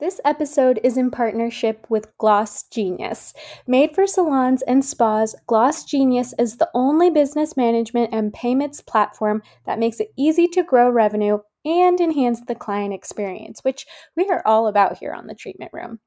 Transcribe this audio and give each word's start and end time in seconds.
This 0.00 0.20
episode 0.24 0.78
is 0.84 0.96
in 0.96 1.10
partnership 1.10 1.84
with 1.88 2.16
Gloss 2.18 2.62
Genius. 2.68 3.34
Made 3.66 3.96
for 3.96 4.06
salons 4.06 4.62
and 4.62 4.84
spas, 4.84 5.34
Gloss 5.48 5.82
Genius 5.82 6.32
is 6.38 6.58
the 6.58 6.70
only 6.72 7.10
business 7.10 7.56
management 7.56 8.10
and 8.12 8.32
payments 8.32 8.80
platform 8.80 9.42
that 9.66 9.80
makes 9.80 9.98
it 9.98 10.12
easy 10.16 10.46
to 10.48 10.62
grow 10.62 10.88
revenue 10.88 11.38
and 11.64 12.00
enhance 12.00 12.40
the 12.46 12.54
client 12.54 12.94
experience, 12.94 13.64
which 13.64 13.86
we 14.16 14.28
are 14.28 14.46
all 14.46 14.68
about 14.68 14.98
here 14.98 15.12
on 15.12 15.26
the 15.26 15.34
treatment 15.34 15.72
room. 15.74 15.98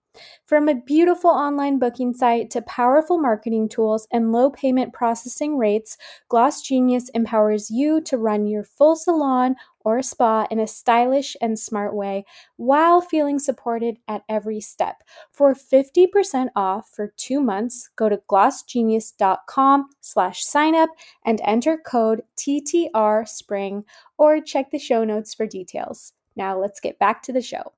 From 0.46 0.68
a 0.68 0.76
beautiful 0.76 1.30
online 1.30 1.80
booking 1.80 2.14
site 2.14 2.50
to 2.52 2.62
powerful 2.62 3.18
marketing 3.18 3.70
tools 3.70 4.08
and 4.12 4.32
low 4.34 4.50
payment 4.50 4.94
processing 4.94 5.58
rates, 5.58 5.98
Gloss 6.28 6.62
Genius 6.62 7.10
empowers 7.10 7.72
you 7.72 8.02
to 8.02 8.18
run 8.18 8.46
your 8.46 8.64
full 8.64 8.96
salon 8.98 9.56
or 9.80 10.02
spa 10.02 10.46
in 10.52 10.60
a 10.60 10.68
stylish 10.68 11.36
and 11.42 11.58
smart 11.58 11.96
way 11.96 12.26
while 12.58 13.02
feeling 13.02 13.40
supported 13.40 13.98
at 14.08 14.24
every 14.28 14.60
step. 14.60 15.02
For 15.32 15.56
50% 15.56 16.50
off 16.56 16.90
for 16.94 17.14
two 17.16 17.42
months, 17.42 17.90
go 17.96 18.10
to 18.10 18.22
glossgenius.com 18.30 19.90
slash 20.02 20.46
signup 20.46 20.90
and 21.26 21.40
enter 21.44 21.78
code 21.78 22.24
TTR 22.38 23.28
spring 23.28 23.86
or 24.18 24.42
check 24.42 24.72
the 24.72 24.80
show 24.80 25.04
notes 25.04 25.34
for 25.34 25.48
details. 25.48 26.14
Now 26.36 26.60
let's 26.60 26.80
get 26.80 27.00
back 27.00 27.24
to 27.24 27.34
the 27.34 27.42
show. 27.42 27.74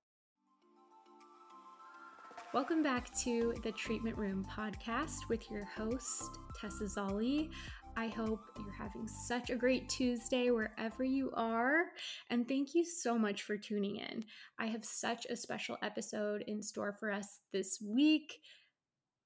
Welcome 2.53 2.83
back 2.83 3.11
to 3.21 3.55
the 3.63 3.71
Treatment 3.71 4.15
Room 4.15 4.45
podcast 4.47 5.27
with 5.27 5.49
your 5.49 5.65
host, 5.65 6.37
Tessa 6.55 6.83
Zolli. 6.83 7.49
I 7.97 8.09
hope 8.09 8.41
you're 8.59 8.71
having 8.71 9.07
such 9.07 9.49
a 9.49 9.55
great 9.55 9.89
Tuesday 9.89 10.51
wherever 10.51 11.03
you 11.03 11.31
are. 11.33 11.85
And 12.29 12.47
thank 12.47 12.75
you 12.75 12.85
so 12.85 13.17
much 13.17 13.41
for 13.41 13.57
tuning 13.57 13.95
in. 13.95 14.23
I 14.59 14.67
have 14.67 14.85
such 14.85 15.25
a 15.31 15.35
special 15.35 15.77
episode 15.81 16.43
in 16.45 16.61
store 16.61 16.95
for 16.99 17.11
us 17.11 17.39
this 17.51 17.81
week 17.81 18.39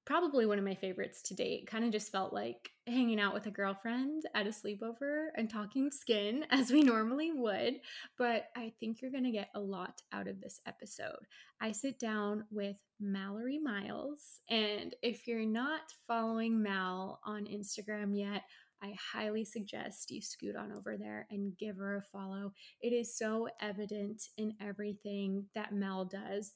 probably 0.08 0.46
one 0.46 0.58
of 0.58 0.64
my 0.64 0.74
favorites 0.74 1.20
to 1.20 1.34
date. 1.34 1.66
Kind 1.66 1.84
of 1.84 1.92
just 1.92 2.10
felt 2.10 2.32
like 2.32 2.70
hanging 2.86 3.20
out 3.20 3.34
with 3.34 3.44
a 3.44 3.50
girlfriend 3.50 4.22
at 4.34 4.46
a 4.46 4.48
sleepover 4.48 5.26
and 5.36 5.50
talking 5.50 5.90
skin 5.90 6.46
as 6.50 6.70
we 6.70 6.82
normally 6.82 7.30
would. 7.30 7.74
But 8.16 8.46
I 8.56 8.72
think 8.80 9.02
you're 9.02 9.10
going 9.10 9.24
to 9.24 9.30
get 9.30 9.50
a 9.54 9.60
lot 9.60 10.00
out 10.10 10.26
of 10.26 10.40
this 10.40 10.62
episode. 10.66 11.26
I 11.60 11.72
sit 11.72 11.98
down 11.98 12.44
with 12.50 12.78
Mallory 12.98 13.58
Miles. 13.58 14.40
And 14.48 14.96
if 15.02 15.28
you're 15.28 15.44
not 15.44 15.92
following 16.06 16.62
Mal 16.62 17.20
on 17.26 17.44
Instagram 17.44 18.16
yet, 18.16 18.44
I 18.82 18.94
highly 19.12 19.44
suggest 19.44 20.10
you 20.10 20.22
scoot 20.22 20.56
on 20.56 20.72
over 20.72 20.96
there 20.96 21.26
and 21.30 21.56
give 21.58 21.76
her 21.76 21.96
a 21.96 22.02
follow. 22.02 22.52
It 22.80 22.92
is 22.92 23.16
so 23.16 23.48
evident 23.60 24.22
in 24.36 24.54
everything 24.60 25.46
that 25.54 25.74
Mel 25.74 26.04
does 26.04 26.52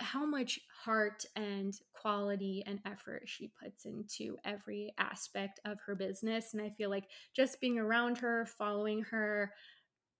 how 0.00 0.24
much 0.24 0.60
heart 0.84 1.24
and 1.36 1.74
quality 1.92 2.62
and 2.66 2.80
effort 2.86 3.22
she 3.26 3.50
puts 3.62 3.84
into 3.84 4.36
every 4.44 4.92
aspect 4.98 5.60
of 5.64 5.78
her 5.86 5.94
business. 5.94 6.54
And 6.54 6.62
I 6.62 6.70
feel 6.70 6.90
like 6.90 7.04
just 7.34 7.60
being 7.60 7.78
around 7.78 8.18
her, 8.18 8.46
following 8.58 9.02
her, 9.02 9.52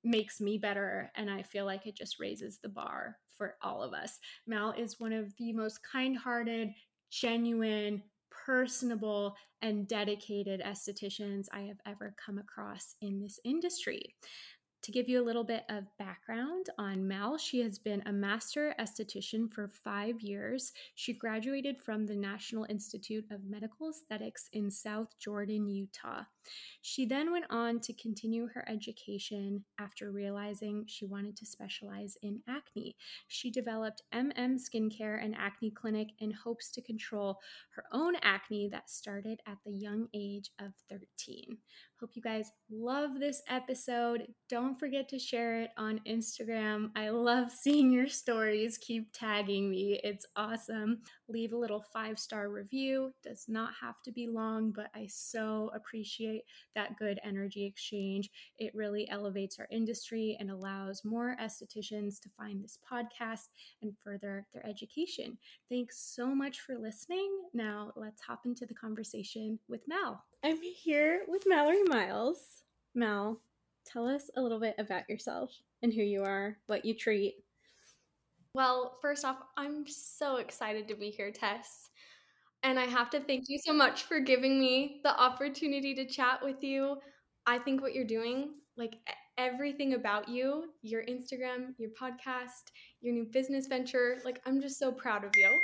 makes 0.04 0.40
me 0.40 0.58
better. 0.58 1.10
And 1.16 1.30
I 1.30 1.42
feel 1.42 1.64
like 1.64 1.86
it 1.86 1.96
just 1.96 2.20
raises 2.20 2.58
the 2.62 2.68
bar 2.68 3.16
for 3.36 3.56
all 3.62 3.82
of 3.82 3.92
us. 3.92 4.18
Mal 4.46 4.72
is 4.72 5.00
one 5.00 5.12
of 5.12 5.34
the 5.36 5.52
most 5.52 5.80
kind 5.82 6.16
hearted, 6.16 6.70
genuine, 7.10 8.02
personable, 8.30 9.34
and 9.62 9.88
dedicated 9.88 10.60
estheticians 10.60 11.46
I 11.52 11.62
have 11.62 11.78
ever 11.86 12.14
come 12.24 12.38
across 12.38 12.94
in 13.00 13.20
this 13.20 13.38
industry. 13.44 14.14
To 14.88 14.92
give 14.92 15.06
you 15.06 15.20
a 15.20 15.28
little 15.28 15.44
bit 15.44 15.64
of 15.68 15.84
background 15.98 16.70
on 16.78 17.06
Mel, 17.06 17.36
she 17.36 17.60
has 17.60 17.78
been 17.78 18.02
a 18.06 18.10
master 18.10 18.74
esthetician 18.80 19.52
for 19.52 19.68
five 19.68 20.22
years. 20.22 20.72
She 20.94 21.12
graduated 21.12 21.78
from 21.78 22.06
the 22.06 22.16
National 22.16 22.64
Institute 22.70 23.26
of 23.30 23.44
Medical 23.44 23.90
Aesthetics 23.90 24.48
in 24.54 24.70
South 24.70 25.08
Jordan, 25.18 25.68
Utah. 25.68 26.22
She 26.82 27.06
then 27.06 27.32
went 27.32 27.46
on 27.50 27.80
to 27.80 27.92
continue 27.92 28.48
her 28.54 28.68
education 28.68 29.64
after 29.78 30.10
realizing 30.10 30.84
she 30.86 31.06
wanted 31.06 31.36
to 31.36 31.46
specialize 31.46 32.16
in 32.22 32.40
acne. 32.48 32.96
She 33.28 33.50
developed 33.50 34.02
MM 34.14 34.56
Skincare 34.58 35.22
and 35.22 35.34
Acne 35.36 35.70
Clinic 35.70 36.08
in 36.18 36.32
hopes 36.32 36.70
to 36.72 36.82
control 36.82 37.38
her 37.74 37.84
own 37.92 38.14
acne 38.22 38.68
that 38.70 38.90
started 38.90 39.40
at 39.46 39.58
the 39.64 39.72
young 39.72 40.08
age 40.14 40.50
of 40.60 40.72
13. 40.88 41.58
Hope 42.00 42.10
you 42.14 42.22
guys 42.22 42.52
love 42.70 43.18
this 43.18 43.42
episode. 43.48 44.28
Don't 44.48 44.78
forget 44.78 45.08
to 45.08 45.18
share 45.18 45.62
it 45.62 45.70
on 45.76 46.00
Instagram. 46.06 46.90
I 46.94 47.10
love 47.10 47.50
seeing 47.50 47.90
your 47.90 48.08
stories. 48.08 48.78
Keep 48.78 49.12
tagging 49.12 49.70
me, 49.70 50.00
it's 50.04 50.26
awesome. 50.36 51.02
Leave 51.28 51.52
a 51.52 51.56
little 51.56 51.84
five 51.92 52.18
star 52.18 52.48
review. 52.48 53.12
Does 53.22 53.44
not 53.48 53.72
have 53.80 54.00
to 54.02 54.12
be 54.12 54.26
long, 54.26 54.70
but 54.70 54.90
I 54.94 55.06
so 55.08 55.70
appreciate 55.74 56.44
that 56.74 56.96
good 56.98 57.20
energy 57.22 57.66
exchange. 57.66 58.30
It 58.58 58.74
really 58.74 59.08
elevates 59.10 59.58
our 59.58 59.68
industry 59.70 60.36
and 60.40 60.50
allows 60.50 61.04
more 61.04 61.36
estheticians 61.40 62.18
to 62.20 62.30
find 62.30 62.64
this 62.64 62.78
podcast 62.90 63.48
and 63.82 63.92
further 64.02 64.46
their 64.54 64.66
education. 64.66 65.36
Thanks 65.68 65.98
so 65.98 66.34
much 66.34 66.60
for 66.60 66.78
listening. 66.78 67.30
Now, 67.52 67.92
let's 67.94 68.22
hop 68.22 68.46
into 68.46 68.64
the 68.64 68.74
conversation 68.74 69.58
with 69.68 69.86
Mal. 69.86 70.24
I'm 70.42 70.60
here 70.62 71.24
with 71.28 71.44
Mallory 71.46 71.82
Miles. 71.84 72.62
Mal, 72.94 73.38
tell 73.84 74.06
us 74.06 74.30
a 74.36 74.40
little 74.40 74.60
bit 74.60 74.76
about 74.78 75.08
yourself 75.08 75.52
and 75.82 75.92
who 75.92 76.02
you 76.02 76.22
are, 76.22 76.56
what 76.66 76.84
you 76.84 76.94
treat. 76.94 77.36
Well, 78.58 78.98
first 79.00 79.24
off, 79.24 79.36
I'm 79.56 79.84
so 79.86 80.38
excited 80.38 80.88
to 80.88 80.96
be 80.96 81.10
here, 81.10 81.30
Tess. 81.30 81.90
And 82.64 82.76
I 82.76 82.86
have 82.86 83.08
to 83.10 83.20
thank 83.20 83.44
you 83.46 83.56
so 83.64 83.72
much 83.72 84.02
for 84.02 84.18
giving 84.18 84.58
me 84.58 84.98
the 85.04 85.16
opportunity 85.16 85.94
to 85.94 86.04
chat 86.04 86.40
with 86.42 86.64
you. 86.64 86.96
I 87.46 87.60
think 87.60 87.80
what 87.80 87.94
you're 87.94 88.02
doing, 88.02 88.54
like 88.76 88.96
everything 89.38 89.94
about 89.94 90.28
you, 90.28 90.64
your 90.82 91.04
Instagram, 91.04 91.74
your 91.78 91.90
podcast, 91.90 92.72
your 93.00 93.14
new 93.14 93.26
business 93.32 93.68
venture, 93.68 94.18
like 94.24 94.40
I'm 94.44 94.60
just 94.60 94.80
so 94.80 94.90
proud 94.90 95.22
of 95.22 95.30
you. 95.36 95.48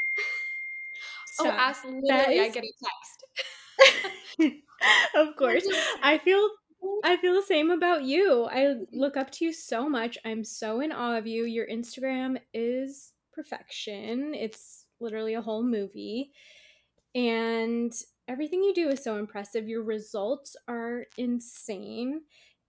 Oh, 1.40 1.46
so, 1.46 1.50
oh, 1.50 1.52
ask 1.52 1.84
literally, 1.84 2.38
is... 2.38 2.48
I 2.48 2.50
get 2.50 2.62
a 2.62 2.72
text. 4.38 4.54
of 5.16 5.34
course. 5.36 5.66
I 6.00 6.18
feel 6.18 6.48
I 7.04 7.16
feel 7.16 7.34
the 7.34 7.42
same 7.42 7.70
about 7.70 8.04
you. 8.04 8.48
I 8.50 8.76
look 8.92 9.16
up 9.16 9.30
to 9.32 9.44
you 9.44 9.52
so 9.52 9.88
much. 9.88 10.18
I'm 10.24 10.44
so 10.44 10.80
in 10.80 10.92
awe 10.92 11.16
of 11.16 11.26
you. 11.26 11.44
Your 11.44 11.66
Instagram 11.66 12.38
is 12.52 13.12
perfection. 13.32 14.34
It's 14.34 14.86
literally 15.00 15.34
a 15.34 15.42
whole 15.42 15.62
movie. 15.62 16.32
And 17.14 17.92
everything 18.26 18.62
you 18.62 18.74
do 18.74 18.88
is 18.88 19.02
so 19.02 19.18
impressive. 19.18 19.68
Your 19.68 19.82
results 19.82 20.56
are 20.66 21.04
insane. 21.18 22.22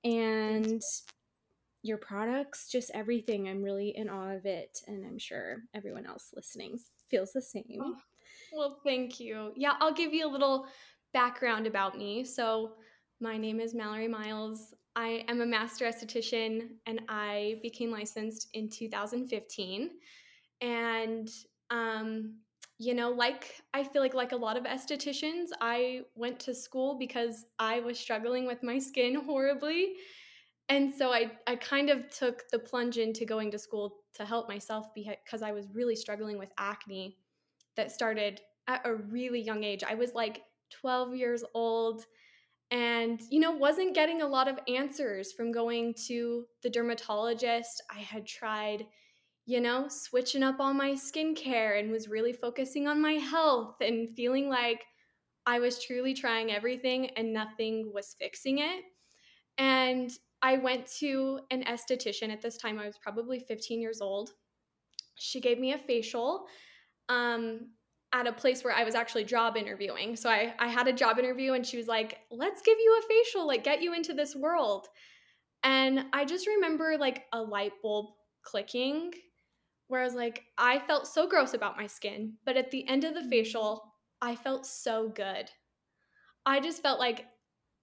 And 0.03 0.81
your 1.81 1.97
products, 1.97 2.69
just 2.69 2.91
everything. 2.93 3.47
I'm 3.47 3.61
really 3.61 3.95
in 3.95 4.09
awe 4.09 4.35
of 4.35 4.45
it. 4.45 4.79
And 4.87 5.05
I'm 5.05 5.19
sure 5.19 5.57
everyone 5.73 6.05
else 6.05 6.31
listening 6.35 6.79
feels 7.09 7.31
the 7.31 7.41
same. 7.41 7.79
Oh, 7.81 7.95
well, 8.53 8.79
thank 8.83 9.19
you. 9.19 9.51
Yeah, 9.55 9.73
I'll 9.79 9.93
give 9.93 10.13
you 10.13 10.27
a 10.27 10.31
little 10.31 10.67
background 11.13 11.67
about 11.67 11.97
me. 11.97 12.23
So, 12.25 12.73
my 13.19 13.37
name 13.37 13.59
is 13.59 13.73
Mallory 13.73 14.07
Miles. 14.07 14.73
I 14.95 15.25
am 15.27 15.41
a 15.41 15.45
master 15.45 15.85
esthetician 15.85 16.69
and 16.85 17.01
I 17.09 17.59
became 17.61 17.91
licensed 17.91 18.49
in 18.53 18.69
2015. 18.69 19.89
And, 20.61 21.29
um, 21.69 22.35
you 22.77 22.93
know, 22.93 23.09
like 23.09 23.61
I 23.73 23.83
feel 23.83 24.01
like 24.01 24.13
like 24.13 24.31
a 24.31 24.37
lot 24.37 24.57
of 24.57 24.63
estheticians, 24.63 25.47
I 25.61 26.01
went 26.15 26.39
to 26.41 26.53
school 26.53 26.97
because 26.97 27.45
I 27.57 27.79
was 27.79 27.97
struggling 27.97 28.45
with 28.45 28.63
my 28.63 28.79
skin 28.79 29.15
horribly. 29.25 29.93
And 30.67 30.93
so 30.93 31.11
I, 31.11 31.31
I 31.47 31.55
kind 31.57 31.89
of 31.89 32.09
took 32.09 32.43
the 32.51 32.59
plunge 32.59 32.97
into 32.97 33.23
going 33.23 33.51
to 33.51 33.59
school 33.59 33.97
to 34.15 34.25
help 34.25 34.49
myself 34.49 34.87
because 34.93 35.41
I 35.41 35.51
was 35.51 35.67
really 35.73 35.95
struggling 35.95 36.39
with 36.39 36.49
acne 36.57 37.17
that 37.77 37.91
started 37.91 38.41
at 38.67 38.81
a 38.83 38.95
really 38.95 39.41
young 39.41 39.63
age. 39.63 39.83
I 39.87 39.93
was 39.93 40.13
like 40.15 40.41
12 40.71 41.15
years 41.15 41.43
old 41.53 42.05
and 42.71 43.21
you 43.29 43.39
know 43.39 43.51
wasn't 43.51 43.93
getting 43.93 44.21
a 44.21 44.27
lot 44.27 44.47
of 44.47 44.59
answers 44.67 45.31
from 45.31 45.51
going 45.51 45.93
to 45.93 46.45
the 46.63 46.69
dermatologist 46.69 47.83
i 47.95 47.99
had 47.99 48.25
tried 48.25 48.85
you 49.45 49.61
know, 49.61 49.87
switching 49.87 50.43
up 50.43 50.59
all 50.59 50.73
my 50.73 50.91
skincare 50.91 51.79
and 51.79 51.91
was 51.91 52.07
really 52.07 52.33
focusing 52.33 52.87
on 52.87 53.01
my 53.01 53.13
health 53.13 53.75
and 53.79 54.09
feeling 54.15 54.49
like 54.49 54.83
I 55.45 55.59
was 55.59 55.83
truly 55.83 56.15
trying 56.15 56.51
everything 56.51 57.11
and 57.11 57.31
nothing 57.31 57.91
was 57.93 58.15
fixing 58.19 58.59
it. 58.59 58.83
And 59.59 60.11
I 60.41 60.57
went 60.57 60.87
to 60.99 61.39
an 61.51 61.63
esthetician 61.63 62.31
at 62.31 62.41
this 62.41 62.57
time. 62.57 62.79
I 62.79 62.87
was 62.87 62.97
probably 62.97 63.39
15 63.39 63.79
years 63.79 64.01
old. 64.01 64.31
She 65.19 65.39
gave 65.39 65.59
me 65.59 65.73
a 65.73 65.77
facial 65.77 66.47
um, 67.07 67.69
at 68.15 68.27
a 68.27 68.31
place 68.31 68.63
where 68.63 68.73
I 68.73 68.85
was 68.85 68.95
actually 68.95 69.25
job 69.25 69.57
interviewing. 69.57 70.15
So 70.15 70.29
I, 70.29 70.53
I 70.57 70.69
had 70.69 70.87
a 70.87 70.93
job 70.93 71.19
interview 71.19 71.51
and 71.51 71.65
she 71.65 71.75
was 71.75 71.87
like, 71.87 72.19
let's 72.31 72.61
give 72.61 72.77
you 72.79 72.97
a 72.97 73.07
facial, 73.07 73.45
like 73.45 73.65
get 73.65 73.81
you 73.81 73.93
into 73.93 74.13
this 74.13 74.33
world. 74.33 74.87
And 75.63 76.05
I 76.13 76.23
just 76.23 76.47
remember 76.47 76.95
like 76.97 77.25
a 77.33 77.41
light 77.41 77.73
bulb 77.83 78.05
clicking 78.41 79.11
where 79.89 79.99
I 79.99 80.05
was 80.05 80.13
like, 80.13 80.43
I 80.57 80.79
felt 80.79 81.07
so 81.07 81.27
gross 81.27 81.53
about 81.53 81.75
my 81.75 81.87
skin. 81.87 82.35
But 82.45 82.55
at 82.55 82.71
the 82.71 82.87
end 82.87 83.03
of 83.03 83.15
the 83.15 83.19
mm. 83.19 83.29
facial, 83.29 83.83
I 84.21 84.37
felt 84.37 84.65
so 84.65 85.09
good. 85.09 85.51
I 86.45 86.61
just 86.61 86.81
felt 86.81 86.99
like 86.99 87.25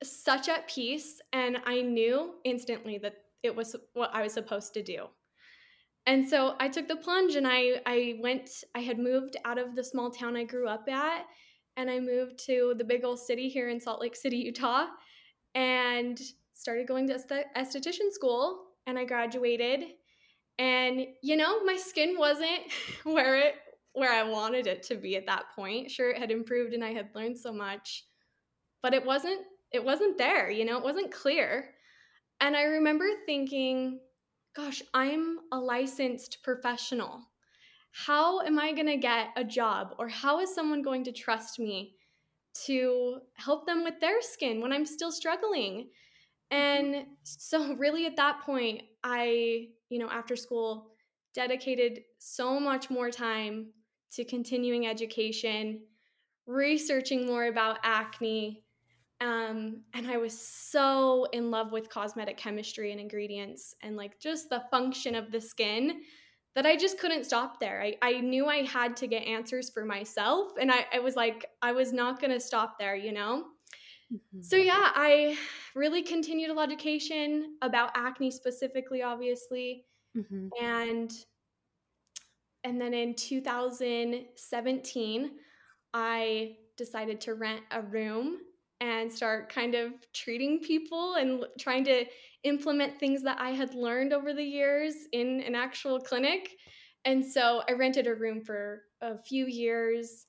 such 0.03 0.49
at 0.49 0.67
peace. 0.67 1.21
And 1.35 1.59
I 1.67 1.83
knew 1.83 2.37
instantly 2.45 2.97
that 2.99 3.17
it 3.43 3.55
was 3.55 3.77
what 3.93 4.11
I 4.15 4.23
was 4.23 4.33
supposed 4.33 4.73
to 4.75 4.83
do. 4.83 5.09
And 6.07 6.29
so 6.29 6.57
I 6.59 6.69
took 6.69 6.89
the 6.89 6.97
plunge 6.97 7.37
and 7.37 7.47
I, 7.47 7.81
I 7.87 8.17
went, 8.21 8.51
I 8.75 8.81
had 8.81 8.99
moved 8.99 9.37
out 9.45 9.59
of 9.59 9.77
the 9.77 9.85
small 9.85 10.11
town 10.11 10.37
I 10.37 10.45
grew 10.45 10.69
up 10.69 10.89
at 10.89 11.27
and 11.77 11.91
I 11.91 12.01
moved 12.01 12.39
to 12.47 12.75
the 12.77 12.85
big 12.85 13.05
old 13.05 13.21
city 13.21 13.49
here 13.49 13.69
in 13.69 13.81
Salt 13.81 14.01
Lake 14.01 14.17
City, 14.17 14.39
Utah, 14.39 14.87
and 15.55 16.21
started 16.55 16.89
going 16.89 17.07
to 17.09 17.15
esthetician 17.57 18.11
school. 18.11 18.65
And 18.87 18.99
I 18.99 19.05
graduated. 19.05 19.85
And, 20.59 21.07
you 21.23 21.37
know, 21.37 21.63
my 21.65 21.77
skin 21.77 22.17
wasn't 22.19 22.61
where 23.05 23.37
it 23.37 23.55
where 23.95 24.13
I 24.13 24.23
wanted 24.23 24.67
it 24.67 24.83
to 24.85 24.95
be 24.95 25.17
at 25.17 25.27
that 25.27 25.45
point. 25.55 25.91
Sure, 25.91 26.11
it 26.11 26.19
had 26.19 26.31
improved 26.31 26.73
and 26.73 26.83
I 26.83 26.93
had 26.93 27.11
learned 27.15 27.39
so 27.39 27.53
much, 27.53 28.07
but 28.83 28.95
it 28.95 29.05
wasn't 29.05 29.43
it 29.71 29.85
wasn't 29.85 30.19
there, 30.19 30.51
you 30.51 30.65
know, 30.65 30.79
it 30.79 30.85
wasn't 30.85 31.13
clear. 31.13 31.71
And 32.41 32.57
I 32.57 32.63
remember 32.65 33.07
thinking, 33.25 34.01
gosh, 34.55 34.83
I'm 34.93 35.39
a 35.53 35.59
licensed 35.59 36.39
professional. 36.43 37.21
How 37.93 38.41
am 38.41 38.59
I 38.59 38.73
going 38.73 38.87
to 38.87 38.97
get 38.97 39.29
a 39.37 39.45
job 39.45 39.95
or 39.99 40.09
how 40.09 40.41
is 40.41 40.55
someone 40.55 40.83
going 40.83 41.05
to 41.05 41.13
trust 41.13 41.59
me 41.59 41.97
to 42.67 43.19
help 43.35 43.67
them 43.67 43.85
with 43.85 44.01
their 44.01 44.21
skin 44.21 44.61
when 44.61 44.73
I'm 44.73 44.87
still 44.87 45.13
struggling? 45.13 45.91
And 46.51 46.95
mm-hmm. 46.95 47.11
so 47.23 47.75
really 47.75 48.07
at 48.07 48.17
that 48.17 48.41
point, 48.43 48.83
I, 49.03 49.69
you 49.89 49.99
know, 49.99 50.09
after 50.09 50.37
school 50.37 50.93
dedicated 51.35 52.01
so 52.19 52.61
much 52.61 52.91
more 52.91 53.11
time 53.11 53.73
to 54.13 54.25
continuing 54.25 54.87
education, 54.87 55.81
researching 56.47 57.27
more 57.27 57.47
about 57.47 57.79
acne. 57.83 58.65
Um, 59.23 59.83
and 59.95 60.11
I 60.11 60.17
was 60.17 60.37
so 60.37 61.27
in 61.33 61.51
love 61.51 61.71
with 61.71 61.89
cosmetic 61.89 62.37
chemistry 62.37 62.91
and 62.91 63.01
ingredients 63.01 63.77
and 63.81 63.97
like 63.97 64.19
just 64.19 64.51
the 64.51 64.65
function 64.71 65.15
of 65.15 65.31
the 65.31 65.41
skin 65.41 66.01
that 66.57 66.67
I 66.67 66.77
just 66.77 66.99
couldn't 66.99 67.25
stop 67.25 67.61
there. 67.61 67.81
I, 67.81 67.97
I 68.03 68.21
knew 68.21 68.47
I 68.47 68.63
had 68.63 68.97
to 68.97 69.07
get 69.07 69.21
answers 69.21 69.71
for 69.71 69.85
myself. 69.85 70.51
And 70.61 70.73
I, 70.73 70.87
I 70.93 70.99
was 70.99 71.15
like, 71.15 71.47
I 71.63 71.71
was 71.73 71.93
not 71.93 72.21
going 72.21 72.33
to 72.33 72.41
stop 72.41 72.81
there, 72.81 72.97
you 72.97 73.13
know? 73.13 73.45
Mm-hmm. 74.13 74.43
So, 74.43 74.57
yeah, 74.57 74.91
I 74.95 75.39
really 75.77 76.03
continued 76.03 76.51
a 76.51 76.53
lot 76.53 76.65
of 76.65 76.73
education 76.73 77.59
about 77.63 77.93
acne 77.95 78.33
specifically, 78.33 79.03
obviously. 79.03 79.85
Mm-hmm. 80.17 80.49
And 80.63 81.13
and 82.65 82.81
then 82.81 82.95
in 82.95 83.15
2017, 83.15 85.31
I 85.95 86.57
decided 86.77 87.21
to 87.23 87.35
rent 87.35 87.63
a 87.73 87.83
room 87.83 88.39
and 88.83 89.13
start 89.13 89.49
kind 89.49 89.77
of 89.77 89.93
treating 90.13 90.59
people 90.59 91.15
and 91.15 91.45
trying 91.57 91.85
to 91.85 92.05
implement 92.43 92.99
things 92.99 93.23
that 93.23 93.41
I 93.41 93.51
had 93.51 93.75
learned 93.75 94.13
over 94.13 94.35
the 94.35 94.43
years 94.43 94.95
in 95.13 95.41
an 95.43 95.55
actual 95.55 96.01
clinic. 96.01 96.51
And 97.05 97.25
so 97.25 97.63
I 97.69 97.75
rented 97.75 98.09
a 98.09 98.15
room 98.17 98.43
for 98.43 98.83
a 99.01 99.17
few 99.17 99.47
years. 99.47 100.27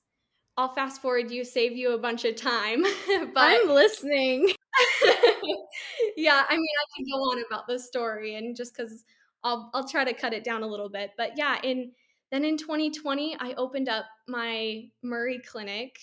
I'll 0.56 0.72
fast 0.72 1.02
forward 1.02 1.32
you, 1.32 1.44
save 1.44 1.72
you 1.72 1.94
a 1.94 1.98
bunch 1.98 2.24
of 2.24 2.36
time. 2.36 2.82
but 3.08 3.30
I'm 3.36 3.68
listening. 3.68 4.48
yeah, 6.16 6.44
I 6.48 6.54
mean, 6.54 6.74
I 6.80 6.86
can 6.96 7.06
go 7.12 7.18
on 7.22 7.42
about 7.50 7.66
the 7.66 7.80
story 7.80 8.36
and 8.36 8.54
just 8.54 8.76
because 8.76 9.04
I'll 9.42 9.68
I'll 9.74 9.88
try 9.88 10.04
to 10.04 10.14
cut 10.14 10.32
it 10.32 10.44
down 10.44 10.62
a 10.62 10.66
little 10.66 10.88
bit. 10.88 11.10
But 11.18 11.32
yeah, 11.36 11.58
in 11.64 11.90
then 12.30 12.44
in 12.44 12.56
2020, 12.56 13.36
I 13.40 13.54
opened 13.54 13.88
up 13.88 14.04
my 14.28 14.84
Murray 15.02 15.40
clinic 15.44 15.98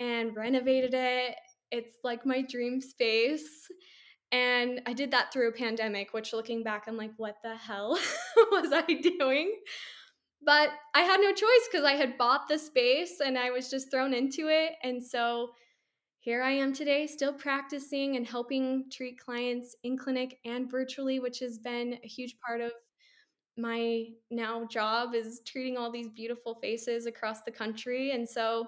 and 0.00 0.36
renovated 0.36 0.92
it. 0.94 1.34
It's 1.70 1.94
like 2.04 2.26
my 2.26 2.42
dream 2.42 2.80
space. 2.80 3.68
And 4.30 4.82
I 4.86 4.92
did 4.92 5.10
that 5.12 5.32
through 5.32 5.48
a 5.48 5.52
pandemic, 5.52 6.12
which 6.12 6.32
looking 6.32 6.62
back, 6.62 6.84
I'm 6.86 6.96
like, 6.96 7.12
what 7.16 7.36
the 7.42 7.56
hell 7.56 7.90
was 8.50 8.72
I 8.72 8.82
doing? 8.82 9.54
But 10.42 10.70
I 10.94 11.00
had 11.00 11.20
no 11.20 11.32
choice 11.32 11.68
because 11.70 11.84
I 11.84 11.94
had 11.94 12.18
bought 12.18 12.48
the 12.48 12.58
space 12.58 13.20
and 13.24 13.38
I 13.38 13.50
was 13.50 13.70
just 13.70 13.90
thrown 13.90 14.14
into 14.14 14.48
it. 14.48 14.72
And 14.82 15.04
so 15.04 15.50
here 16.20 16.42
I 16.42 16.50
am 16.50 16.72
today, 16.72 17.06
still 17.06 17.32
practicing 17.32 18.16
and 18.16 18.26
helping 18.26 18.84
treat 18.92 19.18
clients 19.18 19.74
in 19.82 19.96
clinic 19.96 20.38
and 20.44 20.70
virtually, 20.70 21.20
which 21.20 21.38
has 21.40 21.58
been 21.58 21.98
a 22.04 22.06
huge 22.06 22.36
part 22.46 22.60
of 22.60 22.72
my 23.56 24.04
now 24.30 24.64
job 24.66 25.14
is 25.14 25.40
treating 25.44 25.76
all 25.76 25.90
these 25.90 26.08
beautiful 26.08 26.54
faces 26.62 27.06
across 27.06 27.42
the 27.42 27.50
country. 27.50 28.12
And 28.12 28.28
so, 28.28 28.66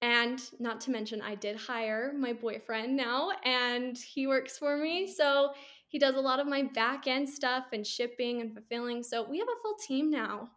and 0.00 0.40
not 0.60 0.80
to 0.82 0.90
mention, 0.90 1.20
I 1.20 1.34
did 1.34 1.56
hire 1.56 2.12
my 2.16 2.32
boyfriend 2.32 2.96
now, 2.96 3.32
and 3.44 3.98
he 3.98 4.26
works 4.26 4.56
for 4.56 4.76
me. 4.76 5.12
So 5.12 5.52
he 5.88 5.98
does 5.98 6.14
a 6.14 6.20
lot 6.20 6.38
of 6.38 6.46
my 6.46 6.62
back 6.62 7.06
end 7.06 7.28
stuff 7.28 7.66
and 7.72 7.86
shipping 7.86 8.40
and 8.40 8.52
fulfilling. 8.52 9.02
So 9.02 9.28
we 9.28 9.38
have 9.38 9.48
a 9.48 9.62
full 9.62 9.74
team 9.74 10.10
now. 10.10 10.50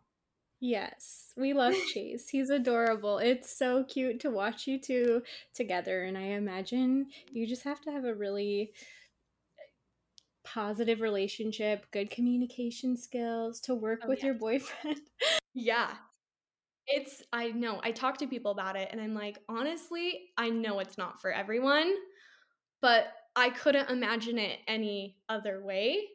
Yes, 0.59 1.33
we 1.35 1.53
love 1.53 1.73
Chase. 1.93 2.29
He's 2.29 2.51
adorable. 2.51 3.17
It's 3.17 3.55
so 3.55 3.83
cute 3.83 4.19
to 4.19 4.29
watch 4.29 4.67
you 4.67 4.79
two 4.79 5.23
together. 5.55 6.03
And 6.03 6.17
I 6.17 6.21
imagine 6.21 7.07
you 7.31 7.47
just 7.47 7.63
have 7.63 7.81
to 7.81 7.91
have 7.91 8.05
a 8.05 8.13
really 8.13 8.73
positive 10.43 11.01
relationship, 11.01 11.87
good 11.91 12.11
communication 12.11 12.95
skills 12.95 13.59
to 13.61 13.73
work 13.73 14.01
oh, 14.03 14.09
with 14.09 14.19
yeah. 14.19 14.25
your 14.27 14.35
boyfriend. 14.35 15.01
yeah. 15.53 15.91
It's, 16.93 17.23
I 17.33 17.49
know, 17.51 17.79
I 17.83 17.91
talk 17.91 18.17
to 18.17 18.27
people 18.27 18.51
about 18.51 18.75
it 18.75 18.89
and 18.91 18.99
I'm 19.01 19.13
like, 19.13 19.39
honestly, 19.49 20.31
I 20.37 20.49
know 20.49 20.79
it's 20.79 20.97
not 20.97 21.21
for 21.21 21.31
everyone, 21.31 21.93
but 22.81 23.13
I 23.35 23.49
couldn't 23.51 23.89
imagine 23.89 24.37
it 24.37 24.59
any 24.67 25.17
other 25.29 25.63
way. 25.63 26.07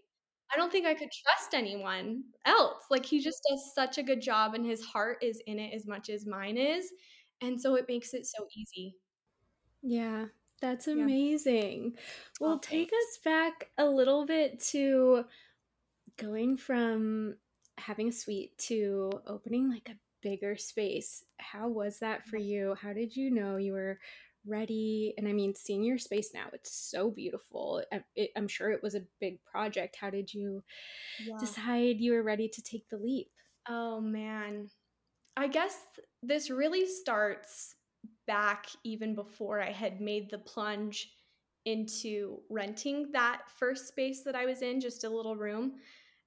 I 0.52 0.56
don't 0.56 0.70
think 0.70 0.86
I 0.86 0.94
could 0.94 1.10
trust 1.10 1.54
anyone 1.54 2.24
else. 2.44 2.84
Like, 2.90 3.04
he 3.06 3.20
just 3.20 3.40
does 3.50 3.72
such 3.74 3.98
a 3.98 4.02
good 4.02 4.20
job 4.20 4.54
and 4.54 4.64
his 4.66 4.84
heart 4.84 5.18
is 5.22 5.40
in 5.46 5.58
it 5.58 5.74
as 5.74 5.86
much 5.86 6.08
as 6.10 6.26
mine 6.26 6.56
is. 6.56 6.92
And 7.40 7.60
so 7.60 7.74
it 7.76 7.86
makes 7.88 8.14
it 8.14 8.26
so 8.26 8.46
easy. 8.56 8.96
Yeah. 9.82 10.26
That's 10.60 10.88
amazing. 10.88 11.92
Yeah. 11.94 12.00
Well, 12.40 12.54
oh, 12.54 12.58
take 12.58 12.88
us 12.90 13.18
back 13.22 13.70
a 13.76 13.84
little 13.86 14.24
bit 14.24 14.60
to 14.70 15.24
going 16.16 16.56
from 16.56 17.36
having 17.78 18.08
a 18.08 18.12
suite 18.12 18.56
to 18.58 19.10
opening 19.26 19.70
like 19.70 19.88
a 19.90 19.98
bigger 20.26 20.56
space. 20.56 21.22
How 21.38 21.68
was 21.68 22.00
that 22.00 22.26
for 22.26 22.36
you? 22.36 22.74
How 22.82 22.92
did 22.92 23.14
you 23.14 23.30
know 23.30 23.58
you 23.58 23.74
were 23.74 24.00
ready? 24.44 25.14
And 25.16 25.28
I 25.28 25.32
mean, 25.32 25.54
seeing 25.54 25.84
your 25.84 25.98
space 25.98 26.30
now, 26.34 26.46
it's 26.52 26.72
so 26.72 27.12
beautiful. 27.12 27.80
I, 27.92 28.02
am 28.34 28.48
sure 28.48 28.72
it 28.72 28.82
was 28.82 28.96
a 28.96 29.04
big 29.20 29.38
project. 29.44 29.96
How 30.00 30.10
did 30.10 30.34
you 30.34 30.64
yeah. 31.24 31.36
decide 31.38 32.00
you 32.00 32.10
were 32.10 32.24
ready 32.24 32.48
to 32.48 32.60
take 32.60 32.88
the 32.88 32.96
leap? 32.96 33.28
Oh, 33.68 34.00
man. 34.00 34.68
I 35.36 35.46
guess 35.46 35.76
this 36.24 36.50
really 36.50 36.88
starts 36.88 37.76
back 38.26 38.66
even 38.82 39.14
before 39.14 39.60
I 39.60 39.70
had 39.70 40.00
made 40.00 40.28
the 40.28 40.38
plunge 40.38 41.12
into 41.66 42.38
renting 42.50 43.12
that 43.12 43.42
first 43.60 43.86
space 43.86 44.24
that 44.24 44.34
I 44.34 44.44
was 44.44 44.62
in, 44.62 44.80
just 44.80 45.04
a 45.04 45.08
little 45.08 45.36
room. 45.36 45.74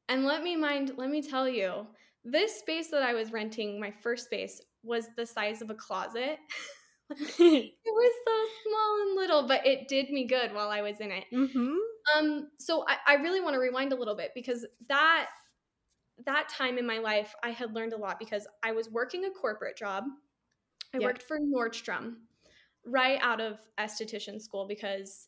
And 0.08 0.24
let 0.24 0.42
me 0.42 0.56
mind, 0.56 0.94
let 0.96 1.10
me 1.10 1.22
tell 1.22 1.50
you, 1.50 1.86
this 2.32 2.60
space 2.60 2.90
that 2.92 3.04
I 3.04 3.14
was 3.14 3.32
renting, 3.32 3.80
my 3.80 3.92
first 4.02 4.26
space, 4.26 4.62
was 4.84 5.08
the 5.18 5.26
size 5.26 5.62
of 5.62 5.70
a 5.70 5.76
closet. 5.76 6.38
it 7.10 7.74
was 7.86 8.14
so 8.28 8.70
small 8.70 9.02
and 9.02 9.16
little, 9.16 9.48
but 9.48 9.66
it 9.66 9.88
did 9.88 10.12
me 10.12 10.28
good 10.28 10.54
while 10.54 10.70
I 10.70 10.84
was 10.84 11.00
in 11.00 11.12
it. 11.12 11.26
Mm-hmm. 11.34 11.76
Um, 12.16 12.50
so 12.60 12.86
I, 12.88 12.98
I 13.08 13.14
really 13.16 13.42
want 13.42 13.56
to 13.56 13.60
rewind 13.60 13.94
a 13.94 13.96
little 13.96 14.16
bit 14.16 14.32
because 14.36 14.66
that 14.90 15.28
that 16.26 16.50
time 16.50 16.78
in 16.78 16.86
my 16.86 17.00
life, 17.00 17.34
I 17.44 17.50
had 17.50 17.74
learned 17.74 17.94
a 17.94 17.98
lot 17.98 18.20
because 18.20 18.46
I 18.62 18.74
was 18.74 18.90
working 18.92 19.26
a 19.26 19.32
corporate 19.32 19.78
job 19.78 20.04
I 20.94 20.98
yep. 20.98 21.04
worked 21.04 21.24
for 21.24 21.40
Nordstrom 21.40 22.16
right 22.86 23.20
out 23.22 23.40
of 23.40 23.60
esthetician 23.80 24.42
school 24.42 24.68
because 24.68 25.28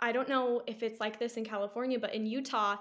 I 0.00 0.12
don't 0.12 0.28
know 0.28 0.62
if 0.66 0.82
it's 0.82 1.00
like 1.00 1.18
this 1.18 1.36
in 1.36 1.44
California, 1.44 1.98
but 1.98 2.14
in 2.14 2.26
Utah, 2.26 2.76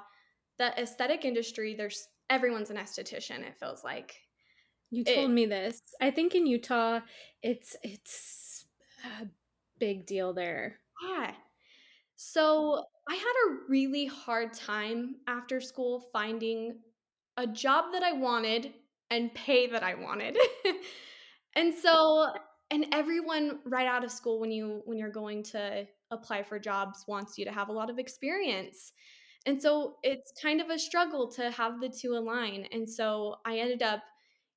the 0.57 0.77
aesthetic 0.79 1.25
industry, 1.25 1.75
there's 1.75 2.07
everyone's 2.33 2.69
an 2.69 2.77
esthetician, 2.77 3.41
it 3.41 3.57
feels 3.59 3.83
like. 3.83 4.15
You 4.89 5.03
told 5.03 5.31
it, 5.31 5.33
me 5.33 5.45
this. 5.45 5.81
I 6.01 6.11
think 6.11 6.35
in 6.35 6.45
Utah 6.45 6.99
it's 7.41 7.75
it's 7.83 8.65
a 9.21 9.27
big 9.79 10.05
deal 10.05 10.33
there. 10.33 10.79
Yeah. 11.07 11.31
So 12.15 12.83
I 13.09 13.15
had 13.15 13.33
a 13.47 13.55
really 13.69 14.05
hard 14.05 14.53
time 14.53 15.15
after 15.27 15.59
school 15.59 16.05
finding 16.13 16.77
a 17.37 17.47
job 17.47 17.85
that 17.93 18.03
I 18.03 18.13
wanted 18.13 18.71
and 19.09 19.33
pay 19.33 19.67
that 19.67 19.83
I 19.83 19.95
wanted. 19.95 20.37
and 21.55 21.73
so 21.73 22.27
and 22.71 22.85
everyone 22.91 23.59
right 23.65 23.87
out 23.87 24.03
of 24.03 24.11
school 24.11 24.39
when 24.39 24.51
you 24.51 24.81
when 24.85 24.97
you're 24.97 25.11
going 25.11 25.43
to 25.43 25.85
apply 26.11 26.43
for 26.43 26.59
jobs 26.59 27.03
wants 27.07 27.37
you 27.37 27.45
to 27.45 27.51
have 27.51 27.69
a 27.69 27.73
lot 27.73 27.89
of 27.89 27.99
experience. 27.99 28.93
And 29.45 29.61
so 29.61 29.95
it's 30.03 30.31
kind 30.41 30.61
of 30.61 30.69
a 30.69 30.79
struggle 30.79 31.29
to 31.33 31.51
have 31.51 31.81
the 31.81 31.89
two 31.89 32.13
align. 32.15 32.67
And 32.71 32.89
so 32.89 33.35
I 33.45 33.57
ended 33.57 33.83
up, 33.83 34.01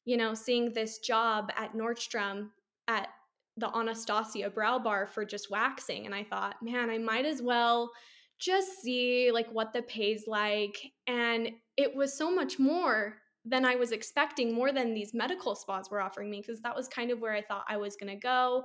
you 0.05 0.17
know, 0.17 0.33
seeing 0.35 0.73
this 0.73 0.99
job 0.99 1.51
at 1.57 1.75
Nordstrom 1.75 2.51
at 2.87 3.09
the 3.57 3.75
Anastasia 3.77 4.51
brow 4.51 4.79
bar 4.79 5.07
for 5.07 5.25
just 5.25 5.51
waxing. 5.51 6.07
And 6.07 6.15
I 6.15 6.23
thought, 6.23 6.57
man, 6.63 6.91
I 6.91 6.99
might 6.99 7.25
as 7.25 7.43
well 7.43 7.91
just 8.39 8.83
see 8.83 9.31
like 9.33 9.49
what 9.51 9.73
the 9.73 9.83
pay's 9.83 10.25
like. 10.27 10.77
And 11.07 11.51
it 11.77 11.95
was 11.95 12.17
so 12.17 12.31
much 12.31 12.59
more 12.59 13.17
than 13.45 13.65
I 13.65 13.77
was 13.77 13.93
expecting, 13.93 14.53
more 14.53 14.73
than 14.73 14.93
these 14.93 15.15
medical 15.15 15.55
spas 15.55 15.91
were 15.91 16.01
offering 16.01 16.31
me, 16.31 16.41
because 16.41 16.61
that 16.63 16.77
was 16.77 16.89
kind 16.89 17.11
of 17.11 17.21
where 17.21 17.33
I 17.33 17.43
thought 17.43 17.65
I 17.69 17.77
was 17.77 17.97
gonna 17.97 18.19
go. 18.19 18.65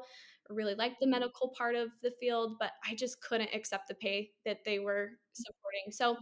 I 0.49 0.53
really 0.53 0.75
liked 0.75 0.99
the 0.99 1.05
mm. 1.05 1.11
medical 1.11 1.53
part 1.57 1.75
of 1.75 1.89
the 2.01 2.11
field, 2.19 2.55
but 2.59 2.71
I 2.87 2.95
just 2.95 3.21
couldn't 3.21 3.53
accept 3.53 3.87
the 3.87 3.95
pay 3.95 4.31
that 4.45 4.59
they 4.65 4.79
were 4.79 5.11
supporting. 5.33 5.91
So 5.91 6.17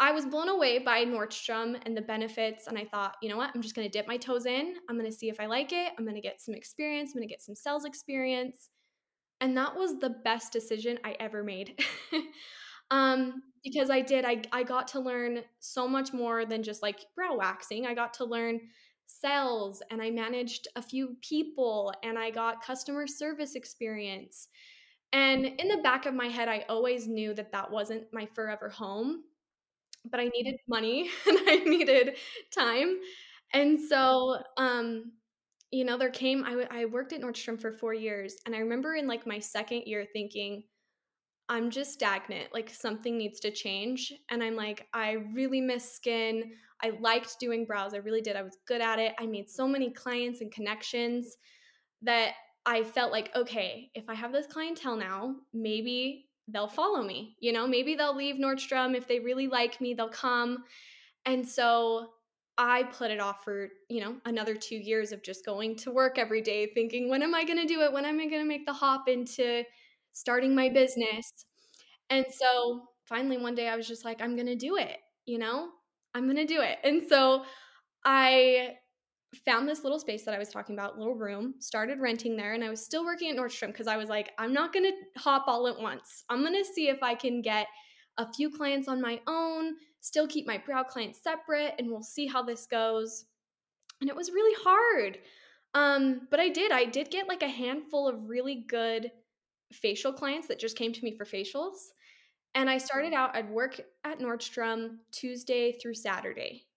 I 0.00 0.12
was 0.12 0.26
blown 0.26 0.48
away 0.48 0.78
by 0.78 1.04
Nordstrom 1.04 1.80
and 1.84 1.96
the 1.96 2.02
benefits. 2.02 2.68
And 2.68 2.78
I 2.78 2.84
thought, 2.84 3.16
you 3.20 3.28
know 3.28 3.36
what? 3.36 3.50
I'm 3.54 3.62
just 3.62 3.74
going 3.74 3.88
to 3.88 3.90
dip 3.90 4.06
my 4.06 4.16
toes 4.16 4.46
in. 4.46 4.74
I'm 4.88 4.96
going 4.96 5.10
to 5.10 5.16
see 5.16 5.28
if 5.28 5.40
I 5.40 5.46
like 5.46 5.72
it. 5.72 5.92
I'm 5.98 6.04
going 6.04 6.14
to 6.14 6.20
get 6.20 6.40
some 6.40 6.54
experience. 6.54 7.10
I'm 7.10 7.18
going 7.18 7.28
to 7.28 7.32
get 7.32 7.42
some 7.42 7.56
sales 7.56 7.84
experience. 7.84 8.70
And 9.40 9.56
that 9.56 9.74
was 9.74 9.98
the 9.98 10.10
best 10.24 10.52
decision 10.52 10.98
I 11.04 11.16
ever 11.18 11.42
made. 11.42 11.80
um, 12.90 13.42
because 13.64 13.90
I 13.90 14.00
did, 14.00 14.24
I, 14.24 14.42
I 14.52 14.62
got 14.62 14.86
to 14.88 15.00
learn 15.00 15.40
so 15.58 15.88
much 15.88 16.12
more 16.12 16.46
than 16.46 16.62
just 16.62 16.82
like 16.82 17.00
brow 17.16 17.36
waxing. 17.36 17.86
I 17.86 17.94
got 17.94 18.14
to 18.14 18.24
learn 18.24 18.60
sales 19.06 19.82
and 19.90 20.00
I 20.00 20.10
managed 20.10 20.68
a 20.76 20.82
few 20.82 21.16
people 21.22 21.92
and 22.04 22.18
I 22.18 22.30
got 22.30 22.62
customer 22.62 23.06
service 23.06 23.54
experience. 23.56 24.48
And 25.12 25.46
in 25.46 25.68
the 25.68 25.78
back 25.78 26.06
of 26.06 26.14
my 26.14 26.28
head, 26.28 26.48
I 26.48 26.64
always 26.68 27.08
knew 27.08 27.34
that 27.34 27.52
that 27.52 27.70
wasn't 27.70 28.04
my 28.12 28.26
forever 28.34 28.68
home 28.68 29.24
but 30.10 30.20
I 30.20 30.28
needed 30.28 30.56
money 30.68 31.10
and 31.26 31.38
I 31.46 31.56
needed 31.56 32.16
time. 32.54 32.98
And 33.52 33.78
so, 33.80 34.38
um, 34.56 35.12
you 35.70 35.84
know, 35.84 35.98
there 35.98 36.10
came, 36.10 36.44
I 36.44 36.86
worked 36.86 37.12
at 37.12 37.20
Nordstrom 37.20 37.60
for 37.60 37.72
four 37.72 37.92
years. 37.94 38.36
And 38.46 38.54
I 38.54 38.58
remember 38.58 38.94
in 38.94 39.06
like 39.06 39.26
my 39.26 39.38
second 39.38 39.82
year 39.86 40.06
thinking, 40.12 40.62
I'm 41.50 41.70
just 41.70 41.92
stagnant. 41.92 42.52
Like 42.52 42.70
something 42.70 43.16
needs 43.16 43.40
to 43.40 43.50
change. 43.50 44.12
And 44.30 44.42
I'm 44.42 44.56
like, 44.56 44.86
I 44.92 45.12
really 45.34 45.60
miss 45.60 45.90
skin. 45.90 46.52
I 46.82 46.92
liked 47.00 47.38
doing 47.40 47.64
brows. 47.64 47.94
I 47.94 47.98
really 47.98 48.20
did. 48.20 48.36
I 48.36 48.42
was 48.42 48.58
good 48.66 48.80
at 48.80 48.98
it. 48.98 49.14
I 49.18 49.26
made 49.26 49.50
so 49.50 49.66
many 49.66 49.90
clients 49.90 50.40
and 50.40 50.52
connections 50.52 51.36
that 52.02 52.32
I 52.68 52.84
felt 52.84 53.12
like, 53.12 53.30
okay, 53.34 53.90
if 53.94 54.10
I 54.10 54.14
have 54.14 54.30
this 54.30 54.46
clientele 54.46 54.96
now, 54.96 55.36
maybe 55.54 56.26
they'll 56.48 56.68
follow 56.68 57.02
me. 57.02 57.34
You 57.40 57.54
know, 57.54 57.66
maybe 57.66 57.94
they'll 57.94 58.14
leave 58.14 58.36
Nordstrom 58.36 58.94
if 58.94 59.08
they 59.08 59.20
really 59.20 59.46
like 59.46 59.80
me, 59.80 59.94
they'll 59.94 60.10
come. 60.10 60.64
And 61.24 61.48
so 61.48 62.10
I 62.58 62.82
put 62.82 63.10
it 63.10 63.20
off 63.20 63.42
for, 63.42 63.68
you 63.88 64.02
know, 64.02 64.16
another 64.26 64.54
2 64.54 64.74
years 64.76 65.12
of 65.12 65.22
just 65.22 65.46
going 65.46 65.76
to 65.76 65.90
work 65.90 66.18
every 66.18 66.42
day 66.42 66.66
thinking 66.74 67.08
when 67.08 67.22
am 67.22 67.34
I 67.34 67.44
going 67.44 67.58
to 67.58 67.72
do 67.74 67.80
it? 67.80 67.92
When 67.92 68.04
am 68.04 68.20
I 68.20 68.26
going 68.26 68.42
to 68.42 68.48
make 68.48 68.66
the 68.66 68.72
hop 68.74 69.08
into 69.08 69.64
starting 70.12 70.54
my 70.54 70.68
business? 70.68 71.32
And 72.10 72.26
so 72.30 72.82
finally 73.06 73.38
one 73.38 73.54
day 73.54 73.68
I 73.68 73.76
was 73.76 73.88
just 73.88 74.04
like 74.04 74.20
I'm 74.20 74.34
going 74.34 74.46
to 74.46 74.56
do 74.56 74.76
it, 74.76 74.98
you 75.24 75.38
know? 75.38 75.70
I'm 76.14 76.24
going 76.24 76.36
to 76.36 76.54
do 76.54 76.60
it. 76.60 76.78
And 76.84 77.02
so 77.08 77.44
I 78.04 78.74
found 79.44 79.68
this 79.68 79.82
little 79.82 79.98
space 79.98 80.24
that 80.24 80.34
I 80.34 80.38
was 80.38 80.48
talking 80.48 80.74
about, 80.74 80.98
little 80.98 81.14
room, 81.14 81.54
started 81.58 82.00
renting 82.00 82.36
there, 82.36 82.54
and 82.54 82.64
I 82.64 82.70
was 82.70 82.84
still 82.84 83.04
working 83.04 83.30
at 83.30 83.36
Nordstrom 83.36 83.68
because 83.68 83.86
I 83.86 83.96
was 83.96 84.08
like, 84.08 84.32
I'm 84.38 84.52
not 84.52 84.72
gonna 84.72 84.92
hop 85.16 85.44
all 85.46 85.66
at 85.68 85.78
once. 85.78 86.24
I'm 86.28 86.42
gonna 86.42 86.64
see 86.64 86.88
if 86.88 87.02
I 87.02 87.14
can 87.14 87.42
get 87.42 87.66
a 88.16 88.32
few 88.32 88.50
clients 88.50 88.88
on 88.88 89.00
my 89.00 89.20
own, 89.26 89.74
still 90.00 90.26
keep 90.26 90.46
my 90.46 90.58
brow 90.58 90.82
clients 90.82 91.22
separate, 91.22 91.74
and 91.78 91.88
we'll 91.88 92.02
see 92.02 92.26
how 92.26 92.42
this 92.42 92.66
goes. 92.66 93.26
And 94.00 94.08
it 94.08 94.16
was 94.16 94.30
really 94.30 94.56
hard. 94.64 95.18
Um, 95.74 96.22
but 96.30 96.40
I 96.40 96.48
did. 96.48 96.72
I 96.72 96.84
did 96.84 97.10
get 97.10 97.28
like 97.28 97.42
a 97.42 97.48
handful 97.48 98.08
of 98.08 98.28
really 98.28 98.64
good 98.68 99.10
facial 99.72 100.12
clients 100.12 100.48
that 100.48 100.58
just 100.58 100.78
came 100.78 100.92
to 100.92 101.04
me 101.04 101.16
for 101.16 101.24
facials. 101.24 101.88
And 102.54 102.70
I 102.70 102.78
started 102.78 103.12
out, 103.12 103.36
I'd 103.36 103.50
work 103.50 103.80
at 104.04 104.20
Nordstrom 104.20 104.96
Tuesday 105.12 105.72
through 105.72 105.94
Saturday. 105.94 106.67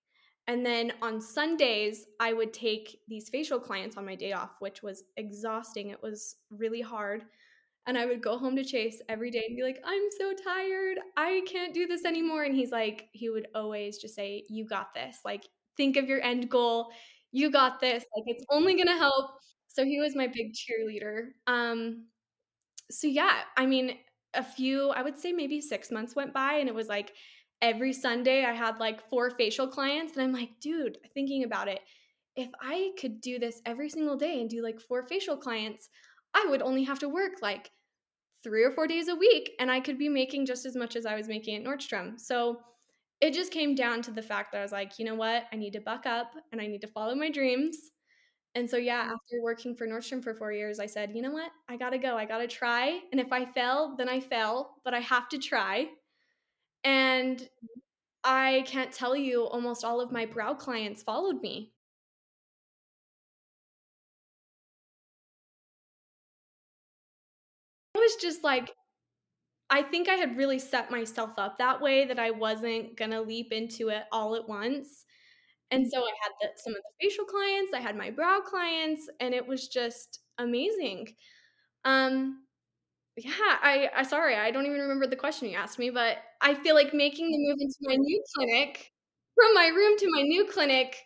And 0.48 0.66
then 0.66 0.94
on 1.02 1.22
Sundays, 1.22 2.06
I 2.20 2.34
would 2.34 2.54
take 2.54 3.00
these 3.08 3.30
facial 3.30 3.60
clients 3.60 3.96
on 3.98 4.06
my 4.06 4.16
day 4.16 4.34
off, 4.34 4.52
which 4.60 4.82
was 4.84 5.04
exhausting. 5.18 5.90
It 5.90 6.02
was 6.02 6.36
really 6.50 6.82
hard. 6.82 7.24
And 7.88 7.98
I 7.98 8.06
would 8.06 8.22
go 8.22 8.38
home 8.38 8.56
to 8.56 8.64
Chase 8.64 9.02
every 9.10 9.32
day 9.32 9.44
and 9.48 9.56
be 9.56 9.64
like, 9.64 9.82
I'm 9.84 10.04
so 10.20 10.34
tired. 10.44 11.00
I 11.18 11.42
can't 11.48 11.74
do 11.74 11.88
this 11.88 12.06
anymore. 12.06 12.44
And 12.44 12.56
he's 12.56 12.72
like, 12.72 13.08
he 13.12 13.30
would 13.30 13.48
always 13.56 13.98
just 13.98 14.16
say, 14.16 14.44
You 14.50 14.66
got 14.66 14.94
this. 14.94 15.20
Like, 15.26 15.48
think 15.78 15.98
of 15.98 16.08
your 16.08 16.22
end 16.22 16.50
goal. 16.50 16.92
You 17.32 17.50
got 17.50 17.80
this. 17.80 18.04
Like, 18.16 18.26
it's 18.28 18.46
only 18.52 18.74
going 18.76 18.88
to 18.88 18.98
help. 18.98 19.32
So 19.68 19.86
he 19.86 20.00
was 20.00 20.16
my 20.16 20.28
big 20.28 20.54
cheerleader. 20.54 21.30
Um, 21.48 22.06
so 22.92 23.08
yeah, 23.08 23.42
I 23.58 23.66
mean, 23.66 23.98
a 24.34 24.44
few, 24.44 24.90
I 24.90 25.02
would 25.02 25.18
say 25.18 25.32
maybe 25.32 25.62
six 25.62 25.92
months 25.92 26.16
went 26.16 26.34
by, 26.34 26.56
and 26.56 26.68
it 26.70 26.76
was 26.76 26.88
like, 26.88 27.14
every 27.62 27.94
Sunday 27.94 28.44
I 28.46 28.54
had 28.54 28.80
like 28.80 29.08
four 29.10 29.30
facial 29.32 29.68
clients. 29.68 30.14
And 30.14 30.24
I'm 30.24 30.34
like, 30.34 30.60
dude, 30.60 30.98
thinking 31.14 31.44
about 31.44 31.68
it, 31.68 31.80
if 32.36 32.50
I 32.62 32.92
could 33.00 33.22
do 33.22 33.40
this 33.40 33.62
every 33.66 33.90
single 33.90 34.16
day 34.16 34.40
and 34.40 34.50
do 34.50 34.64
like 34.64 34.80
four 34.80 35.04
facial 35.04 35.38
clients, 35.38 35.90
I 36.34 36.46
would 36.50 36.62
only 36.62 36.84
have 36.84 37.00
to 37.00 37.10
work 37.10 37.34
like 37.42 37.70
three 38.44 38.64
or 38.64 38.72
four 38.72 38.88
days 38.88 39.08
a 39.08 39.16
week 39.16 39.52
and 39.60 39.70
I 39.70 39.80
could 39.80 39.98
be 39.98 40.10
making 40.10 40.46
just 40.46 40.66
as 40.66 40.76
much 40.76 40.96
as 40.96 41.06
I 41.06 41.16
was 41.16 41.28
making 41.28 41.56
at 41.56 41.64
Nordstrom. 41.64 42.20
So 42.20 42.60
it 43.20 43.34
just 43.34 43.52
came 43.52 43.76
down 43.76 44.02
to 44.04 44.12
the 44.12 44.22
fact 44.22 44.52
that 44.52 44.60
I 44.60 44.64
was 44.64 44.72
like, 44.72 44.98
you 44.98 45.06
know 45.06 45.16
what? 45.16 45.44
I 45.54 45.56
need 45.56 45.74
to 45.74 45.82
buck 45.82 46.06
up 46.06 46.32
and 46.52 46.60
I 46.60 46.68
need 46.68 46.82
to 46.82 46.88
follow 46.88 47.14
my 47.14 47.30
dreams. 47.30 47.78
And 48.56 48.70
so, 48.70 48.78
yeah, 48.78 49.04
mm. 49.04 49.12
after 49.12 49.42
working 49.42 49.76
for 49.76 49.88
Nordstrom 49.88 50.24
for 50.24 50.34
four 50.34 50.52
years, 50.52 50.80
I 50.80 50.86
said, 50.86 51.12
you 51.14 51.22
know 51.22 51.32
what? 51.32 51.52
I 51.70 51.78
gotta 51.78 51.98
go. 51.98 52.18
I 52.18 52.26
gotta 52.26 52.48
try. 52.48 53.00
And 53.12 53.22
if 53.22 53.32
I 53.32 53.46
fail, 53.46 53.96
then 53.98 54.10
I 54.10 54.20
fail, 54.20 54.72
but 54.84 54.94
I 54.94 55.00
have 55.00 55.30
to 55.30 55.38
try. 55.38 55.88
And 56.84 57.50
I 58.24 58.64
can't 58.68 58.94
tell 58.94 59.16
you, 59.16 59.46
almost 59.46 59.84
all 59.86 60.02
of 60.02 60.12
my 60.12 60.26
brow 60.26 60.54
clients 60.56 61.04
followed 61.04 61.42
me. 61.42 61.74
It 67.96 68.00
was 68.00 68.16
just 68.22 68.44
like, 68.44 68.72
I 69.70 69.84
think 69.84 70.10
I 70.10 70.16
had 70.16 70.38
really 70.38 70.60
set 70.60 70.92
myself 70.92 71.32
up 71.38 71.58
that 71.58 71.82
way 71.82 72.06
that 72.06 72.20
I 72.20 72.32
wasn't 72.32 72.98
going 72.98 73.12
to 73.12 73.22
leap 73.22 73.52
into 73.54 73.90
it 73.90 74.04
all 74.12 74.36
at 74.36 74.48
once. 74.48 75.06
And 75.72 75.88
so 75.92 76.00
I 76.04 76.12
had 76.24 76.32
the, 76.42 76.50
some 76.58 76.74
of 76.76 76.82
the 76.82 77.06
facial 77.06 77.26
clients, 77.26 77.74
I 77.74 77.80
had 77.82 77.98
my 77.98 78.12
brow 78.12 78.42
clients, 78.42 79.10
and 79.20 79.34
it 79.34 79.48
was 79.48 79.70
just 79.70 80.20
amazing. 80.38 81.16
Um, 81.86 82.44
yeah, 83.26 83.58
I, 83.62 83.90
I 83.96 84.04
sorry, 84.04 84.36
I 84.36 84.52
don't 84.52 84.66
even 84.66 84.80
remember 84.80 85.08
the 85.08 85.16
question 85.16 85.50
you 85.50 85.58
asked 85.58 85.80
me, 85.80 85.90
but 85.90 86.18
I 86.42 86.54
feel 86.56 86.76
like 86.76 86.94
making 86.94 87.32
the 87.32 87.38
move 87.38 87.58
into 87.60 87.78
my 87.82 87.96
new 87.96 88.24
clinic 88.36 88.92
from 89.36 89.54
my 89.54 89.68
room 89.68 89.98
to 89.98 90.10
my 90.12 90.22
new 90.22 90.46
clinic, 90.46 90.98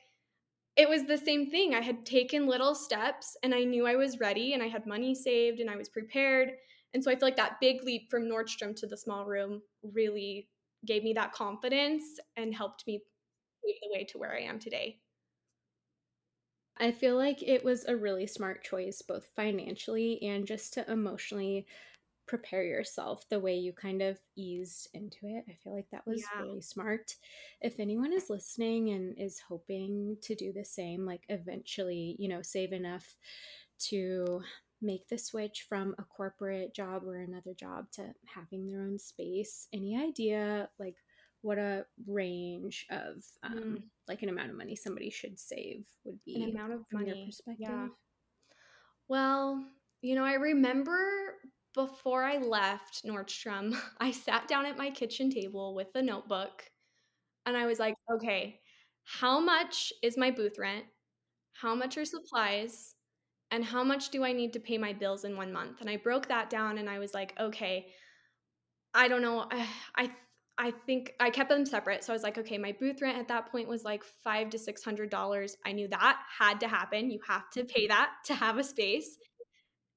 it 0.76 0.90
was 0.90 1.06
the 1.06 1.18
same 1.18 1.50
thing. 1.50 1.74
I 1.74 1.82
had 1.82 2.06
taken 2.06 2.48
little 2.48 2.76
steps 2.76 3.38
and 3.44 3.54
I 3.54 3.64
knew 3.64 3.88
I 3.88 3.96
was 3.96 4.20
ready 4.20 4.54
and 4.54 4.62
I 4.62 4.68
had 4.68 4.86
money 4.86 5.16
saved 5.16 5.60
and 5.60 5.70
I 5.70 5.78
was 5.78 5.90
prepared. 5.90 6.52
And 6.94 7.04
so 7.04 7.10
I 7.10 7.16
feel 7.16 7.28
like 7.28 7.38
that 7.38 7.62
big 7.62 7.84
leap 7.84 8.10
from 8.10 8.24
Nordstrom 8.24 8.76
to 8.78 8.88
the 8.88 8.98
small 8.98 9.26
room 9.26 9.62
really 9.84 10.50
gave 10.86 11.04
me 11.04 11.14
that 11.14 11.34
confidence 11.34 12.04
and 12.36 12.54
helped 12.54 12.86
me 12.88 13.04
pave 13.66 13.76
the 13.82 13.98
way 13.98 14.04
to 14.06 14.18
where 14.18 14.34
I 14.34 14.42
am 14.42 14.60
today. 14.60 15.00
I 16.78 16.92
feel 16.92 17.16
like 17.16 17.42
it 17.42 17.64
was 17.64 17.86
a 17.86 17.96
really 17.96 18.28
smart 18.28 18.64
choice, 18.64 19.02
both 19.02 19.32
financially 19.34 20.22
and 20.24 20.46
just 20.46 20.74
to 20.74 20.92
emotionally 20.92 21.66
prepare 22.28 22.64
yourself 22.64 23.24
the 23.30 23.40
way 23.40 23.56
you 23.56 23.74
kind 23.74 24.02
of 24.02 24.20
eased 24.36 24.90
into 24.94 25.18
it. 25.24 25.46
I 25.50 25.54
feel 25.64 25.76
like 25.76 25.90
that 25.92 26.08
was 26.08 26.22
yeah. 26.22 26.42
really 26.42 26.62
smart. 26.62 27.16
If 27.62 27.80
anyone 27.80 28.14
is 28.14 28.30
listening 28.30 28.90
and 28.90 29.18
is 29.18 29.40
hoping 29.48 30.18
to 30.24 30.36
do 30.36 30.52
the 30.52 30.66
same, 30.66 31.06
like 31.06 31.24
eventually, 31.30 32.16
you 32.20 32.28
know, 32.28 32.42
save 32.42 32.74
enough 32.74 33.16
to 33.88 34.42
make 34.82 35.08
the 35.08 35.18
switch 35.18 35.66
from 35.68 35.96
a 35.98 36.04
corporate 36.04 36.74
job 36.74 37.04
or 37.06 37.18
another 37.18 37.54
job 37.54 37.92
to 37.92 38.14
having 38.26 38.68
their 38.68 38.82
own 38.82 39.00
space, 39.00 39.68
any 39.74 39.98
idea 39.98 40.70
like 40.80 40.96
what 41.42 41.60
a 41.60 41.86
range 42.08 42.88
of 42.90 43.24
um, 43.44 43.54
mm. 43.54 43.82
like 44.08 44.24
an 44.24 44.30
amount 44.30 44.50
of 44.50 44.58
money 44.58 44.76
somebody 44.76 45.12
should 45.12 45.40
save 45.40 45.86
would 46.04 46.18
be 46.26 46.42
an 46.42 46.50
amount 46.50 46.74
of 46.74 46.88
from 46.88 47.02
money. 47.02 47.16
your 47.16 47.28
perspective? 47.28 47.68
Yeah. 47.70 47.88
Well, 49.08 49.64
you 50.02 50.16
know, 50.16 50.24
I 50.24 50.34
remember 50.34 50.98
before 51.76 52.24
I 52.24 52.38
left 52.38 53.06
Nordstrom, 53.06 53.78
I 54.00 54.12
sat 54.12 54.48
down 54.48 54.66
at 54.66 54.78
my 54.78 54.90
kitchen 54.92 55.30
table 55.30 55.76
with 55.76 55.90
a 55.96 56.02
notebook 56.02 56.64
and 57.46 57.56
I 57.58 57.66
was 57.66 57.80
like, 57.80 57.96
okay, 58.14 58.60
how 59.06 59.40
much 59.40 59.94
is 60.04 60.18
my 60.18 60.32
booth 60.32 60.58
rent? 60.60 60.86
How 61.54 61.76
much 61.76 61.98
are 61.98 62.06
supplies? 62.06 62.96
And 63.52 63.64
how 63.64 63.84
much 63.84 64.10
do 64.10 64.24
I 64.24 64.34
need 64.34 64.54
to 64.54 64.60
pay 64.60 64.78
my 64.78 64.94
bills 64.94 65.24
in 65.26 65.38
one 65.38 65.54
month? 65.54 65.82
And 65.82 65.90
I 65.90 65.98
broke 65.98 66.28
that 66.30 66.50
down 66.50 66.78
and 66.80 66.90
I 66.90 67.00
was 67.00 67.14
like, 67.14 67.34
okay, 67.40 67.88
I 68.94 69.08
don't 69.08 69.22
know. 69.22 69.46
I, 69.52 69.68
I 69.96 70.12
I 70.58 70.72
think 70.72 71.12
I 71.20 71.32
kept 71.32 71.50
them 71.50 71.66
separate. 71.66 72.06
So 72.06 72.14
I 72.14 72.16
was 72.16 72.24
like, 72.24 72.38
okay, 72.38 72.58
my 72.58 72.72
booth 72.80 73.02
rent 73.02 73.18
at 73.18 73.28
that 73.28 73.52
point 73.52 73.68
was 73.68 73.84
like 73.84 74.06
five 74.24 74.50
to 74.52 74.58
six 74.58 74.84
hundred 74.86 75.10
dollars. 75.10 75.58
I 75.66 75.74
knew 75.74 75.90
that 75.90 76.22
had 76.40 76.62
to 76.62 76.68
happen. 76.70 77.12
You 77.12 77.20
have 77.28 77.50
to 77.52 77.66
pay 77.66 77.88
that 77.88 78.12
to 78.28 78.36
have 78.36 78.58
a 78.58 78.64
space. 78.64 79.18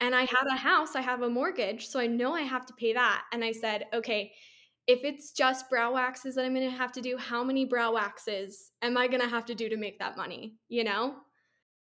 And 0.01 0.15
I 0.15 0.21
had 0.21 0.47
a 0.53 0.57
house, 0.57 0.95
I 0.95 1.01
have 1.01 1.23
a 1.23 1.29
mortgage, 1.29 1.89
so 1.89 1.99
I 1.99 2.07
know 2.07 2.35
I 2.35 2.43
have 2.43 2.67
to 2.67 2.75
pay 2.75 2.93
that. 2.93 3.25
And 3.33 3.43
I 3.45 3.53
said, 3.53 3.87
okay, 3.93 4.33
if 4.87 5.01
it's 5.05 5.33
just 5.33 5.69
brow 5.69 5.93
waxes 5.93 6.35
that 6.37 6.45
I'm 6.45 6.55
gonna 6.55 6.71
have 6.71 6.93
to 6.93 7.01
do, 7.01 7.17
how 7.17 7.43
many 7.43 7.65
brow 7.65 7.93
waxes 7.93 8.71
am 8.81 8.97
I 8.97 9.09
gonna 9.09 9.29
have 9.29 9.45
to 9.47 9.55
do 9.55 9.69
to 9.69 9.77
make 9.77 9.99
that 9.99 10.17
money? 10.17 10.57
You 10.69 10.85
know? 10.85 11.17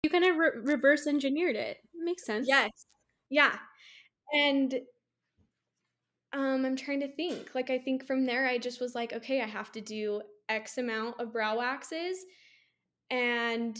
You 0.03 0.09
kind 0.09 0.25
of 0.25 0.35
re- 0.35 0.51
reverse 0.61 1.07
engineered 1.07 1.55
it. 1.55 1.77
Makes 1.95 2.25
sense. 2.25 2.45
Yes. 2.47 2.69
Yeah. 3.29 3.55
And 4.33 4.73
um, 6.33 6.65
I'm 6.65 6.75
trying 6.75 6.99
to 6.99 7.15
think. 7.15 7.55
Like, 7.55 7.69
I 7.69 7.77
think 7.77 8.05
from 8.05 8.25
there, 8.25 8.47
I 8.47 8.57
just 8.57 8.81
was 8.81 8.95
like, 8.95 9.13
okay, 9.13 9.41
I 9.41 9.45
have 9.45 9.71
to 9.73 9.81
do 9.81 10.21
X 10.49 10.77
amount 10.77 11.19
of 11.19 11.31
brow 11.31 11.57
waxes. 11.57 12.17
And 13.09 13.77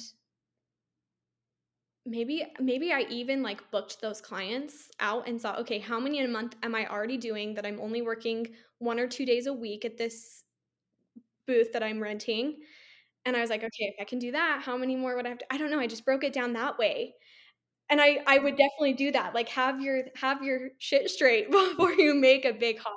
maybe 2.06 2.46
maybe 2.60 2.92
I 2.92 3.02
even 3.10 3.42
like 3.42 3.70
booked 3.72 4.02
those 4.02 4.22
clients 4.22 4.90
out 5.00 5.28
and 5.28 5.40
saw, 5.40 5.56
okay, 5.58 5.80
how 5.80 6.00
many 6.00 6.20
a 6.24 6.28
month 6.28 6.56
am 6.64 6.76
I 6.76 6.88
already 6.88 7.18
doing 7.18 7.54
that 7.56 7.66
I'm 7.66 7.80
only 7.80 8.02
working 8.02 8.48
one 8.80 9.00
or 9.00 9.08
two 9.08 9.26
days 9.26 9.48
a 9.48 9.54
week 9.54 9.86
at 9.86 9.98
this 9.98 10.44
booth 11.48 11.74
that 11.74 11.84
I'm 11.84 12.02
renting? 12.02 12.60
And 13.26 13.38
I 13.38 13.42
was 13.42 13.50
like, 13.50 13.62
okay, 13.64 13.72
if 13.86 13.96
I 14.02 14.06
can 14.06 14.20
do 14.20 14.32
that, 14.34 14.62
how 14.64 14.78
many 14.78 14.96
more 14.96 15.16
would 15.16 15.26
I 15.26 15.30
have 15.30 15.40
to? 15.40 15.46
I 15.52 15.58
don't 15.58 15.72
know. 15.72 15.80
I 15.80 15.88
just 15.88 16.06
broke 16.06 16.24
it 16.24 16.34
down 16.34 16.54
that 16.54 16.78
way 16.78 17.16
and 17.90 18.02
I 18.02 18.20
I 18.28 18.40
would 18.40 18.58
definitely 18.58 18.94
do 18.94 19.12
that. 19.14 19.36
Like 19.36 19.50
have 19.50 19.82
your 19.82 20.04
have 20.16 20.44
your 20.44 20.72
shit 20.80 21.10
straight 21.10 21.52
before 21.52 21.94
you 21.94 22.16
make 22.16 22.46
a 22.46 22.54
big 22.54 22.80
hop. 22.80 22.94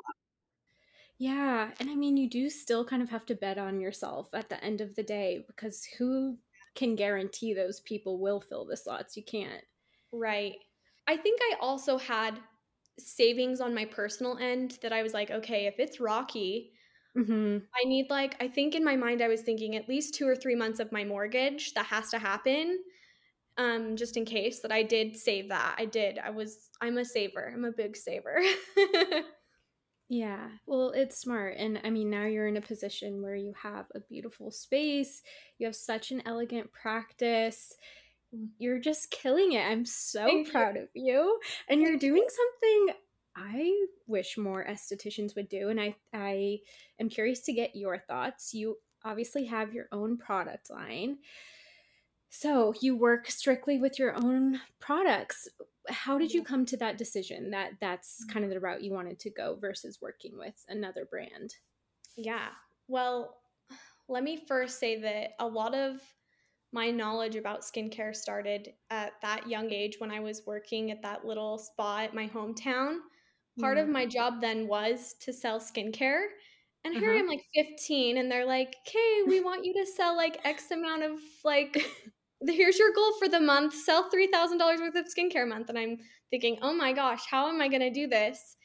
Yeah, 1.19 1.71
and 1.81 1.91
I 1.91 1.95
mean 1.95 2.17
you 2.17 2.29
do 2.29 2.51
still 2.51 2.85
kind 2.85 3.03
of 3.03 3.11
have 3.11 3.27
to 3.27 3.35
bet 3.35 3.59
on 3.59 3.81
yourself 3.81 4.29
at 4.35 4.49
the 4.49 4.63
end 4.63 4.81
of 4.81 4.95
the 4.97 5.03
day 5.03 5.45
because 5.47 5.85
who 5.99 6.39
can 6.76 6.95
guarantee 6.95 7.54
those 7.54 7.80
people 7.80 8.21
will 8.21 8.40
fill 8.40 8.64
the 8.64 8.76
slots? 8.76 9.16
You 9.16 9.25
can't. 9.25 9.64
Right. 10.12 10.56
I 11.09 11.16
think 11.16 11.40
I 11.42 11.56
also 11.61 11.99
had 11.99 12.38
savings 12.99 13.61
on 13.61 13.75
my 13.75 13.85
personal 13.85 14.38
end 14.38 14.78
that 14.83 14.92
I 14.92 15.02
was 15.02 15.14
like, 15.14 15.30
okay, 15.30 15.66
if 15.66 15.75
it's 15.78 16.00
rocky, 16.00 16.73
mm-hmm. 17.16 17.59
I 17.75 17.88
need 17.88 18.06
like 18.11 18.37
I 18.40 18.49
think 18.49 18.75
in 18.75 18.85
my 18.85 18.97
mind 18.97 19.23
I 19.23 19.28
was 19.28 19.42
thinking 19.42 19.76
at 19.76 19.88
least 19.88 20.14
2 20.14 20.26
or 20.26 20.37
3 20.37 20.54
months 20.54 20.80
of 20.80 20.92
my 20.92 21.04
mortgage 21.04 21.75
that 21.75 21.87
has 21.87 22.11
to 22.11 22.18
happen 22.18 22.78
um 23.59 23.97
just 23.97 24.16
in 24.16 24.25
case 24.25 24.61
that 24.61 24.73
I 24.73 24.83
did 24.83 25.16
save 25.16 25.49
that. 25.49 25.76
I 25.78 25.87
did. 25.87 26.18
I 26.18 26.30
was 26.30 26.71
I'm 26.80 26.99
a 26.99 27.04
saver. 27.04 27.52
I'm 27.54 27.64
a 27.64 27.73
big 27.73 27.97
saver. 27.97 28.40
yeah. 30.09 30.49
Well, 30.67 30.91
it's 30.91 31.19
smart 31.19 31.57
and 31.59 31.81
I 31.83 31.91
mean 31.91 32.11
now 32.11 32.27
you're 32.27 32.47
in 32.47 32.57
a 32.57 32.63
position 32.63 33.23
where 33.23 33.35
you 33.35 33.53
have 33.61 33.87
a 33.95 34.01
beautiful 34.01 34.51
space. 34.51 35.23
You 35.59 35.67
have 35.67 35.77
such 35.77 36.13
an 36.13 36.23
elegant 36.27 36.73
practice. 36.73 37.75
You're 38.59 38.79
just 38.79 39.11
killing 39.11 39.53
it. 39.53 39.63
I'm 39.63 39.85
so 39.85 40.25
Thank 40.25 40.53
proud 40.53 40.77
you. 40.77 40.83
of 40.83 40.89
you. 40.95 41.41
And 41.69 41.80
you're 41.80 41.99
doing 41.99 42.26
something 42.28 42.95
I 43.37 43.87
wish 44.07 44.39
more 44.39 44.65
estheticians 44.65 45.35
would 45.37 45.49
do 45.49 45.69
and 45.69 45.80
I 45.80 45.97
I 46.15 46.61
am 47.00 47.09
curious 47.09 47.41
to 47.43 47.52
get 47.52 47.75
your 47.75 47.99
thoughts. 47.99 48.54
You 48.54 48.76
obviously 49.04 49.47
have 49.47 49.75
your 49.75 49.87
own 49.93 50.19
product 50.19 50.71
line. 50.71 51.19
So 52.28 52.75
you 52.80 52.97
work 52.97 53.30
strictly 53.30 53.78
with 53.78 53.99
your 53.99 54.15
own 54.17 54.61
products. 54.78 55.49
How 55.89 56.19
did 56.19 56.33
you 56.33 56.43
come 56.43 56.67
to 56.67 56.77
that 56.79 56.99
decision 56.99 57.51
that 57.51 57.73
that's 57.81 58.25
kind 58.25 58.45
of 58.45 58.51
the 58.51 58.61
route 58.61 58.83
you 58.83 58.93
wanted 58.93 59.19
to 59.21 59.31
go 59.31 59.57
versus 59.61 59.99
working 60.01 60.39
with 60.39 60.65
another 60.69 61.07
brand? 61.09 61.55
Yeah. 62.17 62.49
Well, 62.89 63.37
let 64.09 64.23
me 64.23 64.45
first 64.47 64.79
say 64.79 65.01
that 65.01 65.31
a 65.41 65.47
lot 65.47 65.75
of 65.75 66.01
my 66.73 66.91
knowledge 66.91 67.37
about 67.37 67.63
skincare 67.63 68.15
started 68.15 68.73
at 68.91 69.13
that 69.23 69.49
young 69.49 69.73
age 69.73 69.97
when 69.99 70.11
I 70.11 70.21
was 70.21 70.43
working 70.47 70.91
at 70.91 71.03
that 71.03 71.25
little 71.25 71.59
spa 71.59 72.01
at 72.01 72.15
my 72.15 72.29
hometown. 72.29 72.99
Part 73.59 73.79
mm. 73.79 73.83
of 73.83 73.89
my 73.89 74.05
job 74.07 74.41
then 74.41 74.69
was 74.69 75.15
to 75.21 75.33
sell 75.33 75.59
skincare. 75.59 76.27
And 76.85 76.95
here 76.95 77.11
uh-huh. 77.11 77.21
I'm 77.21 77.27
like 77.27 77.43
15 77.55 78.19
and 78.19 78.31
they're 78.31 78.47
like, 78.47 78.77
"Okay, 78.87 79.23
we 79.27 79.41
want 79.41 79.65
you 79.65 79.73
to 79.75 79.87
sell 79.91 80.17
like 80.17 80.39
X 80.45 80.71
amount 80.71 81.03
of 81.03 81.19
like 81.45 81.85
here's 82.41 82.79
your 82.79 82.93
goal 82.93 83.13
for 83.19 83.29
the 83.29 83.41
month. 83.41 83.75
Sell 83.75 84.11
$3000 84.11 84.81
worth 84.81 84.97
of 84.97 85.07
skincare 85.07 85.49
month. 85.49 85.69
And 85.69 85.79
i'm 85.79 85.99
thinking 86.31 86.59
oh 86.63 86.75
my 86.75 86.93
gosh 86.93 87.23
how 87.31 87.49
am 87.49 87.61
i 87.61 87.69
going 87.69 87.81
to 87.81 87.91
do 87.91 88.07
this? 88.07 88.57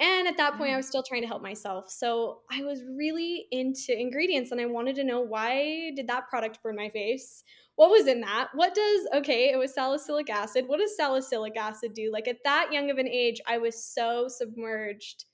And 0.00 0.26
at 0.26 0.36
that 0.36 0.52
point 0.52 0.62
i 0.62 0.66
mm-hmm. 0.70 0.78
was 0.78 0.88
still 0.88 1.02
trying 1.02 1.22
to 1.22 1.28
help 1.28 1.42
myself. 1.42 1.90
So 1.90 2.40
i 2.50 2.62
was 2.62 2.82
really 2.96 3.46
into 3.50 3.98
ingredients 3.98 4.52
and 4.52 4.60
i 4.60 4.66
wanted 4.66 4.96
to 4.96 5.04
know 5.04 5.20
why 5.20 5.92
did 5.96 6.08
that 6.08 6.28
product 6.28 6.62
burn 6.62 6.76
my 6.76 6.90
face? 6.90 7.42
What 7.76 7.90
was 7.90 8.06
in 8.06 8.20
that? 8.20 8.48
What 8.54 8.74
does 8.74 9.08
okay 9.14 9.50
it 9.50 9.56
was 9.56 9.74
salicylic 9.74 10.30
acid. 10.30 10.64
What 10.66 10.80
does 10.80 10.96
salicylic 10.96 11.56
acid 11.56 11.94
do? 11.94 12.10
Like 12.12 12.28
at 12.28 12.44
that 12.44 12.68
young 12.72 12.90
of 12.90 12.98
an 12.98 13.08
age 13.08 13.40
i 13.46 13.58
was 13.58 13.82
so 13.84 14.28
submerged 14.28 15.24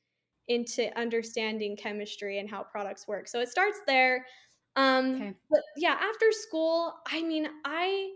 into 0.48 0.90
understanding 0.98 1.76
chemistry 1.76 2.40
and 2.40 2.50
how 2.50 2.64
products 2.64 3.06
work. 3.06 3.28
So 3.28 3.38
it 3.38 3.48
starts 3.48 3.78
there 3.86 4.26
um, 4.76 5.14
okay. 5.14 5.34
But 5.50 5.60
yeah, 5.76 5.96
after 6.00 6.32
school, 6.32 6.94
I 7.06 7.22
mean, 7.22 7.48
I 7.64 8.12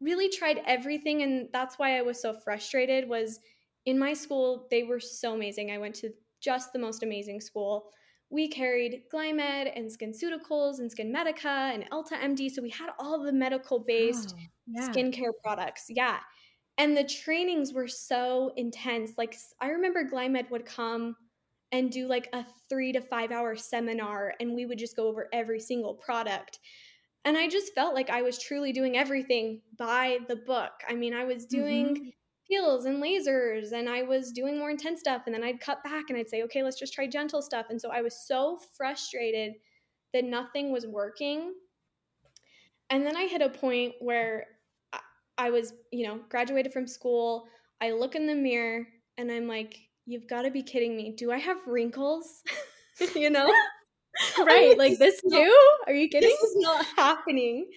really 0.00 0.28
tried 0.28 0.62
everything, 0.66 1.22
and 1.22 1.48
that's 1.52 1.78
why 1.78 1.98
I 1.98 2.02
was 2.02 2.20
so 2.20 2.34
frustrated. 2.34 3.08
Was 3.08 3.40
in 3.86 3.98
my 3.98 4.12
school, 4.12 4.66
they 4.70 4.82
were 4.82 5.00
so 5.00 5.34
amazing. 5.34 5.70
I 5.70 5.78
went 5.78 5.94
to 5.96 6.10
just 6.40 6.72
the 6.72 6.78
most 6.78 7.02
amazing 7.02 7.40
school. 7.40 7.90
We 8.28 8.48
carried 8.48 9.02
Glymed 9.12 9.72
and 9.76 9.88
SkinCeuticals 9.88 10.80
and 10.80 10.90
SkinMedica 10.90 11.74
and 11.74 11.88
Elta 11.90 12.20
MD, 12.20 12.50
So 12.50 12.60
we 12.60 12.70
had 12.70 12.90
all 12.98 13.22
the 13.22 13.32
medical 13.32 13.78
based 13.78 14.34
oh, 14.36 14.42
yeah. 14.66 14.88
skincare 14.88 15.32
products. 15.44 15.84
Yeah. 15.88 16.18
And 16.78 16.96
the 16.96 17.04
trainings 17.04 17.72
were 17.72 17.86
so 17.86 18.52
intense. 18.56 19.12
Like 19.16 19.36
I 19.60 19.68
remember 19.68 20.04
Glymed 20.04 20.50
would 20.50 20.66
come 20.66 21.16
and 21.72 21.90
do 21.90 22.06
like 22.08 22.28
a 22.32 22.44
three 22.68 22.92
to 22.92 23.00
five 23.00 23.32
hour 23.32 23.56
seminar 23.56 24.34
and 24.40 24.54
we 24.54 24.66
would 24.66 24.78
just 24.78 24.96
go 24.96 25.08
over 25.08 25.28
every 25.32 25.60
single 25.60 25.94
product. 25.94 26.58
And 27.24 27.36
I 27.36 27.48
just 27.48 27.74
felt 27.74 27.94
like 27.94 28.08
I 28.08 28.22
was 28.22 28.38
truly 28.38 28.72
doing 28.72 28.96
everything 28.96 29.60
by 29.76 30.18
the 30.28 30.36
book. 30.36 30.72
I 30.88 30.94
mean, 30.94 31.12
I 31.12 31.24
was 31.24 31.44
doing 31.44 31.86
mm-hmm. 31.86 32.08
peels 32.48 32.84
and 32.84 33.02
lasers 33.02 33.72
and 33.72 33.88
I 33.88 34.02
was 34.02 34.30
doing 34.30 34.58
more 34.58 34.70
intense 34.70 35.00
stuff. 35.00 35.22
And 35.26 35.34
then 35.34 35.42
I'd 35.42 35.60
cut 35.60 35.82
back 35.82 36.04
and 36.08 36.16
I'd 36.16 36.30
say, 36.30 36.42
okay, 36.44 36.62
let's 36.62 36.78
just 36.78 36.94
try 36.94 37.08
gentle 37.08 37.42
stuff. 37.42 37.66
And 37.68 37.80
so 37.80 37.90
I 37.90 38.00
was 38.00 38.26
so 38.28 38.60
frustrated 38.76 39.54
that 40.14 40.24
nothing 40.24 40.70
was 40.70 40.86
working. 40.86 41.52
And 42.90 43.04
then 43.04 43.16
I 43.16 43.26
hit 43.26 43.42
a 43.42 43.48
point 43.48 43.94
where 43.98 44.46
I 45.36 45.50
was, 45.50 45.74
you 45.92 46.06
know, 46.06 46.20
graduated 46.28 46.72
from 46.72 46.86
school. 46.86 47.48
I 47.80 47.90
look 47.90 48.14
in 48.14 48.26
the 48.26 48.34
mirror 48.36 48.86
and 49.18 49.30
I'm 49.30 49.48
like, 49.48 49.76
you've 50.06 50.28
got 50.28 50.42
to 50.42 50.50
be 50.50 50.62
kidding 50.62 50.96
me. 50.96 51.12
Do 51.16 51.32
I 51.32 51.38
have 51.38 51.58
wrinkles? 51.66 52.42
you 53.14 53.30
know? 53.30 53.50
right. 54.38 54.76
like 54.78 54.98
this 54.98 55.20
too? 55.20 55.56
Are 55.86 55.92
you 55.92 56.08
kidding? 56.08 56.28
This 56.28 56.40
is 56.40 56.56
not 56.56 56.84
happening. 56.96 57.68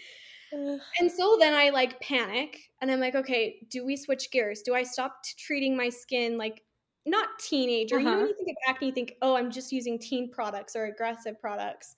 and 0.52 1.12
so 1.12 1.38
then 1.40 1.54
I 1.54 1.70
like 1.70 2.00
panic 2.00 2.58
and 2.82 2.90
I'm 2.90 3.00
like, 3.00 3.16
okay, 3.16 3.68
do 3.70 3.86
we 3.86 3.96
switch 3.96 4.32
gears? 4.32 4.62
Do 4.62 4.74
I 4.74 4.84
stop 4.84 5.24
t- 5.24 5.34
treating 5.38 5.76
my 5.76 5.90
skin 5.90 6.38
like 6.38 6.64
not 7.06 7.28
teenager? 7.40 7.98
Uh-huh. 7.98 8.04
You 8.04 8.06
know, 8.06 8.12
when 8.12 8.24
uh-huh. 8.24 8.36
you 8.40 8.46
think 8.46 8.50
of 8.50 8.76
acne, 8.76 8.88
you 8.88 8.94
think, 8.94 9.14
oh, 9.22 9.36
I'm 9.36 9.52
just 9.52 9.72
using 9.72 10.00
teen 10.00 10.32
products 10.32 10.76
or 10.76 10.86
aggressive 10.86 11.40
products. 11.42 11.96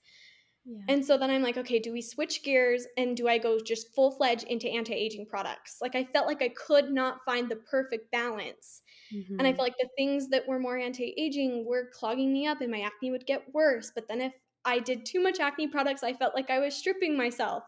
Yeah. 0.66 0.78
And 0.90 1.06
so 1.06 1.18
then 1.18 1.30
I'm 1.30 1.42
like, 1.42 1.58
okay, 1.58 1.80
do 1.80 1.92
we 1.92 2.02
switch 2.02 2.44
gears 2.44 2.86
and 2.98 3.16
do 3.16 3.28
I 3.28 3.38
go 3.38 3.60
just 3.60 3.94
full 3.96 4.12
fledged 4.12 4.44
into 4.44 4.70
anti 4.70 4.94
aging 4.94 5.28
products? 5.28 5.78
Like, 5.82 5.96
I 5.96 6.04
felt 6.04 6.28
like 6.28 6.42
I 6.42 6.50
could 6.50 6.92
not 6.92 7.18
find 7.26 7.50
the 7.50 7.56
perfect 7.56 8.12
balance. 8.12 8.82
Mm-hmm. 9.14 9.40
And 9.40 9.42
I 9.42 9.52
mm-hmm. 9.52 9.58
felt 9.58 9.68
like 9.68 9.78
the 9.80 9.90
things 9.98 10.30
that 10.30 10.48
were 10.48 10.60
more 10.60 10.78
anti 10.78 11.14
aging 11.18 11.66
were 11.66 11.90
clogging 11.94 12.32
me 12.32 12.48
up 12.48 12.62
and 12.62 12.72
my 12.72 12.82
acne 12.82 13.12
would 13.12 13.26
get 13.26 13.54
worse. 13.54 13.92
But 13.94 14.08
then 14.08 14.22
if 14.22 14.34
I 14.66 14.80
did 14.80 15.06
too 15.06 15.22
much 15.22 15.40
acne 15.40 15.68
products, 15.68 16.04
I 16.04 16.14
felt 16.14 16.36
like 16.36 16.50
I 16.50 16.60
was 16.60 16.76
stripping 16.76 17.18
myself. 17.18 17.64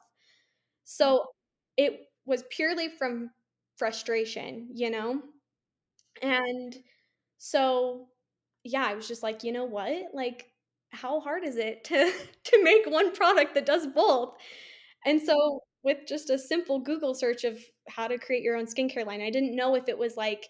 So 0.84 1.26
it 1.78 2.08
was 2.26 2.44
purely 2.50 2.90
from 2.90 3.32
frustration, 3.78 4.70
you 4.74 4.90
know? 4.90 5.22
And 6.22 6.76
so, 7.38 8.08
yeah, 8.64 8.86
I 8.86 8.94
was 8.94 9.08
just 9.08 9.24
like, 9.24 9.44
you 9.44 9.52
know 9.52 9.66
what? 9.66 10.14
Like, 10.14 10.46
how 10.92 11.20
hard 11.20 11.44
is 11.44 11.58
it 11.58 11.84
to 11.86 12.12
to 12.46 12.64
make 12.64 12.86
one 12.86 13.14
product 13.14 13.56
that 13.56 13.66
does 13.66 13.88
both? 13.88 14.36
And 15.06 15.22
so 15.22 15.62
with 15.84 16.00
just 16.08 16.30
a 16.30 16.38
simple 16.38 16.80
Google 16.80 17.14
search 17.14 17.44
of 17.44 17.60
how 17.90 18.08
to 18.08 18.18
create 18.18 18.44
your 18.44 18.56
own 18.56 18.66
skincare 18.66 19.06
line, 19.06 19.22
I 19.22 19.30
didn't 19.30 19.56
know 19.56 19.76
if 19.76 19.90
it 19.90 19.98
was 19.98 20.16
like 20.16 20.48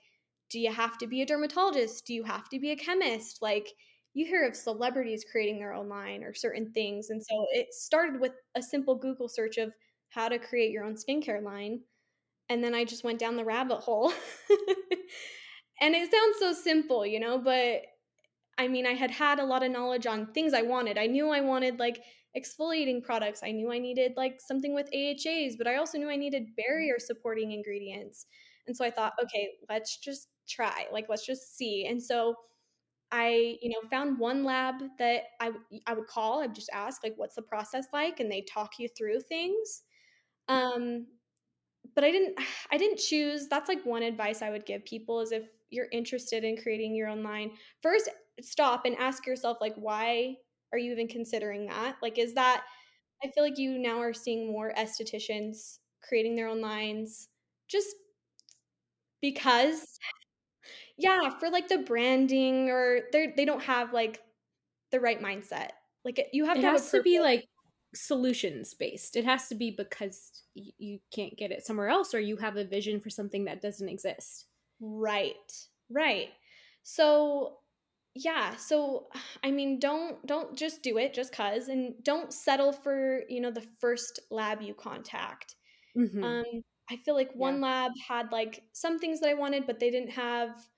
do 0.53 0.59
you 0.59 0.71
have 0.71 0.99
to 0.99 1.07
be 1.07 1.23
a 1.23 1.25
dermatologist? 1.25 2.05
Do 2.05 2.13
you 2.13 2.23
have 2.23 2.47
to 2.49 2.59
be 2.59 2.71
a 2.71 2.75
chemist? 2.75 3.39
Like 3.41 3.67
you 4.13 4.23
hear 4.27 4.47
of 4.47 4.55
celebrities 4.55 5.25
creating 5.29 5.57
their 5.57 5.73
own 5.73 5.89
line 5.89 6.23
or 6.23 6.35
certain 6.35 6.71
things. 6.71 7.09
And 7.09 7.19
so 7.21 7.47
it 7.53 7.73
started 7.73 8.21
with 8.21 8.33
a 8.53 8.61
simple 8.61 8.93
Google 8.93 9.27
search 9.27 9.57
of 9.57 9.73
how 10.09 10.29
to 10.29 10.37
create 10.37 10.69
your 10.69 10.83
own 10.83 10.93
skincare 10.93 11.43
line. 11.43 11.79
And 12.49 12.63
then 12.63 12.75
I 12.75 12.85
just 12.85 13.03
went 13.03 13.17
down 13.17 13.35
the 13.35 13.43
rabbit 13.43 13.79
hole. 13.79 14.13
and 15.81 15.95
it 15.95 16.11
sounds 16.11 16.37
so 16.37 16.53
simple, 16.53 17.03
you 17.03 17.19
know, 17.19 17.39
but 17.39 17.81
I 18.59 18.67
mean, 18.67 18.85
I 18.85 18.93
had 18.93 19.09
had 19.09 19.39
a 19.39 19.45
lot 19.45 19.63
of 19.63 19.71
knowledge 19.71 20.05
on 20.05 20.33
things 20.33 20.53
I 20.53 20.61
wanted. 20.61 20.99
I 20.99 21.07
knew 21.07 21.29
I 21.29 21.41
wanted 21.41 21.79
like 21.79 21.99
exfoliating 22.37 23.01
products. 23.01 23.41
I 23.43 23.49
knew 23.49 23.71
I 23.71 23.79
needed 23.79 24.13
like 24.17 24.39
something 24.39 24.75
with 24.75 24.87
AHAs, 24.93 25.55
but 25.57 25.65
I 25.65 25.77
also 25.77 25.97
knew 25.97 26.11
I 26.11 26.15
needed 26.15 26.55
barrier 26.55 26.97
supporting 26.99 27.53
ingredients. 27.53 28.27
And 28.67 28.77
so 28.77 28.85
I 28.85 28.91
thought, 28.91 29.13
okay, 29.23 29.49
let's 29.67 29.97
just 29.97 30.27
try. 30.47 30.85
Like 30.91 31.07
let's 31.09 31.25
just 31.25 31.57
see. 31.57 31.85
And 31.87 32.01
so 32.01 32.35
I, 33.11 33.57
you 33.61 33.69
know, 33.69 33.87
found 33.89 34.19
one 34.19 34.43
lab 34.43 34.75
that 34.99 35.23
I 35.41 35.51
I 35.87 35.93
would 35.93 36.07
call. 36.07 36.41
I'd 36.41 36.55
just 36.55 36.69
ask 36.73 37.03
like, 37.03 37.13
what's 37.17 37.35
the 37.35 37.41
process 37.43 37.87
like, 37.93 38.19
and 38.19 38.31
they 38.31 38.41
talk 38.41 38.79
you 38.79 38.89
through 38.97 39.21
things. 39.21 39.83
Um, 40.49 41.07
but 41.95 42.03
I 42.03 42.11
didn't 42.11 42.37
I 42.71 42.77
didn't 42.77 42.99
choose. 42.99 43.47
That's 43.47 43.69
like 43.69 43.83
one 43.85 44.03
advice 44.03 44.41
I 44.41 44.49
would 44.49 44.65
give 44.65 44.85
people 44.85 45.19
is 45.21 45.31
if 45.31 45.43
you're 45.69 45.87
interested 45.91 46.43
in 46.43 46.57
creating 46.57 46.95
your 46.95 47.09
own 47.09 47.23
line, 47.23 47.51
first 47.81 48.09
stop 48.41 48.85
and 48.85 48.95
ask 48.97 49.25
yourself 49.25 49.57
like, 49.61 49.75
why 49.75 50.35
are 50.71 50.77
you 50.77 50.91
even 50.91 51.07
considering 51.07 51.67
that? 51.67 51.97
Like, 52.01 52.17
is 52.17 52.33
that 52.35 52.63
I 53.23 53.29
feel 53.31 53.43
like 53.43 53.57
you 53.59 53.79
now 53.79 53.99
are 53.99 54.13
seeing 54.13 54.51
more 54.51 54.73
estheticians 54.77 55.79
creating 56.07 56.35
their 56.35 56.47
own 56.47 56.61
lines 56.61 57.29
just 57.67 57.95
because 59.21 59.97
yeah, 60.97 61.29
for 61.39 61.49
like 61.49 61.67
the 61.67 61.79
branding 61.79 62.69
or 62.69 63.01
they 63.11 63.27
they 63.35 63.45
don't 63.45 63.63
have 63.63 63.93
like 63.93 64.21
the 64.91 64.99
right 64.99 65.21
mindset. 65.21 65.71
Like 66.05 66.29
you 66.33 66.45
have 66.45 66.59
it 66.59 66.61
to 66.61 66.67
has 66.67 66.89
have 66.91 66.91
to 66.91 66.99
be 66.99 67.19
like 67.19 67.47
solutions 67.95 68.73
based. 68.73 69.15
It 69.15 69.25
has 69.25 69.47
to 69.49 69.55
be 69.55 69.71
because 69.71 70.43
y- 70.55 70.71
you 70.77 70.99
can't 71.11 71.37
get 71.37 71.51
it 71.51 71.65
somewhere 71.65 71.89
else 71.89 72.13
or 72.13 72.19
you 72.19 72.37
have 72.37 72.57
a 72.57 72.65
vision 72.65 72.99
for 72.99 73.09
something 73.09 73.45
that 73.45 73.61
doesn't 73.61 73.89
exist. 73.89 74.47
Right. 74.79 75.67
Right. 75.89 76.29
So 76.83 77.59
yeah, 78.15 78.55
so 78.55 79.09
I 79.43 79.51
mean 79.51 79.79
don't 79.79 80.25
don't 80.25 80.57
just 80.57 80.81
do 80.83 80.97
it 80.97 81.13
just 81.13 81.33
cuz 81.33 81.67
and 81.67 82.03
don't 82.03 82.33
settle 82.33 82.71
for, 82.73 83.23
you 83.29 83.41
know, 83.41 83.51
the 83.51 83.61
first 83.79 84.19
lab 84.31 84.61
you 84.61 84.73
contact. 84.73 85.55
Mm-hmm. 85.97 86.23
Um 86.23 86.45
I 86.91 86.97
feel 86.97 87.15
like 87.15 87.33
one 87.35 87.61
Yeah. 87.61 87.61
lab 87.61 87.93
had 88.07 88.31
like 88.31 88.65
some 88.73 88.99
things 88.99 89.21
that 89.21 89.29
I 89.29 89.35
wanted 89.35 89.67
but 89.67 89.79
they 89.79 89.91
didn't 89.91 90.11
have 90.11 90.69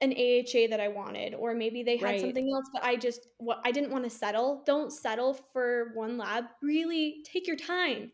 an 0.00 0.12
AHA 0.14 0.66
that 0.68 0.80
I 0.80 0.88
wanted, 0.88 1.34
or 1.34 1.54
maybe 1.54 1.82
they 1.82 1.96
had 1.96 2.18
Right. 2.18 2.20
something 2.20 2.50
else, 2.54 2.66
but 2.72 2.82
I 2.84 2.96
just 2.96 3.28
what 3.38 3.60
I 3.64 3.72
didn't 3.72 3.90
want 3.92 4.04
to 4.04 4.10
settle. 4.10 4.62
Don't 4.66 4.90
settle 4.92 5.34
for 5.34 5.92
one 5.94 6.18
lab. 6.18 6.44
Really 6.62 7.22
take 7.26 7.46
your 7.46 7.56
time. 7.56 8.12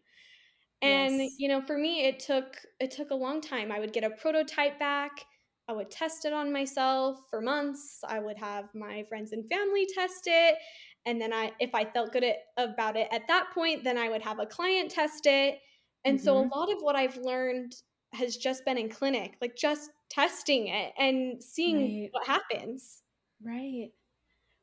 And 0.83 1.21
Yes. 1.21 1.39
you 1.39 1.49
know, 1.49 1.63
for 1.63 1.79
me 1.79 2.05
it 2.07 2.21
took 2.21 2.59
it 2.81 2.91
took 2.91 3.11
a 3.11 3.15
long 3.15 3.41
time. 3.41 3.73
I 3.73 3.81
would 3.81 3.93
get 3.93 4.05
a 4.05 4.11
prototype 4.11 4.79
back. 4.79 5.25
I 5.69 5.73
would 5.73 5.91
test 5.91 6.25
it 6.25 6.33
on 6.33 6.53
myself 6.53 7.19
for 7.31 7.41
months. 7.41 8.01
I 8.07 8.21
would 8.21 8.39
have 8.39 8.75
my 8.75 9.05
friends 9.05 9.33
and 9.33 9.49
family 9.49 9.87
test 9.95 10.25
it. 10.27 10.59
And 11.07 11.21
then 11.21 11.33
I 11.33 11.53
if 11.61 11.75
I 11.75 11.85
felt 11.91 12.13
good 12.13 12.25
at, 12.25 12.39
about 12.57 12.97
it 12.97 13.09
at 13.11 13.27
that 13.29 13.51
point, 13.55 13.85
then 13.85 13.99
I 13.99 14.09
would 14.09 14.23
have 14.23 14.39
a 14.39 14.47
client 14.47 14.91
test 14.91 15.27
it. 15.27 15.61
And 16.05 16.21
so 16.21 16.39
Mhm. 16.39 16.51
a 16.53 16.57
lot 16.57 16.71
of 16.73 16.81
what 16.83 16.95
I've 16.97 17.17
learned 17.17 17.73
has 18.17 18.37
just 18.37 18.65
been 18.65 18.79
in 18.79 18.89
clinic, 18.89 19.37
like 19.41 19.57
just 19.57 19.91
testing 20.11 20.69
it 20.69 20.93
and 20.99 21.43
seeing 21.43 22.03
Right. 22.03 22.09
what 22.13 22.27
happens. 22.27 23.03
Right. 23.43 23.91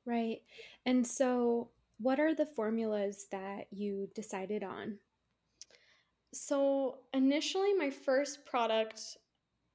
Right. 0.05 0.41
And 0.85 1.05
so, 1.07 1.69
what 1.99 2.19
are 2.19 2.33
the 2.35 2.45
formulas 2.45 3.27
that 3.31 3.67
you 3.71 4.09
decided 4.15 4.63
on? 4.63 4.99
So 6.33 6.99
initially, 7.13 7.73
my 7.73 7.89
first 7.89 8.45
product 8.45 9.17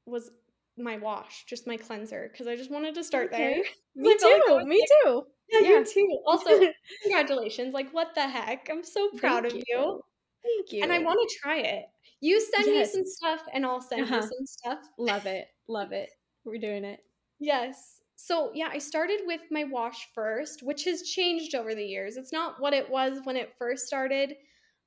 was 0.06 0.30
my 0.76 0.96
wash, 0.98 1.44
just 1.46 1.66
my 1.66 1.76
cleanser, 1.76 2.28
because 2.30 2.46
I 2.46 2.56
just 2.56 2.70
wanted 2.70 2.94
to 2.96 3.04
start 3.04 3.30
there. 3.30 3.62
Me 3.96 4.16
felt 4.18 4.32
like 4.32 4.42
too. 4.62 4.66
Me 4.68 4.78
like, 4.80 4.88
too. 5.04 5.22
yeah, 5.50 5.60
Yeah. 5.60 5.78
you 5.78 5.84
too. 5.84 6.18
Also, 6.26 6.50
congratulations! 7.02 7.74
Like, 7.74 7.90
what 7.92 8.14
the 8.14 8.28
heck? 8.28 8.68
I'm 8.70 8.84
so 8.84 9.10
proud 9.16 9.42
Thank 9.44 9.54
of 9.54 9.58
you. 9.58 9.64
you. 9.68 10.00
Thank 10.42 10.72
you. 10.72 10.82
and 10.82 10.92
I 10.92 10.98
want 11.00 11.18
to 11.28 11.36
try 11.40 11.58
it. 11.58 11.86
You 12.20 12.40
send 12.40 12.66
me 12.66 12.84
some 12.84 13.04
stuff, 13.06 13.42
and 13.52 13.64
I'll 13.64 13.80
send 13.80 14.08
you 14.08 14.16
Uh-huh. 14.16 14.22
some 14.22 14.46
stuff. 14.46 14.80
Love 14.98 15.26
it. 15.26 15.48
Love 15.68 15.92
it. 15.92 16.10
We're 16.44 16.58
doing 16.58 16.84
it. 16.84 17.00
Yes. 17.38 18.02
So 18.16 18.50
yeah, 18.54 18.68
I 18.72 18.78
started 18.78 19.20
with 19.26 19.42
my 19.50 19.64
wash 19.64 20.08
first, 20.12 20.62
which 20.62 20.84
has 20.84 21.02
changed 21.02 21.54
over 21.54 21.74
the 21.74 21.84
years. 21.84 22.16
It's 22.16 22.32
not 22.32 22.60
what 22.60 22.72
it 22.74 22.90
was 22.90 23.20
when 23.24 23.36
it 23.36 23.54
first 23.58 23.86
started. 23.86 24.36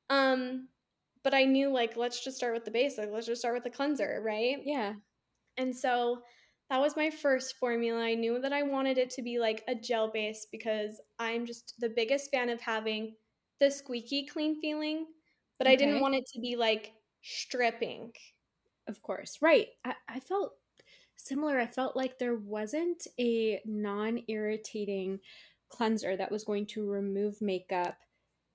Um, 0.10 0.68
but 1.24 1.34
I 1.34 1.46
knew 1.46 1.70
like 1.70 1.96
let's 1.96 2.24
just 2.24 2.38
start 2.38 2.54
with 2.54 2.66
the 2.66 2.72
basic. 2.72 3.10
Let's 3.10 3.28
just 3.28 3.42
start 3.42 3.54
with 3.56 3.64
the 3.64 3.70
cleanser, 3.70 4.22
right? 4.26 4.58
Yeah. 4.66 4.96
And 5.58 5.76
so 5.76 6.24
that 6.70 6.80
was 6.80 6.96
my 6.98 7.10
first 7.10 7.58
formula. 7.58 8.02
I 8.02 8.16
knew 8.16 8.40
that 8.40 8.54
I 8.54 8.64
wanted 8.64 8.98
it 8.98 9.10
to 9.12 9.22
be 9.22 9.40
like 9.40 9.64
a 9.68 9.76
gel 9.76 10.10
base 10.12 10.48
because 10.52 11.00
I'm 11.20 11.46
just 11.46 11.76
the 11.80 11.90
biggest 11.90 12.32
fan 12.32 12.50
of 12.50 12.60
having 12.62 13.16
the 13.60 13.70
squeaky 13.72 14.26
clean 14.26 14.60
feeling, 14.60 15.08
but 15.58 15.68
I 15.68 15.76
didn't 15.76 16.02
want 16.02 16.16
it 16.16 16.26
to 16.34 16.40
be 16.42 16.56
like 16.56 16.94
stripping. 17.22 18.14
Of 18.88 19.02
course. 19.02 19.38
Right. 19.42 19.68
I, 19.86 19.96
I 20.08 20.20
felt 20.20 20.54
similar. 21.16 21.60
I 21.60 21.68
felt 21.68 21.96
like 21.96 22.18
there 22.18 22.36
wasn't 22.36 23.08
a 23.20 23.62
non 23.66 24.24
irritating 24.28 25.20
cleanser 25.70 26.18
that 26.18 26.32
was 26.32 26.44
going 26.44 26.66
to 26.68 26.90
remove 26.90 27.42
makeup 27.42 27.98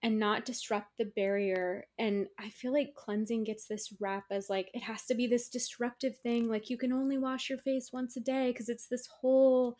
and 0.03 0.19
not 0.19 0.45
disrupt 0.45 0.99
the 0.99 1.05
barrier. 1.05 1.87
And 1.99 2.27
I 2.39 2.51
feel 2.51 2.73
like 2.73 2.95
cleansing 2.95 3.45
gets 3.45 3.67
this 3.67 3.93
rap 3.99 4.25
as 4.31 4.51
like 4.51 4.71
it 4.75 4.83
has 4.83 5.05
to 5.07 5.15
be 5.15 5.27
this 5.27 5.49
disruptive 5.49 6.19
thing. 6.19 6.49
Like 6.49 6.69
you 6.71 6.77
can 6.77 6.93
only 6.93 7.19
wash 7.19 7.49
your 7.49 7.59
face 7.59 7.91
once 7.93 8.17
a 8.17 8.21
day 8.21 8.53
because 8.53 8.69
it's 8.69 8.87
this 8.87 9.07
whole, 9.07 9.77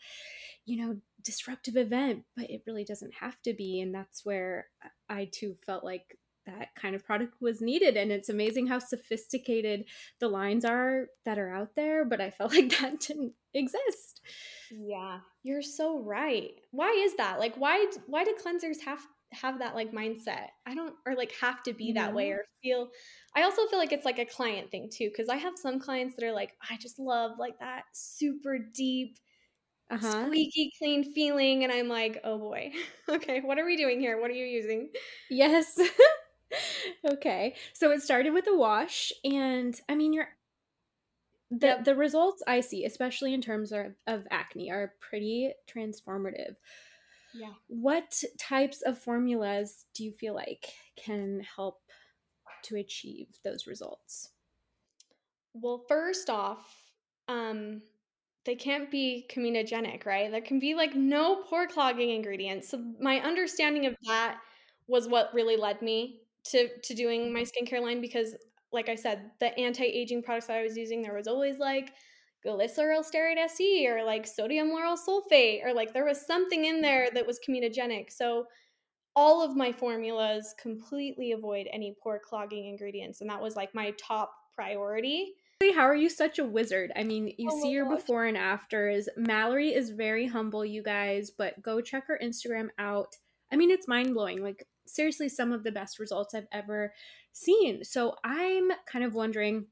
you 0.65 0.77
know, 0.77 0.97
disruptive 1.23 1.77
event, 1.77 2.23
but 2.35 2.49
it 2.49 2.63
really 2.65 2.83
doesn't 2.83 3.13
have 3.13 3.41
to 3.43 3.53
be. 3.53 3.79
And 3.79 3.93
that's 3.93 4.25
where 4.25 4.67
I 5.07 5.29
too 5.31 5.55
felt 5.65 5.83
like 5.83 6.17
that 6.47 6.69
kind 6.75 6.95
of 6.95 7.05
product 7.05 7.35
was 7.41 7.61
needed 7.61 7.97
and 7.97 8.11
it's 8.11 8.29
amazing 8.29 8.67
how 8.67 8.79
sophisticated 8.79 9.85
the 10.19 10.27
lines 10.27 10.65
are 10.65 11.07
that 11.25 11.37
are 11.39 11.51
out 11.51 11.75
there 11.75 12.05
but 12.05 12.21
i 12.21 12.31
felt 12.31 12.51
like 12.55 12.69
that 12.79 12.99
didn't 12.99 13.33
exist 13.53 14.21
Yeah, 14.69 15.19
you're 15.43 15.61
so 15.61 16.01
right. 16.01 16.51
Why 16.71 16.89
is 17.05 17.15
that? 17.15 17.39
Like 17.39 17.55
why 17.55 17.87
why 18.05 18.23
do 18.25 18.35
cleansers 18.43 18.81
have 18.83 18.99
have 19.31 19.59
that 19.59 19.75
like 19.75 19.91
mindset? 19.93 20.47
I 20.65 20.75
don't 20.75 20.95
or 21.05 21.15
like 21.15 21.33
have 21.41 21.63
to 21.63 21.73
be 21.73 21.93
that 21.93 22.13
way 22.13 22.31
or 22.31 22.43
feel 22.61 22.89
I 23.35 23.43
also 23.43 23.65
feel 23.67 23.79
like 23.79 23.93
it's 23.93 24.05
like 24.05 24.19
a 24.19 24.25
client 24.25 24.69
thing 24.71 24.89
too 24.93 25.09
cuz 25.15 25.29
I 25.29 25.37
have 25.37 25.57
some 25.57 25.79
clients 25.79 26.15
that 26.17 26.25
are 26.25 26.33
like 26.33 26.51
I 26.69 26.77
just 26.77 26.99
love 26.99 27.39
like 27.39 27.57
that 27.59 27.83
super 27.93 28.57
deep 28.59 29.17
uh-huh 29.89 30.29
squeaky 30.29 30.71
clean 30.79 31.03
feeling 31.13 31.63
and 31.63 31.73
I'm 31.73 31.89
like, 31.89 32.19
"Oh 32.23 32.37
boy. 32.39 32.71
okay, 33.09 33.41
what 33.41 33.59
are 33.59 33.65
we 33.65 33.77
doing 33.77 33.99
here? 34.01 34.19
What 34.21 34.31
are 34.31 34.35
you 34.35 34.45
using?" 34.45 34.91
yes 35.29 35.79
okay 37.05 37.55
so 37.73 37.91
it 37.91 38.01
started 38.01 38.31
with 38.33 38.47
a 38.47 38.55
wash 38.55 39.11
and 39.23 39.81
i 39.89 39.95
mean 39.95 40.13
you're 40.13 40.29
the 41.49 41.77
Yep. 41.77 41.85
the 41.85 41.95
results 41.95 42.43
i 42.47 42.59
see 42.59 42.83
especially 42.85 43.33
in 43.33 43.41
terms 43.41 43.71
of, 43.71 43.95
of 44.05 44.27
acne 44.31 44.69
are 44.69 44.93
pretty 44.99 45.53
transformative 45.67 46.55
Yeah. 47.33 47.53
what 47.67 48.23
types 48.37 48.81
of 48.81 48.97
formulas 48.97 49.85
do 49.93 50.03
you 50.03 50.11
feel 50.11 50.33
like 50.33 50.73
can 50.95 51.41
help 51.55 51.81
to 52.63 52.75
achieve 52.77 53.39
those 53.43 53.67
results 53.67 54.31
Well, 55.53 55.83
first 55.87 56.29
off, 56.29 56.91
um, 57.27 57.81
they 58.45 58.55
can't 58.55 58.89
be 58.91 59.27
comedogenic, 59.29 60.05
right? 60.05 60.31
There 60.31 60.41
can 60.41 60.59
be 60.59 60.75
like 60.75 60.95
no 60.95 61.43
pore 61.43 61.67
clogging 61.67 62.09
ingredients. 62.11 62.69
So 62.69 62.77
my 62.99 63.19
understanding 63.19 63.85
of 63.85 63.95
that 64.05 64.39
was 64.87 65.07
what 65.07 65.33
really 65.33 65.57
led 65.57 65.81
me 65.81 66.21
to 66.51 66.69
to 66.79 66.93
doing 66.93 67.33
my 67.33 67.43
skincare 67.43 67.81
line 67.81 68.01
because, 68.01 68.35
like 68.71 68.89
I 68.89 68.95
said, 68.95 69.31
the 69.39 69.57
anti 69.57 69.83
aging 69.83 70.23
products 70.23 70.47
that 70.47 70.57
I 70.57 70.63
was 70.63 70.77
using, 70.77 71.01
there 71.01 71.15
was 71.15 71.27
always 71.27 71.57
like 71.57 71.93
glyceryl 72.45 73.03
stearate 73.03 73.37
SE 73.37 73.87
or 73.87 74.03
like 74.03 74.27
sodium 74.27 74.69
lauryl 74.69 74.97
sulfate 74.97 75.65
or 75.65 75.73
like 75.73 75.93
there 75.93 76.05
was 76.05 76.25
something 76.25 76.65
in 76.65 76.81
there 76.81 77.09
that 77.13 77.25
was 77.25 77.39
comedogenic. 77.47 78.11
So 78.11 78.45
all 79.15 79.43
of 79.43 79.55
my 79.55 79.71
formulas 79.71 80.53
completely 80.61 81.31
avoid 81.31 81.67
any 81.73 81.95
pore 82.03 82.19
clogging 82.19 82.67
ingredients. 82.67 83.21
And 83.21 83.29
that 83.31 83.41
was 83.41 83.55
like 83.55 83.73
my 83.73 83.91
top 83.99 84.31
priority. 84.53 85.33
How 85.73 85.87
are 85.87 85.95
you 85.95 86.07
such 86.07 86.37
a 86.37 86.45
wizard? 86.45 86.91
I 86.95 87.03
mean, 87.03 87.33
you 87.39 87.49
oh 87.51 87.61
see 87.61 87.71
your 87.71 87.85
gosh. 87.85 88.01
before 88.01 88.25
and 88.25 88.37
afters. 88.37 89.09
Mallory 89.17 89.73
is 89.73 89.89
very 89.89 90.27
humble, 90.27 90.63
you 90.63 90.83
guys, 90.83 91.31
but 91.31 91.59
go 91.63 91.81
check 91.81 92.05
her 92.05 92.19
Instagram 92.23 92.67
out. 92.77 93.15
I 93.51 93.55
mean, 93.55 93.71
it's 93.71 93.87
mind 93.87 94.13
blowing. 94.13 94.43
Like, 94.43 94.67
seriously, 94.87 95.29
some 95.29 95.51
of 95.51 95.63
the 95.63 95.71
best 95.71 95.99
results 95.99 96.33
I've 96.33 96.47
ever 96.51 96.93
seen. 97.33 97.83
So 97.83 98.15
I'm 98.23 98.71
kind 98.91 99.05
of 99.05 99.13
wondering 99.13 99.67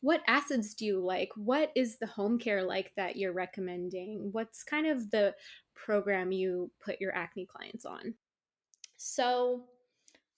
what 0.00 0.22
acids 0.28 0.74
do 0.74 0.84
you 0.84 1.00
like? 1.04 1.30
What 1.34 1.72
is 1.74 1.98
the 1.98 2.06
home 2.06 2.38
care 2.38 2.62
like 2.62 2.92
that 2.96 3.16
you're 3.16 3.32
recommending? 3.32 4.28
What's 4.32 4.62
kind 4.62 4.86
of 4.86 5.10
the 5.10 5.34
program 5.74 6.30
you 6.30 6.70
put 6.80 7.00
your 7.00 7.14
acne 7.14 7.46
clients 7.46 7.84
on? 7.84 8.14
So, 8.96 9.64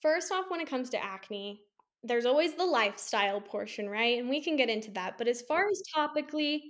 first 0.01 0.33
off, 0.33 0.47
when 0.49 0.61
it 0.61 0.69
comes 0.69 0.89
to 0.91 1.05
acne, 1.05 1.61
there's 2.03 2.27
always 2.27 2.55
the 2.55 2.65
lifestyle 2.65 3.41
portion, 3.41 3.89
right? 3.89 4.19
And 4.19 4.29
we 4.31 4.43
can 4.43 4.57
get 4.57 4.71
into 4.71 4.91
that. 4.93 5.19
But 5.19 5.29
as 5.29 5.43
far 5.43 5.67
as 5.71 5.83
topically, 5.95 6.61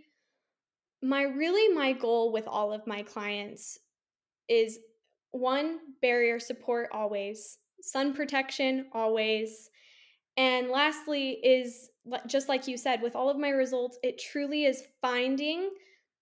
my 1.03 1.23
really 1.23 1.73
my 1.75 1.93
goal 1.93 2.33
with 2.33 2.47
all 2.49 2.73
of 2.73 2.87
my 2.87 3.03
clients 3.03 3.79
is 4.49 4.79
one 5.33 5.79
barrier 6.03 6.39
support 6.39 6.89
always, 6.93 7.59
sun 7.83 8.15
protection 8.15 8.87
always. 8.93 9.71
And 10.37 10.69
lastly 10.69 11.39
is 11.43 11.91
just 12.27 12.49
like 12.49 12.67
you 12.67 12.77
said 12.77 13.03
with 13.03 13.15
all 13.15 13.29
of 13.29 13.39
my 13.39 13.51
results, 13.51 13.99
it 14.03 14.19
truly 14.19 14.65
is 14.65 14.85
finding 15.03 15.71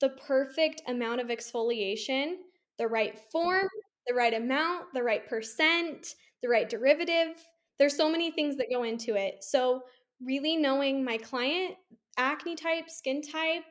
the 0.01 0.11
perfect 0.27 0.83
amount 0.87 1.21
of 1.21 1.29
exfoliation, 1.29 2.37
the 2.79 2.87
right 2.87 3.19
form, 3.31 3.69
the 4.07 4.15
right 4.15 4.35
amount, 4.35 4.87
the 4.95 5.03
right 5.03 5.29
percent, 5.29 6.15
the 6.43 6.49
right 6.49 6.69
derivative 6.69 7.37
there's 7.79 7.97
so 7.97 8.11
many 8.11 8.31
things 8.31 8.57
that 8.57 8.71
go 8.71 8.83
into 8.83 9.15
it. 9.15 9.43
So, 9.43 9.83
really 10.21 10.57
knowing 10.57 11.05
my 11.05 11.17
client, 11.17 11.77
acne 12.17 12.57
type, 12.57 12.91
skin 12.91 13.23
type 13.23 13.63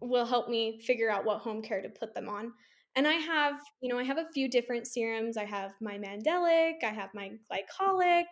will 0.00 0.26
help 0.26 0.50
me 0.50 0.78
figure 0.80 1.10
out 1.10 1.24
what 1.24 1.38
home 1.38 1.62
care 1.62 1.80
to 1.80 1.88
put 1.88 2.14
them 2.14 2.28
on. 2.28 2.52
And 2.96 3.08
I 3.08 3.14
have, 3.14 3.60
you 3.80 3.92
know, 3.92 3.98
I 3.98 4.04
have 4.04 4.18
a 4.18 4.28
few 4.32 4.48
different 4.48 4.86
serums. 4.86 5.36
I 5.36 5.44
have 5.44 5.72
my 5.80 5.98
Mandelic, 5.98 6.84
I 6.84 6.92
have 6.92 7.10
my 7.14 7.32
glycolic, 7.50 8.24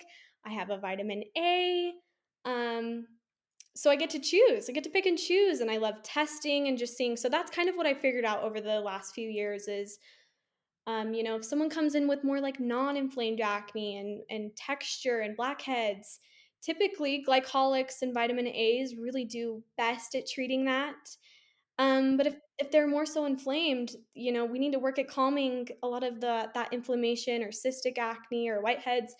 I 0.46 0.50
have 0.50 0.70
a 0.70 0.78
vitamin 0.78 1.24
A. 1.36 1.92
Um, 2.44 3.06
so 3.74 3.90
I 3.90 3.96
get 3.96 4.10
to 4.10 4.20
choose. 4.20 4.68
I 4.68 4.72
get 4.72 4.84
to 4.84 4.90
pick 4.90 5.06
and 5.06 5.18
choose 5.18 5.60
and 5.60 5.70
I 5.70 5.78
love 5.78 6.02
testing 6.02 6.68
and 6.68 6.78
just 6.78 6.96
seeing. 6.96 7.16
So 7.16 7.28
that's 7.28 7.50
kind 7.50 7.68
of 7.68 7.74
what 7.74 7.86
I 7.86 7.94
figured 7.94 8.24
out 8.24 8.42
over 8.42 8.60
the 8.60 8.80
last 8.80 9.14
few 9.14 9.28
years 9.28 9.66
is 9.66 9.98
um, 10.86 11.14
you 11.14 11.22
know, 11.22 11.36
if 11.36 11.44
someone 11.44 11.70
comes 11.70 11.94
in 11.94 12.08
with 12.08 12.24
more 12.24 12.40
like 12.40 12.58
non-inflamed 12.58 13.40
acne 13.40 13.98
and 13.98 14.22
and 14.30 14.56
texture 14.56 15.20
and 15.20 15.36
blackheads, 15.36 16.18
typically 16.60 17.24
glycolics 17.26 18.02
and 18.02 18.12
vitamin 18.12 18.48
A's 18.48 18.96
really 18.96 19.24
do 19.24 19.62
best 19.76 20.14
at 20.14 20.26
treating 20.26 20.64
that. 20.64 20.96
Um, 21.82 22.16
but 22.16 22.26
if 22.26 22.36
if 22.58 22.70
they're 22.70 22.86
more 22.86 23.06
so 23.06 23.24
inflamed, 23.24 23.96
you 24.14 24.32
know, 24.32 24.44
we 24.44 24.60
need 24.60 24.72
to 24.72 24.78
work 24.78 24.98
at 24.98 25.08
calming 25.08 25.68
a 25.82 25.88
lot 25.88 26.04
of 26.04 26.20
the 26.20 26.48
that 26.54 26.72
inflammation 26.72 27.42
or 27.42 27.48
cystic 27.48 27.98
acne 27.98 28.48
or 28.48 28.62
whiteheads. 28.62 29.10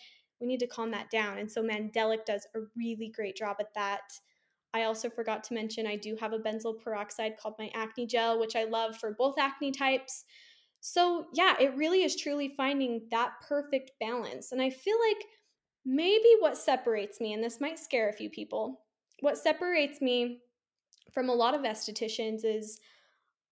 We 0.41 0.47
need 0.47 0.61
to 0.61 0.69
calm 0.69 0.91
that 0.93 1.11
down. 1.11 1.39
And 1.39 1.51
so 1.51 1.63
Mandelic 1.63 2.25
does 2.25 2.47
a 2.55 2.61
really 2.77 3.13
great 3.15 3.37
job 3.37 3.57
at 3.59 3.75
that. 3.75 4.03
I 4.75 4.85
also 4.85 5.11
forgot 5.11 5.45
to 5.45 5.55
mention 5.55 5.87
I 5.87 5.97
do 5.97 6.17
have 6.21 6.33
a 6.33 6.39
benzoyl 6.39 6.81
peroxide 6.81 7.37
called 7.37 7.55
my 7.59 7.71
acne 7.75 8.07
gel, 8.07 8.39
which 8.39 8.57
I 8.57 8.65
love 8.65 8.97
for 8.97 9.15
both 9.19 9.39
acne 9.39 9.73
types. 9.73 10.25
So, 10.81 11.27
yeah, 11.35 11.55
it 11.61 11.77
really 11.77 12.03
is 12.03 12.17
truly 12.17 12.55
finding 12.57 13.07
that 13.11 13.33
perfect 13.47 13.93
balance. 14.01 14.53
And 14.53 14.63
I 14.63 14.71
feel 14.71 14.97
like 15.09 15.25
maybe 15.85 16.29
what 16.41 16.57
separates 16.57 17.21
me, 17.21 17.33
and 17.33 17.43
this 17.43 17.61
might 17.61 17.79
scare 17.79 18.09
a 18.09 18.15
few 18.15 18.31
people, 18.31 18.83
what 19.21 19.39
separates 19.39 20.01
me 20.01 20.41
from 21.13 21.29
a 21.29 21.35
lot 21.35 21.55
of 21.55 21.63
estheticians 21.63 22.45
is 22.45 22.81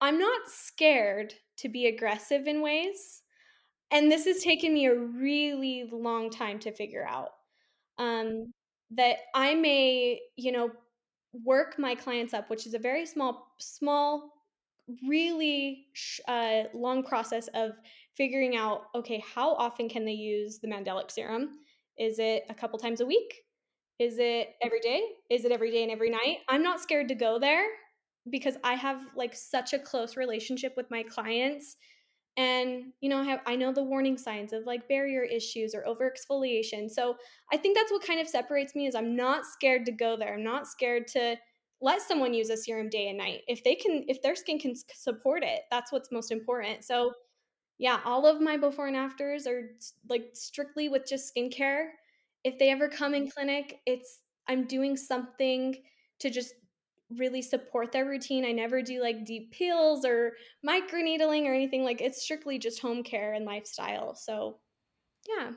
I'm 0.00 0.18
not 0.18 0.48
scared 0.48 1.34
to 1.58 1.68
be 1.68 1.86
aggressive 1.86 2.46
in 2.46 2.62
ways. 2.62 3.22
And 3.90 4.10
this 4.10 4.24
has 4.24 4.42
taken 4.42 4.72
me 4.72 4.86
a 4.86 4.94
really 4.94 5.88
long 5.92 6.30
time 6.30 6.58
to 6.60 6.72
figure 6.72 7.06
out. 7.06 7.30
Um, 7.98 8.52
that 8.92 9.18
I 9.34 9.54
may, 9.54 10.20
you 10.36 10.52
know, 10.52 10.70
work 11.44 11.78
my 11.78 11.94
clients 11.94 12.34
up, 12.34 12.50
which 12.50 12.66
is 12.66 12.74
a 12.74 12.78
very 12.78 13.06
small, 13.06 13.54
small 13.58 14.32
really 15.06 15.86
uh, 16.28 16.64
long 16.74 17.02
process 17.02 17.48
of 17.54 17.72
figuring 18.16 18.56
out 18.56 18.82
okay 18.94 19.22
how 19.34 19.54
often 19.54 19.88
can 19.88 20.04
they 20.04 20.12
use 20.12 20.58
the 20.58 20.68
mandelic 20.68 21.10
serum 21.10 21.58
is 21.98 22.18
it 22.18 22.44
a 22.50 22.54
couple 22.54 22.78
times 22.78 23.00
a 23.00 23.06
week 23.06 23.42
is 24.00 24.18
it 24.18 24.56
every 24.62 24.80
day? 24.80 25.02
Is 25.28 25.44
it 25.44 25.52
every 25.52 25.70
day 25.70 25.82
and 25.82 25.92
every 25.92 26.10
night? 26.10 26.38
I'm 26.48 26.62
not 26.62 26.80
scared 26.80 27.06
to 27.08 27.14
go 27.14 27.38
there 27.38 27.66
because 28.28 28.56
i 28.64 28.74
have 28.74 29.00
like 29.16 29.34
such 29.34 29.72
a 29.72 29.78
close 29.78 30.16
relationship 30.16 30.74
with 30.76 30.90
my 30.90 31.02
clients. 31.02 31.76
And 32.36 32.92
you 33.00 33.08
know 33.10 33.18
I, 33.18 33.24
have, 33.24 33.40
I 33.46 33.56
know 33.56 33.72
the 33.72 33.82
warning 33.82 34.16
signs 34.16 34.52
of 34.52 34.64
like 34.64 34.88
barrier 34.88 35.22
issues 35.22 35.74
or 35.74 35.86
over 35.86 36.10
exfoliation 36.10 36.88
so 36.88 37.16
i 37.52 37.56
think 37.56 37.76
that's 37.76 37.90
what 37.90 38.06
kind 38.06 38.20
of 38.20 38.28
separates 38.28 38.74
me 38.74 38.86
is 38.86 38.94
i'm 38.94 39.16
not 39.16 39.44
scared 39.44 39.84
to 39.86 39.92
go 39.92 40.16
there. 40.16 40.34
I'm 40.34 40.44
not 40.44 40.66
scared 40.66 41.06
to 41.08 41.36
let 41.82 42.00
someone 42.02 42.34
use 42.34 42.50
a 42.50 42.56
serum 42.56 42.88
day 42.90 43.08
and 43.08 43.18
night. 43.18 43.40
If 43.48 43.64
they 43.64 43.74
can 43.74 44.04
if 44.06 44.22
their 44.22 44.36
skin 44.36 44.58
can 44.58 44.74
support 44.94 45.42
it 45.42 45.62
that's 45.70 45.92
what's 45.92 46.12
most 46.12 46.30
important. 46.30 46.84
So 46.84 47.12
yeah 47.78 48.00
all 48.04 48.26
of 48.26 48.40
my 48.40 48.56
before 48.56 48.86
and 48.86 48.96
afters 48.96 49.46
are 49.46 49.70
like 50.08 50.30
strictly 50.34 50.88
with 50.88 51.06
just 51.08 51.32
skincare 51.34 51.86
if 52.44 52.58
they 52.58 52.70
ever 52.70 52.88
come 52.88 53.14
in 53.14 53.22
mm-hmm. 53.22 53.30
clinic 53.30 53.80
it's 53.86 54.20
i'm 54.48 54.66
doing 54.66 54.96
something 54.96 55.76
to 56.18 56.30
just 56.30 56.54
really 57.16 57.42
support 57.42 57.92
their 57.92 58.06
routine. 58.06 58.44
I 58.44 58.52
never 58.52 58.82
do 58.82 59.02
like 59.02 59.24
deep 59.24 59.52
peels 59.52 60.04
or 60.04 60.32
microneedling 60.66 61.44
or 61.46 61.54
anything 61.54 61.84
like 61.84 62.00
it's 62.00 62.22
strictly 62.22 62.58
just 62.58 62.80
home 62.80 63.02
care 63.02 63.32
and 63.34 63.44
lifestyle 63.44 64.14
so 64.14 64.58
yeah 65.28 65.50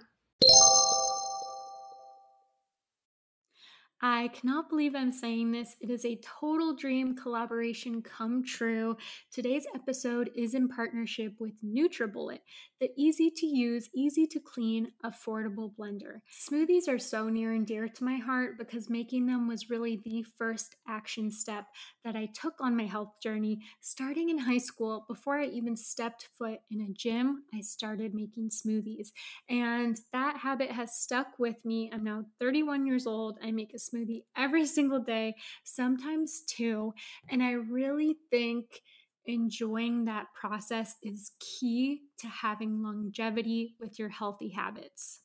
I 4.06 4.28
cannot 4.34 4.68
believe 4.68 4.96
I'm 4.96 5.14
saying 5.14 5.54
this. 5.54 5.78
It 5.80 5.90
is 5.90 6.04
a 6.04 6.20
total 6.42 6.76
dream 6.76 7.16
collaboration 7.16 8.02
come 8.02 8.44
true. 8.44 8.98
Today's 9.32 9.66
episode 9.74 10.30
is 10.36 10.56
in 10.56 10.68
partnership 10.68 11.36
with 11.40 11.54
NutriBullet, 11.64 12.40
the 12.82 12.90
easy 12.98 13.32
to 13.32 13.46
use, 13.46 13.88
easy 13.96 14.28
to 14.28 14.42
clean, 14.42 14.92
affordable 15.06 15.74
blender. 15.74 16.20
Smoothies 16.30 16.90
are 16.90 17.00
so 17.00 17.30
near 17.30 17.54
and 17.54 17.66
dear 17.66 17.88
to 17.88 18.04
my 18.04 18.18
heart 18.18 18.58
because 18.58 18.90
making 18.90 19.26
them 19.26 19.48
was 19.48 19.70
really 19.70 20.02
the 20.04 20.26
first 20.38 20.76
action 20.86 21.32
step 21.32 21.68
that 22.04 22.18
I 22.18 22.26
took 22.34 22.56
on 22.60 22.76
my 22.76 22.86
health 22.86 23.22
journey. 23.24 23.62
Starting 23.80 24.30
in 24.30 24.38
high 24.38 24.58
school, 24.58 25.06
before 25.08 25.40
I 25.40 25.46
even 25.46 25.78
stepped 25.78 26.28
foot 26.38 26.60
in 26.70 26.82
a 26.82 26.92
gym, 26.92 27.44
I 27.54 27.62
started 27.62 28.14
making 28.14 28.50
smoothies. 28.50 29.14
And 29.48 29.98
that 30.12 30.36
habit 30.36 30.72
has 30.72 30.94
stuck 30.94 31.40
with 31.40 31.64
me. 31.64 31.90
I'm 31.94 32.04
now 32.04 32.26
31 32.42 32.86
years 32.86 33.08
old. 33.08 33.40
I 33.42 33.52
make 33.52 33.74
a 33.74 33.93
smoothie 33.94 34.24
every 34.36 34.66
single 34.66 35.00
day, 35.00 35.36
sometimes 35.64 36.42
two. 36.48 36.94
And 37.30 37.44
I 37.44 37.52
really 37.52 38.18
think 38.32 38.82
enjoying 39.26 40.06
that 40.06 40.28
process 40.40 40.96
is 41.04 41.32
key 41.40 42.02
to 42.20 42.28
having 42.28 42.84
longevity 42.84 43.76
with 43.80 44.00
your 44.00 44.10
healthy 44.10 44.50
habits. 44.50 45.23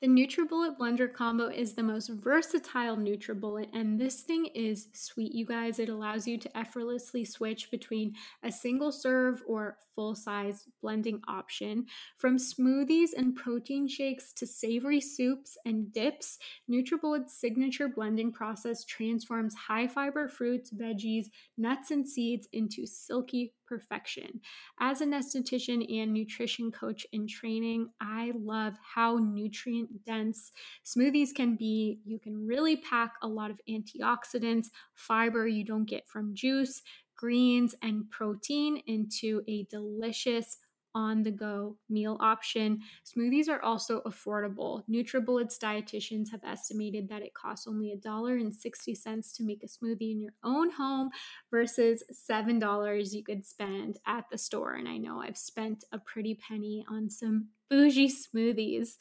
The 0.00 0.06
NutriBullet 0.06 0.78
blender 0.78 1.12
combo 1.12 1.48
is 1.48 1.74
the 1.74 1.82
most 1.82 2.08
versatile 2.10 2.96
NutriBullet, 2.96 3.70
and 3.72 3.98
this 3.98 4.20
thing 4.20 4.46
is 4.46 4.86
sweet, 4.92 5.34
you 5.34 5.44
guys. 5.44 5.80
It 5.80 5.88
allows 5.88 6.24
you 6.24 6.38
to 6.38 6.56
effortlessly 6.56 7.24
switch 7.24 7.68
between 7.72 8.14
a 8.44 8.52
single 8.52 8.92
serve 8.92 9.42
or 9.48 9.76
full 9.96 10.14
size 10.14 10.68
blending 10.82 11.20
option. 11.26 11.86
From 12.16 12.36
smoothies 12.36 13.08
and 13.16 13.34
protein 13.34 13.88
shakes 13.88 14.32
to 14.34 14.46
savory 14.46 15.00
soups 15.00 15.58
and 15.64 15.92
dips, 15.92 16.38
NutriBullet's 16.70 17.36
signature 17.36 17.88
blending 17.88 18.30
process 18.30 18.84
transforms 18.84 19.56
high 19.56 19.88
fiber 19.88 20.28
fruits, 20.28 20.70
veggies, 20.70 21.26
nuts, 21.56 21.90
and 21.90 22.08
seeds 22.08 22.46
into 22.52 22.86
silky 22.86 23.52
perfection. 23.68 24.40
As 24.80 25.00
an 25.00 25.10
esthetician 25.12 25.84
and 26.00 26.12
nutrition 26.12 26.72
coach 26.72 27.06
in 27.12 27.26
training, 27.26 27.88
I 28.00 28.32
love 28.34 28.74
how 28.94 29.18
nutrient 29.18 30.04
dense 30.04 30.52
smoothies 30.84 31.34
can 31.34 31.56
be. 31.56 32.00
You 32.04 32.18
can 32.18 32.46
really 32.46 32.76
pack 32.76 33.12
a 33.22 33.28
lot 33.28 33.50
of 33.50 33.60
antioxidants, 33.68 34.68
fiber 34.94 35.46
you 35.46 35.64
don't 35.64 35.88
get 35.88 36.06
from 36.08 36.34
juice, 36.34 36.82
greens, 37.16 37.74
and 37.82 38.08
protein 38.10 38.80
into 38.86 39.42
a 39.48 39.64
delicious 39.64 40.58
on 40.94 41.22
the 41.22 41.30
go 41.30 41.76
meal 41.88 42.16
option. 42.20 42.80
Smoothies 43.04 43.48
are 43.48 43.62
also 43.62 44.00
affordable. 44.02 44.82
NutriBullet's 44.90 45.58
dietitians 45.58 46.30
have 46.30 46.44
estimated 46.44 47.08
that 47.08 47.22
it 47.22 47.34
costs 47.34 47.66
only 47.66 47.94
$1.60 48.04 49.36
to 49.36 49.42
make 49.44 49.62
a 49.62 49.66
smoothie 49.66 50.12
in 50.12 50.20
your 50.20 50.34
own 50.44 50.70
home 50.70 51.10
versus 51.50 52.02
$7 52.30 53.12
you 53.12 53.24
could 53.24 53.46
spend 53.46 53.98
at 54.06 54.24
the 54.30 54.38
store. 54.38 54.74
And 54.74 54.88
I 54.88 54.96
know 54.96 55.20
I've 55.20 55.38
spent 55.38 55.84
a 55.92 55.98
pretty 55.98 56.34
penny 56.34 56.84
on 56.88 57.08
some 57.08 57.48
bougie 57.70 58.08
smoothies. 58.10 58.96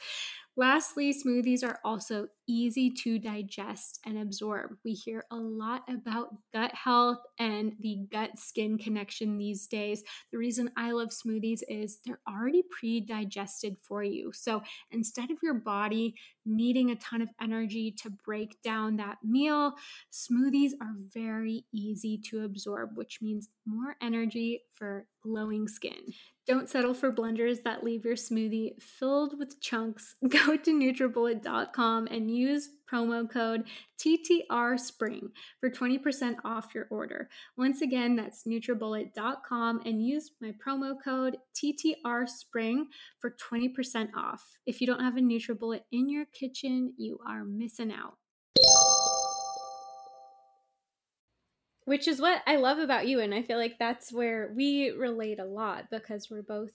Lastly, 0.60 1.14
smoothies 1.14 1.64
are 1.64 1.80
also 1.86 2.30
easy 2.48 2.90
to 2.90 3.20
digest 3.20 4.00
and 4.06 4.18
absorb. 4.18 4.76
We 4.84 4.94
hear 4.94 5.24
a 5.30 5.36
lot 5.36 5.84
about 5.88 6.36
gut 6.52 6.74
health 6.74 7.20
and 7.38 7.74
the 7.80 8.08
gut 8.12 8.40
skin 8.40 8.80
connection 8.80 9.38
these 9.38 9.68
days. 9.68 10.04
The 10.32 10.40
reason 10.40 10.72
I 10.76 10.94
love 10.94 11.10
smoothies 11.10 11.62
is 11.70 12.00
they're 12.04 12.22
already 12.28 12.64
pre 12.72 13.02
digested 13.02 13.78
for 13.88 14.04
you. 14.04 14.32
So 14.34 14.64
instead 14.90 15.30
of 15.30 15.38
your 15.44 15.54
body 15.54 16.16
needing 16.48 16.92
a 16.92 16.96
ton 16.96 17.22
of 17.22 17.30
energy 17.42 17.92
to 18.04 18.10
break 18.10 18.62
down 18.64 18.98
that 18.98 19.18
meal, 19.24 19.74
smoothies 20.12 20.72
are 20.82 20.96
very 21.14 21.66
easy 21.74 22.18
to 22.30 22.44
absorb, 22.44 22.92
which 22.96 23.20
means 23.22 23.50
more 23.66 23.96
energy 24.02 24.62
for 24.74 25.08
glowing 25.22 25.68
skin. 25.68 26.14
Don't 26.48 26.70
settle 26.70 26.94
for 26.94 27.12
blenders 27.12 27.64
that 27.64 27.84
leave 27.84 28.06
your 28.06 28.16
smoothie 28.16 28.82
filled 28.82 29.38
with 29.38 29.60
chunks. 29.60 30.16
Go 30.28 30.56
to 30.56 30.72
NutriBullet.com 30.72 32.08
and 32.08 32.32
use 32.32 32.70
promo 32.92 33.30
code 33.30 33.64
TTR 34.00 34.80
Spring 34.80 35.30
for 35.60 35.70
20% 35.70 36.36
off 36.44 36.74
your 36.74 36.88
order. 36.90 37.30
Once 37.58 37.82
again, 37.82 38.16
that's 38.16 38.44
NutriBullet.com 38.44 39.82
and 39.86 40.06
use 40.06 40.32
my 40.42 40.54
promo 40.66 40.96
code 41.04 41.38
TTR 41.56 42.28
Spring 42.28 42.88
for 43.20 43.36
20% 43.52 44.10
off. 44.16 44.44
If 44.66 44.82
you 44.82 44.88
don't 44.88 45.04
have 45.04 45.18
a 45.18 45.22
NutriBullet 45.22 45.82
in 45.92 46.10
your 46.10 46.26
kitchen, 46.26 46.94
you 46.98 47.20
are 47.28 47.44
missing 47.44 47.92
out. 47.92 48.18
which 51.88 52.06
is 52.06 52.20
what 52.20 52.42
I 52.46 52.58
love 52.58 52.80
about 52.80 53.08
you. 53.08 53.22
And 53.22 53.34
I 53.34 53.42
feel 53.42 53.58
like 53.58 53.80
that's 53.80 54.12
where 54.12 54.52
we 54.54 54.90
relate 54.90 55.40
a 55.40 55.46
lot 55.46 55.86
because 55.90 56.30
we're 56.30 56.42
both 56.42 56.72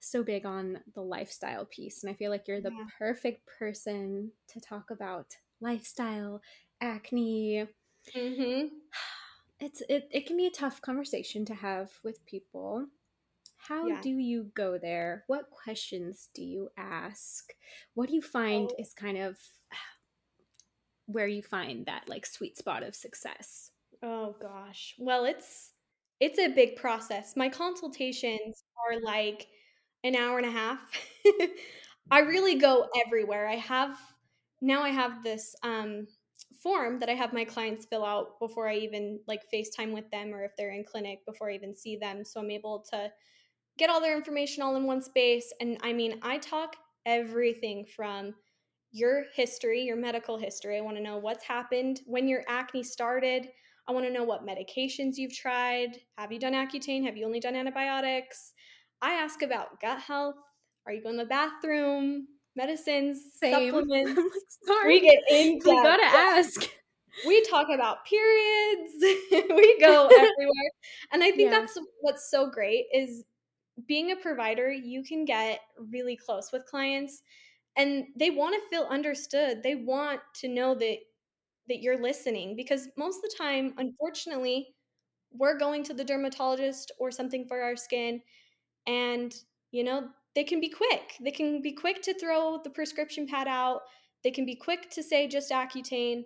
so 0.00 0.22
big 0.22 0.46
on 0.46 0.78
the 0.94 1.02
lifestyle 1.02 1.66
piece. 1.66 2.02
And 2.02 2.10
I 2.10 2.14
feel 2.14 2.30
like 2.30 2.48
you're 2.48 2.60
the 2.60 2.70
yeah. 2.70 2.84
perfect 2.98 3.46
person 3.58 4.32
to 4.48 4.60
talk 4.60 4.90
about 4.90 5.26
lifestyle, 5.60 6.40
acne. 6.80 7.66
Mm-hmm. 8.14 8.66
It's 9.62 9.82
it, 9.90 10.08
it 10.10 10.26
can 10.26 10.38
be 10.38 10.46
a 10.46 10.50
tough 10.50 10.80
conversation 10.80 11.44
to 11.44 11.54
have 11.54 11.90
with 12.02 12.24
people. 12.24 12.86
How 13.58 13.88
yeah. 13.88 14.00
do 14.00 14.08
you 14.08 14.50
go 14.54 14.78
there? 14.78 15.24
What 15.26 15.50
questions 15.50 16.30
do 16.34 16.42
you 16.42 16.70
ask? 16.78 17.52
What 17.92 18.08
do 18.08 18.14
you 18.14 18.22
find 18.22 18.70
oh. 18.72 18.76
is 18.78 18.94
kind 18.94 19.18
of 19.18 19.36
where 21.06 21.26
you 21.26 21.42
find 21.42 21.84
that 21.84 22.08
like 22.08 22.24
sweet 22.24 22.56
spot 22.56 22.82
of 22.82 22.94
success? 22.94 23.70
Oh 24.02 24.34
gosh. 24.40 24.94
Well, 24.98 25.26
it's 25.26 25.72
it's 26.20 26.38
a 26.38 26.48
big 26.48 26.76
process. 26.76 27.36
My 27.36 27.50
consultations 27.50 28.64
are 28.88 28.98
like 29.02 29.46
an 30.04 30.16
hour 30.16 30.38
and 30.38 30.46
a 30.46 30.50
half. 30.50 30.78
I 32.10 32.20
really 32.20 32.56
go 32.56 32.88
everywhere. 33.06 33.48
I 33.48 33.56
have 33.56 33.96
now 34.60 34.82
I 34.82 34.90
have 34.90 35.22
this 35.22 35.54
um 35.62 36.06
form 36.62 36.98
that 36.98 37.08
I 37.08 37.14
have 37.14 37.32
my 37.32 37.44
clients 37.44 37.86
fill 37.86 38.04
out 38.04 38.38
before 38.38 38.68
I 38.68 38.76
even 38.76 39.20
like 39.26 39.42
FaceTime 39.52 39.92
with 39.92 40.10
them 40.10 40.34
or 40.34 40.44
if 40.44 40.52
they're 40.56 40.72
in 40.72 40.84
clinic 40.84 41.24
before 41.26 41.50
I 41.50 41.54
even 41.54 41.74
see 41.74 41.96
them. 41.96 42.24
So 42.24 42.40
I'm 42.40 42.50
able 42.50 42.84
to 42.90 43.10
get 43.78 43.88
all 43.88 44.00
their 44.00 44.16
information 44.16 44.62
all 44.62 44.76
in 44.76 44.84
one 44.84 45.00
space. 45.00 45.52
And 45.60 45.78
I 45.82 45.92
mean, 45.92 46.18
I 46.22 46.38
talk 46.38 46.76
everything 47.06 47.86
from 47.86 48.34
your 48.92 49.24
history, 49.34 49.82
your 49.82 49.96
medical 49.96 50.36
history. 50.36 50.76
I 50.76 50.82
want 50.82 50.96
to 50.96 51.02
know 51.02 51.16
what's 51.16 51.44
happened 51.44 52.00
when 52.06 52.28
your 52.28 52.42
acne 52.48 52.82
started. 52.82 53.48
I 53.88 53.92
want 53.92 54.04
to 54.06 54.12
know 54.12 54.24
what 54.24 54.46
medications 54.46 55.16
you've 55.16 55.34
tried. 55.34 55.98
Have 56.18 56.32
you 56.32 56.38
done 56.38 56.52
Accutane? 56.52 57.04
Have 57.04 57.16
you 57.16 57.24
only 57.24 57.40
done 57.40 57.56
antibiotics? 57.56 58.52
I 59.02 59.12
ask 59.12 59.42
about 59.42 59.80
gut 59.80 60.00
health. 60.00 60.36
Are 60.86 60.92
you 60.92 61.02
going 61.02 61.16
to 61.16 61.24
the 61.24 61.28
bathroom? 61.28 62.26
Medicines, 62.56 63.20
Same. 63.40 63.72
supplements. 63.72 64.20
we 64.86 65.00
get 65.00 65.18
into. 65.30 65.70
We 65.70 65.82
gotta 65.82 66.04
ask. 66.04 66.68
We 67.26 67.42
talk 67.42 67.66
about 67.74 68.06
periods. 68.06 68.92
we 69.02 69.80
go 69.80 70.06
everywhere, 70.06 70.70
and 71.12 71.24
I 71.24 71.32
think 71.32 71.50
yeah. 71.50 71.58
that's 71.58 71.76
what's 72.02 72.30
so 72.30 72.48
great 72.48 72.84
is 72.94 73.24
being 73.88 74.12
a 74.12 74.16
provider. 74.16 74.70
You 74.70 75.02
can 75.02 75.24
get 75.24 75.58
really 75.90 76.16
close 76.16 76.50
with 76.52 76.66
clients, 76.66 77.22
and 77.76 78.04
they 78.16 78.30
want 78.30 78.54
to 78.54 78.68
feel 78.70 78.86
understood. 78.88 79.60
They 79.64 79.74
want 79.74 80.20
to 80.36 80.48
know 80.48 80.76
that 80.76 80.98
that 81.68 81.82
you're 81.82 82.00
listening 82.00 82.54
because 82.54 82.88
most 82.96 83.16
of 83.16 83.22
the 83.22 83.36
time, 83.36 83.74
unfortunately, 83.76 84.68
we're 85.32 85.58
going 85.58 85.82
to 85.84 85.94
the 85.94 86.04
dermatologist 86.04 86.92
or 87.00 87.10
something 87.10 87.44
for 87.46 87.60
our 87.60 87.74
skin 87.74 88.20
and 88.86 89.34
you 89.72 89.84
know 89.84 90.08
they 90.34 90.44
can 90.44 90.60
be 90.60 90.68
quick. 90.68 91.16
They 91.20 91.30
can 91.30 91.60
be 91.60 91.72
quick 91.72 92.02
to 92.02 92.14
throw 92.14 92.60
the 92.62 92.70
prescription 92.70 93.26
pad 93.26 93.48
out. 93.48 93.82
They 94.22 94.30
can 94.30 94.44
be 94.46 94.54
quick 94.54 94.90
to 94.90 95.02
say 95.02 95.26
just 95.26 95.50
accutane 95.50 96.24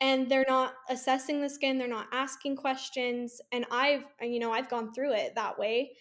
and 0.00 0.28
they're 0.28 0.44
not 0.48 0.74
assessing 0.90 1.40
the 1.40 1.48
skin. 1.48 1.78
They're 1.78 1.88
not 1.88 2.08
asking 2.12 2.56
questions. 2.56 3.40
And 3.52 3.64
i've 3.70 4.04
you 4.20 4.38
know 4.38 4.52
i've 4.52 4.68
gone 4.68 4.92
through 4.92 5.12
it 5.14 5.34
that 5.34 5.58
way. 5.58 5.92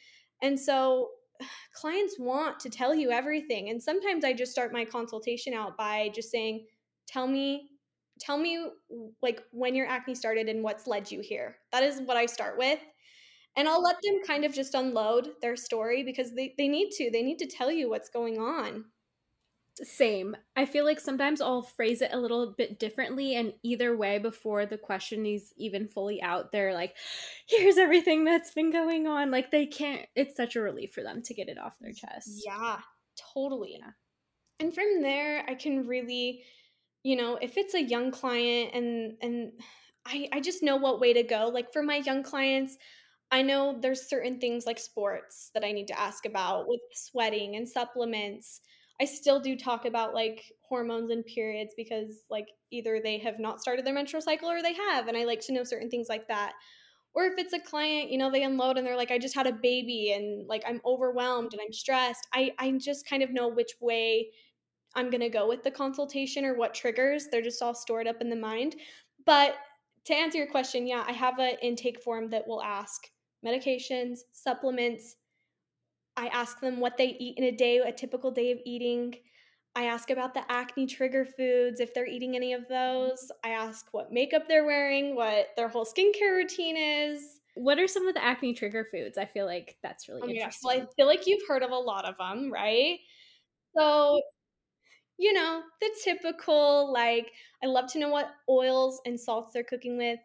And 0.41 0.59
so 0.59 1.09
clients 1.75 2.17
want 2.19 2.59
to 2.61 2.69
tell 2.69 2.95
you 2.95 3.11
everything. 3.11 3.69
And 3.69 3.81
sometimes 3.81 4.23
i 4.23 4.33
just 4.33 4.51
start 4.51 4.73
my 4.73 4.85
consultation 4.85 5.53
out 5.53 5.77
by 5.77 6.09
just 6.13 6.31
saying 6.31 6.65
tell 7.07 7.27
me 7.27 7.69
tell 8.19 8.37
me 8.37 8.67
like 9.21 9.43
when 9.51 9.75
your 9.75 9.87
acne 9.87 10.15
started 10.15 10.47
and 10.47 10.63
what's 10.63 10.87
led 10.87 11.11
you 11.11 11.19
here. 11.21 11.57
That 11.71 11.83
is 11.83 12.01
what 12.01 12.17
I 12.17 12.25
start 12.25 12.57
with. 12.57 12.79
And 13.55 13.67
I'll 13.67 13.81
let 13.81 13.97
them 14.03 14.21
kind 14.25 14.45
of 14.45 14.53
just 14.53 14.73
unload 14.73 15.29
their 15.41 15.55
story 15.55 16.03
because 16.03 16.33
they, 16.33 16.55
they 16.57 16.67
need 16.67 16.91
to. 16.91 17.11
They 17.11 17.21
need 17.21 17.39
to 17.39 17.47
tell 17.47 17.71
you 17.71 17.89
what's 17.89 18.09
going 18.09 18.39
on. 18.39 18.85
Same. 19.75 20.35
I 20.55 20.65
feel 20.65 20.85
like 20.85 20.99
sometimes 20.99 21.41
I'll 21.41 21.63
phrase 21.63 22.01
it 22.01 22.11
a 22.13 22.19
little 22.19 22.53
bit 22.55 22.79
differently, 22.79 23.35
and 23.35 23.53
either 23.63 23.95
way, 23.97 24.19
before 24.19 24.65
the 24.65 24.77
question 24.77 25.25
is 25.25 25.53
even 25.57 25.87
fully 25.87 26.21
out, 26.21 26.51
they're 26.51 26.73
like, 26.73 26.95
here's 27.47 27.77
everything 27.77 28.23
that's 28.23 28.53
been 28.53 28.71
going 28.71 29.07
on. 29.07 29.31
Like, 29.31 29.49
they 29.49 29.65
can't, 29.65 30.05
it's 30.15 30.35
such 30.35 30.55
a 30.55 30.61
relief 30.61 30.93
for 30.93 31.01
them 31.01 31.21
to 31.23 31.33
get 31.33 31.49
it 31.49 31.57
off 31.57 31.79
their 31.79 31.93
chest. 31.93 32.43
Yeah, 32.45 32.77
totally. 33.33 33.77
Yeah. 33.79 33.91
And 34.59 34.73
from 34.73 35.01
there, 35.01 35.43
I 35.47 35.55
can 35.55 35.87
really 35.87 36.43
you 37.03 37.15
know 37.15 37.37
if 37.41 37.57
it's 37.57 37.73
a 37.73 37.81
young 37.81 38.11
client 38.11 38.71
and 38.73 39.13
and 39.21 39.51
I, 40.05 40.27
I 40.33 40.39
just 40.41 40.63
know 40.63 40.75
what 40.75 40.99
way 40.99 41.13
to 41.13 41.23
go 41.23 41.49
like 41.53 41.71
for 41.71 41.83
my 41.83 41.97
young 41.97 42.23
clients 42.23 42.77
i 43.33 43.41
know 43.41 43.77
there's 43.81 44.09
certain 44.09 44.39
things 44.39 44.65
like 44.65 44.79
sports 44.79 45.51
that 45.53 45.63
i 45.63 45.71
need 45.71 45.87
to 45.87 45.99
ask 45.99 46.25
about 46.25 46.67
with 46.67 46.79
sweating 46.93 47.55
and 47.55 47.67
supplements 47.67 48.61
i 49.01 49.05
still 49.05 49.39
do 49.39 49.57
talk 49.57 49.85
about 49.85 50.13
like 50.13 50.43
hormones 50.61 51.11
and 51.11 51.25
periods 51.25 51.73
because 51.75 52.23
like 52.29 52.47
either 52.71 53.01
they 53.03 53.17
have 53.17 53.39
not 53.39 53.59
started 53.59 53.85
their 53.85 53.93
menstrual 53.93 54.21
cycle 54.21 54.49
or 54.49 54.61
they 54.61 54.73
have 54.73 55.07
and 55.07 55.17
i 55.17 55.25
like 55.25 55.41
to 55.41 55.53
know 55.53 55.63
certain 55.63 55.89
things 55.89 56.07
like 56.07 56.27
that 56.27 56.53
or 57.15 57.25
if 57.25 57.33
it's 57.37 57.53
a 57.53 57.59
client 57.59 58.09
you 58.09 58.17
know 58.17 58.31
they 58.31 58.43
unload 58.43 58.77
and 58.77 58.87
they're 58.87 58.95
like 58.95 59.11
i 59.11 59.17
just 59.17 59.35
had 59.35 59.47
a 59.47 59.51
baby 59.51 60.13
and 60.15 60.47
like 60.47 60.63
i'm 60.67 60.81
overwhelmed 60.85 61.53
and 61.53 61.61
i'm 61.61 61.73
stressed 61.73 62.27
i 62.33 62.51
i 62.59 62.71
just 62.71 63.07
kind 63.07 63.23
of 63.23 63.31
know 63.31 63.47
which 63.49 63.73
way 63.81 64.29
I'm 64.95 65.09
going 65.09 65.21
to 65.21 65.29
go 65.29 65.47
with 65.47 65.63
the 65.63 65.71
consultation 65.71 66.45
or 66.45 66.55
what 66.55 66.73
triggers. 66.73 67.27
They're 67.31 67.41
just 67.41 67.61
all 67.61 67.73
stored 67.73 68.07
up 68.07 68.21
in 68.21 68.29
the 68.29 68.35
mind. 68.35 68.75
But 69.25 69.55
to 70.05 70.13
answer 70.13 70.37
your 70.37 70.47
question, 70.47 70.85
yeah, 70.85 71.03
I 71.07 71.13
have 71.13 71.39
an 71.39 71.55
intake 71.61 72.01
form 72.01 72.29
that 72.29 72.47
will 72.47 72.61
ask 72.61 73.09
medications, 73.45 74.19
supplements. 74.31 75.17
I 76.15 76.27
ask 76.27 76.59
them 76.59 76.79
what 76.79 76.97
they 76.97 77.17
eat 77.19 77.37
in 77.37 77.45
a 77.45 77.51
day, 77.51 77.77
a 77.79 77.91
typical 77.91 78.31
day 78.31 78.51
of 78.51 78.59
eating. 78.65 79.15
I 79.75 79.85
ask 79.85 80.11
about 80.11 80.35
the 80.35 80.49
acne 80.51 80.85
trigger 80.85 81.25
foods, 81.25 81.79
if 81.79 81.93
they're 81.93 82.05
eating 82.05 82.35
any 82.35 82.53
of 82.53 82.67
those. 82.67 83.31
I 83.43 83.49
ask 83.49 83.87
what 83.91 84.11
makeup 84.11 84.43
they're 84.47 84.65
wearing, 84.65 85.15
what 85.15 85.47
their 85.57 85.67
whole 85.67 85.85
skincare 85.85 86.35
routine 86.35 86.77
is. 86.77 87.39
What 87.55 87.79
are 87.79 87.87
some 87.87 88.07
of 88.07 88.13
the 88.13 88.23
acne 88.23 88.53
trigger 88.53 88.85
foods? 88.85 89.17
I 89.17 89.25
feel 89.25 89.45
like 89.45 89.77
that's 89.81 90.07
really 90.07 90.21
oh 90.23 90.29
interesting. 90.29 90.69
Well, 90.69 90.81
I 90.81 90.95
feel 90.95 91.07
like 91.07 91.25
you've 91.25 91.47
heard 91.47 91.63
of 91.63 91.71
a 91.71 91.75
lot 91.75 92.05
of 92.05 92.17
them, 92.17 92.51
right? 92.51 92.99
So 93.75 94.21
you 95.17 95.33
know, 95.33 95.61
the 95.79 95.89
typical, 96.03 96.91
like, 96.91 97.31
I 97.63 97.67
love 97.67 97.91
to 97.93 97.99
know 97.99 98.09
what 98.09 98.31
oils 98.49 98.99
and 99.05 99.19
salts 99.19 99.53
they're 99.53 99.63
cooking 99.63 99.97
with. 99.97 100.19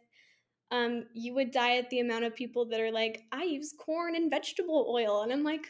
Um, 0.70 1.04
you 1.14 1.34
would 1.34 1.50
diet 1.50 1.88
the 1.90 2.00
amount 2.00 2.24
of 2.24 2.34
people 2.34 2.66
that 2.66 2.80
are 2.80 2.92
like, 2.92 3.22
I 3.32 3.44
use 3.44 3.72
corn 3.78 4.14
and 4.14 4.30
vegetable 4.30 4.92
oil. 4.94 5.22
And 5.22 5.32
I'm 5.32 5.42
like, 5.42 5.66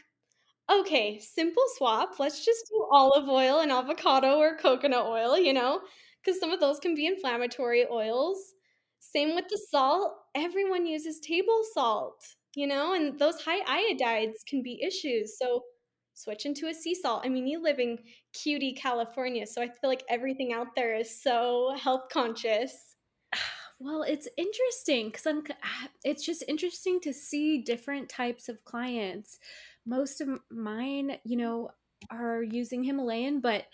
okay, 0.71 1.19
simple 1.21 1.63
swap. 1.77 2.19
Let's 2.19 2.45
just 2.45 2.67
do 2.69 2.87
olive 2.91 3.29
oil 3.29 3.61
and 3.61 3.73
avocado 3.73 4.39
or 4.39 4.57
coconut 4.57 5.07
oil, 5.07 5.39
you 5.39 5.53
know, 5.53 5.81
because 6.23 6.41
some 6.41 6.51
of 6.51 6.61
those 6.61 6.79
can 6.79 6.95
be 6.95 7.07
inflammatory 7.07 7.87
oils. 7.91 8.39
Same 8.99 9.35
with 9.35 9.47
the 9.49 9.61
salt. 9.71 10.15
Everyone 10.35 10.87
uses 10.87 11.21
table 11.21 11.63
salt, 11.73 12.23
you 12.55 12.67
know, 12.67 12.95
and 12.95 13.19
those 13.19 13.41
high 13.41 13.63
iodides 13.65 14.45
can 14.47 14.63
be 14.63 14.83
issues. 14.83 15.39
So 15.39 15.63
switch 16.15 16.45
into 16.45 16.67
a 16.67 16.75
sea 16.75 16.95
salt. 16.95 17.23
I 17.25 17.29
mean, 17.29 17.47
you 17.47 17.63
live 17.63 17.79
in 17.79 17.99
cutie 18.33 18.75
California, 18.75 19.47
so 19.47 19.63
I 19.63 19.67
feel 19.69 19.89
like 19.89 20.03
everything 20.11 20.53
out 20.53 20.75
there 20.75 20.97
is 20.97 21.23
so 21.23 21.75
health 21.79 22.09
conscious. 22.13 22.88
Well, 23.81 24.03
it's 24.03 24.29
interesting 24.37 25.09
because 25.09 25.27
I'm. 25.27 25.45
Ah, 25.63 25.89
it's 26.05 26.25
just 26.25 26.43
interesting 26.49 27.01
to 27.01 27.13
see 27.13 27.63
different 27.63 28.09
types 28.09 28.49
of 28.49 28.65
clients. 28.65 29.39
Most 29.87 30.21
of 30.21 30.29
mine, 30.51 31.19
you 31.25 31.37
know, 31.37 31.71
are 32.11 32.43
using 32.43 32.83
Himalayan, 32.83 33.41
but 33.41 33.67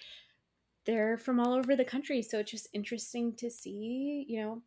they're 0.87 1.17
from 1.17 1.41
all 1.41 1.55
over 1.55 1.75
the 1.75 1.85
country. 1.85 2.23
So 2.23 2.39
it's 2.39 2.51
just 2.51 2.69
interesting 2.75 3.35
to 3.37 3.51
see, 3.51 4.27
you 4.29 4.41
know, 4.43 4.63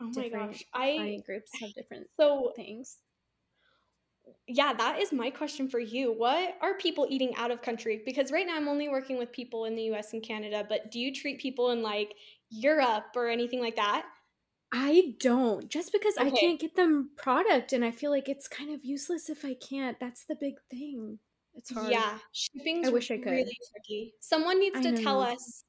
oh 0.00 0.10
my 0.16 0.28
gosh, 0.28 0.64
I 0.74 1.18
groups 1.26 1.50
have 1.60 1.74
different 1.74 2.06
so 2.18 2.52
things. 2.56 2.98
Yeah, 4.46 4.72
that 4.72 5.00
is 5.00 5.12
my 5.12 5.30
question 5.30 5.68
for 5.68 5.80
you. 5.80 6.12
What 6.12 6.56
are 6.60 6.74
people 6.74 7.06
eating 7.10 7.34
out 7.36 7.50
of 7.50 7.60
country? 7.60 8.02
Because 8.04 8.30
right 8.32 8.46
now 8.46 8.56
I'm 8.56 8.68
only 8.68 8.88
working 8.88 9.18
with 9.18 9.32
people 9.32 9.66
in 9.66 9.74
the 9.74 9.82
US 9.94 10.12
and 10.12 10.22
Canada, 10.22 10.64
but 10.66 10.90
do 10.90 10.98
you 10.98 11.12
treat 11.12 11.40
people 11.40 11.70
in 11.70 11.82
like 11.82 12.14
Europe 12.48 13.06
or 13.14 13.28
anything 13.28 13.60
like 13.60 13.76
that? 13.76 14.06
I 14.72 15.14
don't. 15.20 15.68
Just 15.68 15.92
because 15.92 16.16
I 16.16 16.30
can't 16.30 16.58
get 16.58 16.74
them 16.76 17.10
product 17.18 17.74
and 17.74 17.84
I 17.84 17.90
feel 17.90 18.10
like 18.10 18.28
it's 18.28 18.48
kind 18.48 18.72
of 18.74 18.84
useless 18.84 19.28
if 19.28 19.44
I 19.44 19.54
can't. 19.54 20.00
That's 20.00 20.24
the 20.24 20.34
big 20.34 20.54
thing. 20.70 21.18
It's 21.54 21.70
hard. 21.70 21.92
Yeah, 21.92 22.18
shipping's 22.32 22.88
I 22.88 22.90
wish 22.90 23.10
I 23.10 23.18
could. 23.18 23.32
really 23.32 23.58
tricky. 23.72 24.14
Someone 24.20 24.58
needs 24.58 24.80
to 24.80 24.96
tell 24.96 25.20
us. 25.20 25.64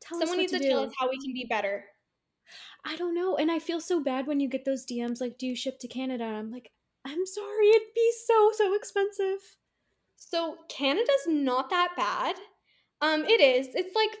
Tell 0.00 0.20
someone 0.20 0.38
what 0.38 0.42
needs 0.42 0.52
to 0.52 0.60
to, 0.60 0.68
tell 0.68 0.84
us 0.84 0.92
how 0.98 1.08
we 1.08 1.18
can 1.18 1.32
be 1.32 1.46
better. 1.48 1.84
I 2.84 2.94
don't 2.96 3.14
know. 3.14 3.36
And 3.36 3.50
I 3.50 3.58
feel 3.58 3.80
so 3.80 4.00
bad 4.00 4.28
when 4.28 4.38
you 4.38 4.48
get 4.48 4.64
those 4.64 4.86
DMs 4.86 5.20
like, 5.20 5.38
do 5.38 5.46
you 5.46 5.56
ship 5.56 5.80
to 5.80 5.88
Canada? 5.88 6.24
I'm 6.24 6.52
like, 6.52 6.70
I'm 7.04 7.26
sorry, 7.26 7.68
it'd 7.70 7.94
be 7.94 8.12
so, 8.26 8.52
so 8.54 8.74
expensive. 8.74 9.40
So 10.14 10.58
Canada's 10.68 11.26
not 11.26 11.70
that 11.70 11.94
bad. 11.96 12.36
Um, 13.00 13.24
it 13.24 13.40
is. 13.40 13.68
It's 13.74 13.94
like 13.96 14.16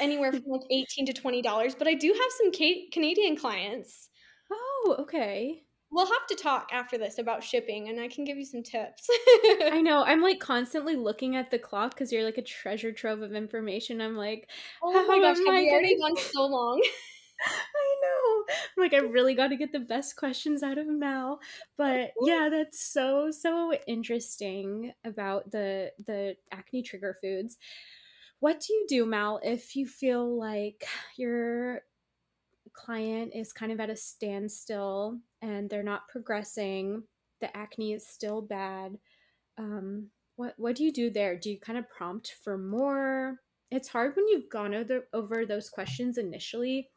anywhere 0.00 0.32
from 0.32 0.42
like 0.46 0.62
eighteen 0.70 1.06
to 1.06 1.12
twenty 1.12 1.42
dollars. 1.42 1.74
But 1.74 1.88
I 1.88 1.94
do 1.94 2.08
have 2.08 2.32
some 2.38 2.52
ca- 2.52 2.88
Canadian 2.92 3.36
clients. 3.36 4.08
Oh, 4.50 4.96
okay. 5.00 5.62
We'll 5.90 6.06
have 6.06 6.26
to 6.28 6.34
talk 6.34 6.70
after 6.72 6.98
this 6.98 7.18
about 7.18 7.44
shipping, 7.44 7.88
and 7.88 8.00
I 8.00 8.08
can 8.08 8.24
give 8.24 8.36
you 8.36 8.44
some 8.44 8.64
tips. 8.64 9.06
I 9.70 9.80
know. 9.84 10.02
I'm 10.04 10.20
like 10.22 10.40
constantly 10.40 10.96
looking 10.96 11.36
at 11.36 11.52
the 11.52 11.58
clock 11.58 11.94
because 11.94 12.10
you're 12.10 12.24
like 12.24 12.38
a 12.38 12.42
treasure 12.42 12.90
trove 12.90 13.22
of 13.22 13.32
information. 13.32 14.00
I'm 14.00 14.16
like, 14.16 14.50
oh 14.82 14.92
my 15.08 15.20
gosh, 15.20 15.36
have 15.38 15.46
I 15.46 15.60
we 15.60 15.70
already 15.70 15.96
gone 16.00 16.16
so 16.16 16.46
long? 16.46 16.82
I 17.46 17.96
know. 18.02 18.54
I'm 18.76 18.82
like, 18.82 18.94
I 18.94 19.06
really 19.06 19.34
got 19.34 19.48
to 19.48 19.56
get 19.56 19.72
the 19.72 19.80
best 19.80 20.16
questions 20.16 20.62
out 20.62 20.78
of 20.78 20.86
Mal. 20.88 21.38
But 21.76 22.10
yeah, 22.22 22.48
that's 22.50 22.92
so 22.92 23.30
so 23.30 23.72
interesting 23.86 24.92
about 25.04 25.50
the 25.52 25.92
the 26.06 26.36
acne 26.50 26.82
trigger 26.82 27.16
foods. 27.20 27.56
What 28.44 28.60
do 28.60 28.74
you 28.74 28.84
do, 28.86 29.06
Mal, 29.06 29.40
if 29.42 29.74
you 29.74 29.86
feel 29.86 30.38
like 30.38 30.86
your 31.16 31.80
client 32.74 33.32
is 33.34 33.54
kind 33.54 33.72
of 33.72 33.80
at 33.80 33.88
a 33.88 33.96
standstill 33.96 35.18
and 35.40 35.70
they're 35.70 35.82
not 35.82 36.10
progressing? 36.10 37.04
The 37.40 37.56
acne 37.56 37.94
is 37.94 38.06
still 38.06 38.42
bad. 38.42 38.98
Um, 39.56 40.10
what 40.36 40.52
what 40.58 40.76
do 40.76 40.84
you 40.84 40.92
do 40.92 41.08
there? 41.08 41.38
Do 41.38 41.48
you 41.48 41.58
kind 41.58 41.78
of 41.78 41.88
prompt 41.88 42.34
for 42.44 42.58
more? 42.58 43.40
It's 43.70 43.88
hard 43.88 44.14
when 44.14 44.28
you've 44.28 44.50
gone 44.50 44.74
over, 44.74 45.08
over 45.14 45.46
those 45.46 45.70
questions 45.70 46.18
initially 46.18 46.90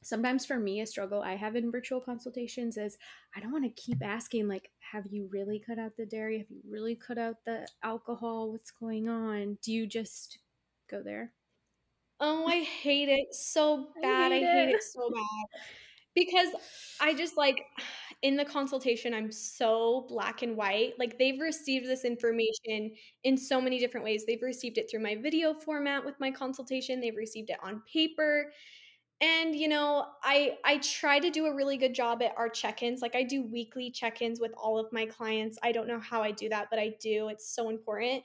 sometimes 0.00 0.46
for 0.46 0.60
me 0.60 0.80
a 0.80 0.86
struggle 0.86 1.22
i 1.22 1.34
have 1.34 1.56
in 1.56 1.72
virtual 1.72 2.00
consultations 2.00 2.76
is 2.76 2.96
i 3.34 3.40
don't 3.40 3.50
want 3.50 3.64
to 3.64 3.82
keep 3.82 3.98
asking 4.00 4.46
like 4.46 4.70
have 4.78 5.04
you 5.10 5.28
really 5.32 5.60
cut 5.66 5.76
out 5.76 5.90
the 5.96 6.06
dairy 6.06 6.38
have 6.38 6.46
you 6.50 6.60
really 6.70 6.94
cut 6.94 7.18
out 7.18 7.34
the 7.46 7.66
alcohol 7.82 8.52
what's 8.52 8.70
going 8.70 9.08
on 9.08 9.58
do 9.60 9.72
you 9.72 9.88
just 9.88 10.38
go 10.88 11.02
there 11.02 11.32
Oh, 12.20 12.46
I 12.46 12.62
hate 12.62 13.08
it 13.08 13.32
so 13.34 13.88
bad. 14.02 14.32
I 14.32 14.40
hate 14.40 14.44
hate, 14.44 14.68
it. 14.70 14.74
it. 14.76 14.82
so 14.82 15.08
bad. 15.10 15.60
Because 16.14 16.48
I 17.00 17.14
just 17.14 17.36
like 17.36 17.64
in 18.22 18.36
the 18.36 18.44
consultation, 18.44 19.14
I'm 19.14 19.30
so 19.30 20.06
black 20.08 20.42
and 20.42 20.56
white. 20.56 20.94
Like 20.98 21.18
they've 21.18 21.40
received 21.40 21.86
this 21.86 22.04
information 22.04 22.92
in 23.22 23.36
so 23.36 23.60
many 23.60 23.78
different 23.78 24.04
ways. 24.04 24.24
They've 24.26 24.42
received 24.42 24.78
it 24.78 24.90
through 24.90 25.02
my 25.02 25.14
video 25.14 25.54
format 25.54 26.04
with 26.04 26.16
my 26.18 26.30
consultation, 26.30 27.00
they've 27.00 27.16
received 27.16 27.50
it 27.50 27.58
on 27.62 27.82
paper. 27.92 28.52
And 29.20 29.54
you 29.54 29.68
know, 29.68 30.06
I 30.24 30.58
I 30.64 30.78
try 30.78 31.20
to 31.20 31.30
do 31.30 31.46
a 31.46 31.54
really 31.54 31.76
good 31.76 31.94
job 31.94 32.22
at 32.22 32.34
our 32.36 32.48
check-ins. 32.48 33.02
Like 33.02 33.16
I 33.16 33.24
do 33.24 33.42
weekly 33.44 33.90
check-ins 33.90 34.40
with 34.40 34.52
all 34.56 34.78
of 34.78 34.92
my 34.92 35.06
clients. 35.06 35.58
I 35.62 35.72
don't 35.72 35.88
know 35.88 36.00
how 36.00 36.22
I 36.22 36.32
do 36.32 36.48
that, 36.50 36.68
but 36.70 36.78
I 36.78 36.94
do. 37.00 37.28
It's 37.28 37.54
so 37.54 37.68
important 37.70 38.24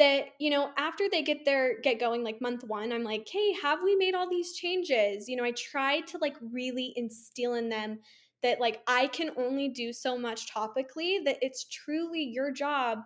that 0.00 0.28
you 0.40 0.48
know 0.48 0.70
after 0.78 1.04
they 1.10 1.22
get 1.22 1.44
their 1.44 1.78
get 1.82 2.00
going 2.00 2.24
like 2.24 2.40
month 2.40 2.64
one 2.64 2.90
i'm 2.90 3.04
like 3.04 3.28
hey 3.30 3.52
have 3.62 3.80
we 3.84 3.94
made 3.94 4.14
all 4.14 4.28
these 4.28 4.54
changes? 4.54 5.28
You 5.28 5.36
know 5.36 5.44
i 5.44 5.52
try 5.52 6.00
to 6.00 6.18
like 6.18 6.36
really 6.52 6.92
instill 6.96 7.54
in 7.54 7.68
them 7.68 8.00
that 8.42 8.58
like 8.60 8.80
i 8.88 9.06
can 9.08 9.30
only 9.36 9.68
do 9.68 9.92
so 9.92 10.18
much 10.18 10.52
topically 10.52 11.22
that 11.24 11.36
it's 11.42 11.68
truly 11.68 12.22
your 12.22 12.50
job 12.50 13.00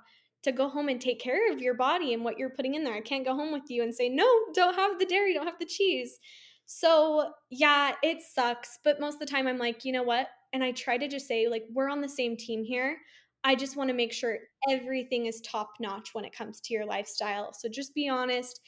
to 0.45 0.53
go 0.53 0.69
home 0.69 0.89
and 0.89 1.01
take 1.01 1.19
care 1.19 1.53
of 1.53 1.61
your 1.61 1.75
body 1.75 2.15
and 2.15 2.23
what 2.23 2.39
you're 2.39 2.51
putting 2.51 2.75
in 2.75 2.85
there. 2.85 2.95
I 2.95 3.01
can't 3.01 3.25
go 3.25 3.35
home 3.35 3.51
with 3.51 3.69
you 3.69 3.83
and 3.83 3.95
say 3.95 4.09
no 4.09 4.29
don't 4.55 4.77
have 4.77 4.99
the 4.99 5.07
dairy 5.07 5.35
don't 5.35 5.47
have 5.47 5.59
the 5.59 5.67
cheese. 5.67 6.19
So 6.67 7.33
yeah 7.51 7.95
it 8.05 8.23
sucks 8.23 8.79
but 8.85 9.01
most 9.01 9.15
of 9.15 9.21
the 9.21 9.27
time 9.27 9.49
i'm 9.49 9.59
like 9.59 9.85
you 9.85 9.93
know 9.93 10.05
what? 10.05 10.29
And 10.53 10.63
i 10.63 10.71
try 10.71 10.97
to 10.97 11.09
just 11.09 11.27
say 11.27 11.49
like 11.49 11.65
we're 11.73 11.91
on 11.91 12.01
the 12.01 12.09
same 12.09 12.37
team 12.37 12.63
here 12.63 12.99
I 13.45 13.55
just 13.55 13.77
want 13.77 13.89
to 13.89 13.95
make 13.95 14.13
sure 14.13 14.39
everything 14.71 15.27
is 15.27 15.41
top 15.43 15.71
notch 15.79 16.15
when 16.15 16.25
it 16.25 16.35
comes 16.35 16.61
to 16.63 16.75
your 16.75 16.87
lifestyle. 16.87 17.53
So 17.53 17.69
just 17.69 17.95
be 17.95 18.09
honest. 18.09 18.61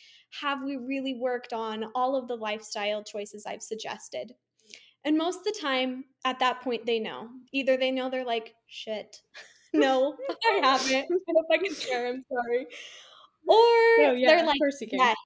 Have 0.42 0.62
we 0.62 0.76
really 0.76 1.14
worked 1.14 1.52
on 1.52 1.86
all 1.94 2.14
of 2.14 2.28
the 2.28 2.36
lifestyle 2.36 3.02
choices 3.02 3.46
I've 3.46 3.62
suggested? 3.62 4.32
And 5.04 5.16
most 5.16 5.38
of 5.38 5.44
the 5.44 5.58
time, 5.60 6.04
at 6.24 6.40
that 6.40 6.60
point, 6.62 6.84
they 6.84 6.98
know. 6.98 7.28
Either 7.52 7.76
they 7.76 7.90
know 7.92 8.10
they're 8.10 8.24
like, 8.24 8.54
shit, 8.66 9.22
no, 9.72 10.16
I 10.28 10.58
haven't. 10.62 11.06
I 11.10 11.16
if 11.28 11.46
I 11.50 11.58
can 11.58 11.74
share, 11.74 12.08
I'm 12.08 12.24
sorry. 12.30 12.64
Or 12.64 12.66
oh 13.50 14.14
yeah 14.18 14.28
they're 14.28 14.46
like, 14.46 14.58
yes. 14.90 15.16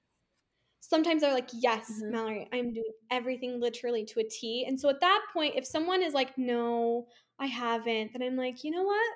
Sometimes 0.81 1.21
they're 1.21 1.33
like, 1.33 1.49
yes, 1.53 1.89
Mhm. 2.03 2.11
Mallory, 2.11 2.49
I'm 2.53 2.73
doing 2.73 2.93
everything 3.09 3.59
literally 3.59 4.05
to 4.05 4.19
a 4.19 4.23
T. 4.23 4.65
And 4.67 4.79
so 4.79 4.89
at 4.89 4.99
that 5.01 5.21
point, 5.33 5.55
if 5.55 5.65
someone 5.65 6.03
is 6.03 6.13
like, 6.13 6.37
no, 6.37 7.07
I 7.39 7.47
haven't, 7.47 8.13
then 8.13 8.21
I'm 8.21 8.35
like, 8.35 8.63
you 8.63 8.71
know 8.71 8.83
what? 8.83 9.11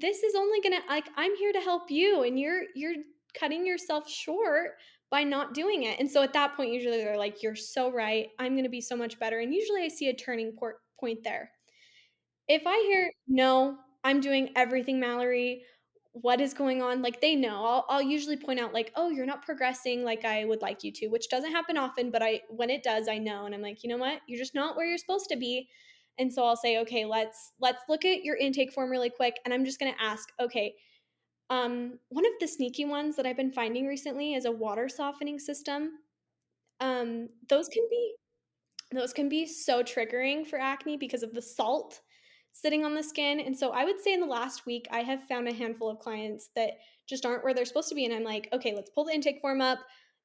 This 0.00 0.22
is 0.22 0.34
only 0.34 0.60
gonna 0.60 0.80
like 0.88 1.08
I'm 1.16 1.36
here 1.36 1.52
to 1.52 1.60
help 1.60 1.90
you, 1.90 2.22
and 2.22 2.38
you're 2.38 2.62
you're 2.74 2.94
cutting 3.38 3.66
yourself 3.66 4.08
short 4.10 4.72
by 5.10 5.24
not 5.24 5.54
doing 5.54 5.82
it. 5.84 5.98
And 5.98 6.10
so 6.10 6.22
at 6.22 6.32
that 6.34 6.56
point, 6.56 6.72
usually 6.72 6.98
they're 6.98 7.16
like, 7.18 7.42
you're 7.42 7.56
so 7.56 7.90
right. 7.92 8.28
I'm 8.38 8.56
gonna 8.56 8.68
be 8.68 8.80
so 8.80 8.96
much 8.96 9.18
better. 9.18 9.40
And 9.40 9.52
usually 9.52 9.82
I 9.82 9.88
see 9.88 10.08
a 10.08 10.14
turning 10.14 10.56
point 11.00 11.18
there. 11.24 11.50
If 12.48 12.62
I 12.66 12.76
hear, 12.88 13.12
no, 13.28 13.76
I'm 14.04 14.20
doing 14.20 14.50
everything, 14.56 14.98
Mallory, 15.00 15.62
what 16.12 16.40
is 16.40 16.54
going 16.54 16.82
on? 16.82 17.02
Like 17.02 17.20
they 17.20 17.36
know. 17.36 17.64
I'll, 17.64 17.86
I'll 17.88 18.02
usually 18.02 18.36
point 18.36 18.58
out, 18.60 18.74
like, 18.74 18.92
oh, 18.96 19.10
you're 19.10 19.26
not 19.26 19.44
progressing 19.44 20.02
like 20.04 20.24
I 20.24 20.44
would 20.44 20.62
like 20.62 20.82
you 20.82 20.90
to, 20.92 21.08
which 21.08 21.28
doesn't 21.28 21.52
happen 21.52 21.76
often, 21.76 22.10
but 22.10 22.22
I 22.22 22.40
when 22.48 22.70
it 22.70 22.82
does, 22.82 23.08
I 23.08 23.18
know. 23.18 23.46
And 23.46 23.54
I'm 23.54 23.62
like, 23.62 23.82
you 23.84 23.90
know 23.90 23.96
what? 23.96 24.20
You're 24.26 24.38
just 24.38 24.54
not 24.54 24.76
where 24.76 24.86
you're 24.86 24.98
supposed 24.98 25.28
to 25.30 25.36
be. 25.36 25.68
And 26.18 26.32
so 26.32 26.44
I'll 26.44 26.56
say, 26.56 26.78
okay, 26.80 27.04
let's 27.04 27.52
let's 27.60 27.82
look 27.88 28.04
at 28.04 28.24
your 28.24 28.36
intake 28.36 28.72
form 28.72 28.90
really 28.90 29.10
quick. 29.10 29.36
And 29.44 29.54
I'm 29.54 29.64
just 29.64 29.78
gonna 29.78 29.96
ask, 30.00 30.28
okay, 30.40 30.74
um, 31.50 31.98
one 32.10 32.24
of 32.24 32.32
the 32.40 32.46
sneaky 32.46 32.84
ones 32.84 33.16
that 33.16 33.26
I've 33.26 33.36
been 33.36 33.50
finding 33.50 33.86
recently 33.86 34.34
is 34.34 34.44
a 34.44 34.52
water 34.52 34.88
softening 34.88 35.38
system. 35.38 35.90
Um, 36.78 37.28
those 37.48 37.68
can 37.68 37.86
be 37.90 38.14
those 38.92 39.12
can 39.12 39.28
be 39.28 39.46
so 39.46 39.82
triggering 39.82 40.46
for 40.46 40.58
acne 40.58 40.96
because 40.96 41.22
of 41.22 41.32
the 41.32 41.42
salt 41.42 42.00
sitting 42.52 42.84
on 42.84 42.94
the 42.94 43.02
skin. 43.02 43.40
And 43.40 43.56
so 43.56 43.70
I 43.70 43.84
would 43.84 44.00
say 44.00 44.12
in 44.12 44.20
the 44.20 44.26
last 44.26 44.66
week, 44.66 44.86
I 44.90 45.00
have 45.00 45.22
found 45.28 45.48
a 45.48 45.54
handful 45.54 45.88
of 45.88 46.00
clients 46.00 46.50
that 46.56 46.72
just 47.08 47.24
aren't 47.24 47.44
where 47.44 47.54
they're 47.54 47.64
supposed 47.64 47.88
to 47.90 47.94
be. 47.94 48.04
And 48.04 48.14
I'm 48.14 48.24
like, 48.24 48.48
okay, 48.52 48.74
let's 48.74 48.90
pull 48.90 49.04
the 49.04 49.14
intake 49.14 49.40
form 49.40 49.60
up. 49.60 49.78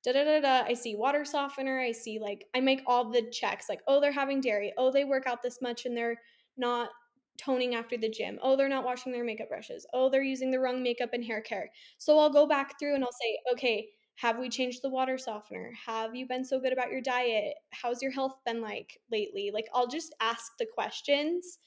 Da 0.06 0.14
da 0.14 0.24
da 0.24 0.40
da. 0.40 0.64
I 0.68 0.74
see 0.76 0.96
water 0.96 1.26
softener. 1.26 1.80
I 1.80 1.92
see 1.92 2.20
like, 2.20 2.48
I 2.56 2.62
make 2.62 2.84
all 2.86 3.12
the 3.12 3.24
checks 3.24 3.68
like, 3.70 3.82
oh, 3.88 4.00
they're 4.00 4.12
having 4.12 4.40
dairy. 4.40 4.72
Oh, 4.78 4.92
they 4.92 5.04
work 5.04 5.26
out 5.28 5.42
this 5.42 5.62
much 5.62 5.86
and 5.86 5.98
they're 5.98 6.22
not 6.58 6.90
toning 7.38 7.76
after 7.76 7.98
the 7.98 8.10
gym. 8.10 8.40
Oh, 8.44 8.56
they're 8.56 8.70
not 8.70 8.86
washing 8.86 9.12
their 9.12 9.26
makeup 9.26 9.50
brushes. 9.50 9.86
Oh, 9.94 10.10
they're 10.10 10.24
using 10.24 10.52
the 10.52 10.60
wrong 10.60 10.84
makeup 10.84 11.10
and 11.14 11.26
hair 11.26 11.42
care. 11.42 11.72
So 11.98 12.20
I'll 12.20 12.30
go 12.30 12.48
back 12.48 12.80
through 12.80 12.96
and 12.96 13.04
I'll 13.04 13.12
say, 13.12 13.40
okay, 13.54 13.90
have 14.18 14.38
we 14.38 14.48
changed 14.48 14.82
the 14.84 14.90
water 14.90 15.18
softener? 15.18 15.74
Have 15.88 16.16
you 16.16 16.28
been 16.28 16.46
so 16.46 16.60
good 16.60 16.72
about 16.72 16.92
your 16.92 17.02
diet? 17.02 17.56
How's 17.72 18.02
your 18.02 18.12
health 18.12 18.36
been 18.46 18.62
like 18.62 19.00
lately? 19.12 19.52
Like, 19.54 19.68
I'll 19.74 19.88
just 19.88 20.16
ask 20.22 20.54
the 20.60 20.68
questions 20.74 21.58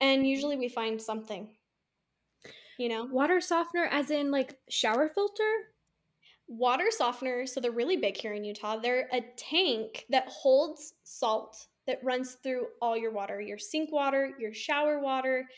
and 0.00 0.26
usually 0.26 0.56
we 0.56 0.68
find 0.68 1.00
something, 1.00 1.56
you 2.78 2.88
know? 2.88 3.04
water 3.04 3.40
softener 3.40 3.84
as 3.84 4.10
in 4.10 4.30
like 4.30 4.58
shower 4.68 5.08
filter 5.08 5.52
Water 6.50 6.90
softener, 6.90 7.46
so 7.46 7.60
they're 7.60 7.70
really 7.72 7.96
big 7.96 8.18
here 8.18 8.34
in 8.34 8.44
Utah. 8.44 8.76
They're 8.76 9.08
a 9.12 9.22
tank 9.36 10.04
that 10.10 10.28
holds 10.28 10.94
salt 11.04 11.68
that 11.86 12.04
runs 12.04 12.34
through 12.36 12.68
all 12.82 12.96
your 12.96 13.12
water, 13.12 13.40
your 13.40 13.58
sink 13.58 13.92
water, 13.92 14.36
your 14.38 14.52
shower 14.52 15.00
water. 15.00 15.48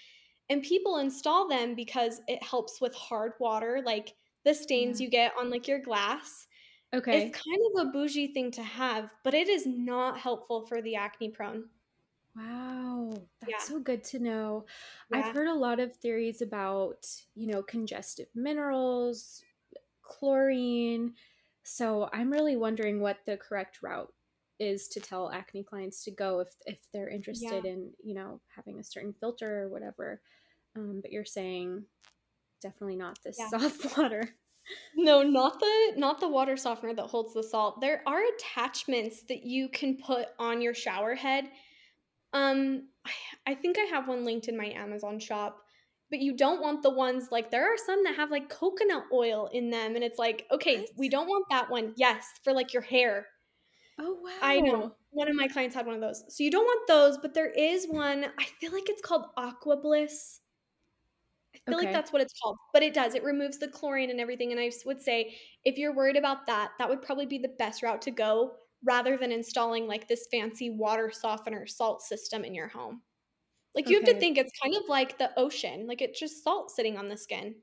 And 0.51 0.63
people 0.63 0.99
install 0.99 1.49
them 1.49 1.75
because 1.75 2.21
it 2.29 2.43
helps 2.43 2.81
with 2.81 2.95
hard 2.95 3.35
water, 3.41 3.83
like 3.85 4.17
the 4.45 4.55
stains 4.55 4.99
Yeah. 4.99 5.03
you 5.03 5.11
get 5.11 5.35
on 5.39 5.51
like 5.51 5.69
your 5.69 5.81
glass. 5.81 6.49
okay 6.93 7.33
It's 7.33 7.37
kind 7.37 7.61
of 7.77 7.89
a 7.89 7.91
bougie 7.93 8.33
thing 8.35 8.51
to 8.53 8.63
have, 8.65 9.11
but 9.25 9.35
it 9.35 9.49
is 9.49 9.67
not 9.67 10.21
helpful 10.21 10.67
for 10.67 10.83
the 10.83 10.97
acne 10.97 11.31
prone. 11.31 11.71
Wow, 12.35 13.29
that's 13.41 13.63
Yeah. 13.63 13.67
so 13.67 13.79
good 13.79 14.03
to 14.05 14.19
know. 14.19 14.65
Yeah. 15.09 15.19
I've 15.19 15.29
heard 15.29 15.49
a 15.49 15.55
lot 15.55 15.81
of 15.81 15.95
theories 15.97 16.41
about, 16.41 17.07
you 17.35 17.47
know, 17.47 17.63
congestive 17.63 18.29
minerals, 18.35 19.45
chlorine. 20.19 21.15
So 21.63 22.09
I'm 22.13 22.31
really 22.31 22.57
wondering 22.57 23.01
what 23.01 23.19
the 23.27 23.37
correct 23.37 23.83
route 23.83 24.13
is 24.59 24.89
to 24.89 25.01
tell 25.01 25.31
acne 25.33 25.65
clients 25.65 26.05
to 26.05 26.11
go 26.11 26.41
if 26.41 26.49
if 26.67 26.79
they're 26.93 27.09
interested 27.09 27.65
yeah. 27.65 27.73
in 27.73 27.91
you 28.03 28.15
know 28.15 28.41
having 28.55 28.79
a 28.79 28.85
certain 28.85 29.13
filter 29.13 29.63
or 29.63 29.69
whatever. 29.69 30.21
Um, 30.77 31.01
but 31.03 31.13
you're 31.13 31.25
saying 31.25 31.85
definitely 32.63 32.97
not 32.97 33.19
this 33.25 33.37
yeah. 33.39 33.49
soft 33.49 33.97
water. 33.99 34.29
No, 34.97 35.23
not 35.23 35.59
the 35.59 35.93
not 35.97 36.21
the 36.21 36.29
water 36.29 36.57
softener 36.57 36.95
that 36.95 37.07
holds 37.07 37.35
the 37.35 37.43
salt. 37.43 37.81
There 37.81 38.03
are 38.07 38.21
attachments 38.37 39.23
that 39.25 39.45
you 39.45 39.69
can 39.69 39.97
put 39.97 40.29
on 40.39 40.63
your 40.63 40.75
shower 40.75 41.15
head. 41.15 41.49
Um, 42.33 42.89
I 43.47 43.55
think 43.55 43.79
I 43.79 43.83
have 43.83 44.09
one 44.09 44.25
linked 44.25 44.49
in 44.49 44.57
my 44.57 44.67
Amazon 44.67 45.19
shop 45.19 45.63
but 46.13 46.21
you 46.21 46.37
don't 46.37 46.61
want 46.61 46.83
the 46.83 46.91
ones 46.91 47.29
like 47.33 47.51
there 47.51 47.65
are 47.65 47.79
some 47.79 48.05
that 48.05 48.15
have 48.15 48.31
like 48.31 48.51
coconut 48.51 49.05
oil 49.13 49.49
in 49.55 49.71
them 49.71 49.95
and 49.97 50.05
it's 50.05 50.19
like 50.19 50.47
okay 50.53 50.81
what? 50.81 50.91
we 50.97 51.09
don't 51.09 51.27
want 51.27 51.47
that 51.51 51.69
one. 51.69 51.95
Yes 51.97 52.29
for 52.45 52.53
like 52.53 52.73
your 52.73 52.83
hair. 52.83 53.27
Oh 53.99 54.19
wow 54.23 54.31
i 54.43 54.61
know. 54.61 54.95
one 55.11 55.29
of 55.29 55.35
my 55.35 55.49
clients 55.49 55.75
had 55.75 55.87
one 55.87 55.95
of 55.95 56.01
those. 56.01 56.23
So 56.29 56.45
you 56.45 56.51
don't 56.51 56.67
want 56.67 56.87
those 56.87 57.19
but 57.19 57.35
there 57.35 57.51
is 57.51 57.87
one 57.87 58.27
i 58.39 58.45
feel 58.61 58.73
like 58.73 58.89
it's 58.89 59.03
called 59.03 59.25
AquaBliss. 59.39 60.39
I 61.55 61.59
feel 61.67 61.79
okay. 61.79 61.87
like 61.87 61.95
that's 61.95 62.13
what 62.13 62.23
it's 62.23 62.35
called 62.41 62.59
but 62.75 62.83
it 62.83 62.93
does. 62.93 63.15
It 63.15 63.25
removes 63.25 63.59
the 63.59 63.69
chlorine 63.69 64.11
and 64.11 64.21
everything 64.21 64.53
and 64.53 64.61
i 64.61 64.71
would 64.85 65.01
say 65.01 65.35
if 65.65 65.79
you're 65.79 65.97
worried 65.97 66.17
about 66.17 66.47
that 66.47 66.73
that 66.79 66.89
would 66.91 67.01
probably 67.01 67.27
be 67.27 67.39
the 67.39 67.55
best 67.59 67.83
route 67.83 68.03
to 68.03 68.11
go 68.11 68.53
rather 68.85 69.17
than 69.17 69.33
installing 69.33 69.87
like 69.87 70.09
this 70.09 70.27
fancy 70.31 70.69
water 70.69 71.11
softener 71.11 71.67
salt 71.67 72.03
system 72.03 72.45
in 72.45 72.55
your 72.55 72.69
home 72.69 73.01
like 73.75 73.89
you 73.89 73.99
okay. 73.99 74.07
have 74.07 74.15
to 74.15 74.21
think 74.21 74.39
it's 74.39 74.53
kind 74.63 74.75
of 74.75 74.83
like 74.89 75.19
the 75.19 75.31
ocean. 75.39 75.87
Like 75.87 76.03
it's 76.03 76.19
just 76.19 76.45
salt 76.45 76.71
sitting 76.71 76.97
on 76.99 77.09
the 77.09 77.17
skin. 77.17 77.55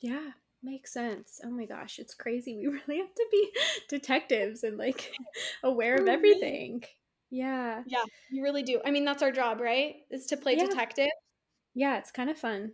Yeah, 0.00 0.30
makes 0.62 0.92
sense. 0.92 1.40
Oh 1.44 1.50
my 1.50 1.66
gosh, 1.66 1.98
it's 1.98 2.14
crazy. 2.14 2.56
We 2.56 2.66
really 2.88 3.00
have 3.00 3.14
to 3.14 3.26
be 3.30 3.50
detectives 3.88 4.62
and 4.62 4.78
like 4.78 5.12
aware 5.62 5.96
of 5.96 6.08
everything. 6.08 6.82
Yeah. 7.30 7.82
Yeah, 7.86 8.04
you 8.30 8.42
really 8.42 8.62
do. 8.62 8.80
I 8.84 8.90
mean, 8.90 9.04
that's 9.04 9.22
our 9.22 9.32
job, 9.32 9.60
right? 9.60 9.96
Is 10.10 10.26
to 10.26 10.36
play 10.36 10.56
yeah. 10.56 10.66
detective. 10.66 11.08
Yeah, 11.74 11.98
it's 11.98 12.10
kind 12.10 12.30
of 12.30 12.38
fun. 12.38 12.72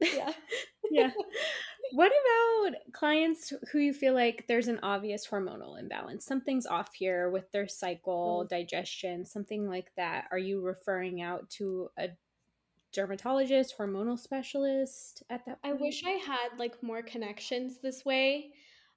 Yeah. 0.00 0.32
Yeah. 0.90 1.10
What 1.92 2.12
about 2.12 2.92
clients 2.92 3.52
who 3.72 3.78
you 3.80 3.92
feel 3.92 4.14
like 4.14 4.44
there's 4.46 4.68
an 4.68 4.78
obvious 4.82 5.26
hormonal 5.26 5.76
imbalance? 5.78 6.24
Something's 6.24 6.66
off 6.66 6.94
here 6.94 7.30
with 7.30 7.50
their 7.50 7.66
cycle, 7.66 8.44
mm. 8.44 8.48
digestion, 8.48 9.26
something 9.26 9.68
like 9.68 9.90
that. 9.96 10.26
Are 10.30 10.38
you 10.38 10.60
referring 10.60 11.20
out 11.20 11.50
to 11.50 11.88
a 11.98 12.10
dermatologist, 12.92 13.74
hormonal 13.76 14.18
specialist 14.18 15.24
at 15.30 15.44
that 15.46 15.60
point? 15.62 15.74
I 15.74 15.82
wish 15.82 16.04
I 16.06 16.10
had 16.10 16.58
like 16.58 16.80
more 16.82 17.02
connections 17.02 17.78
this 17.82 18.04
way. 18.04 18.52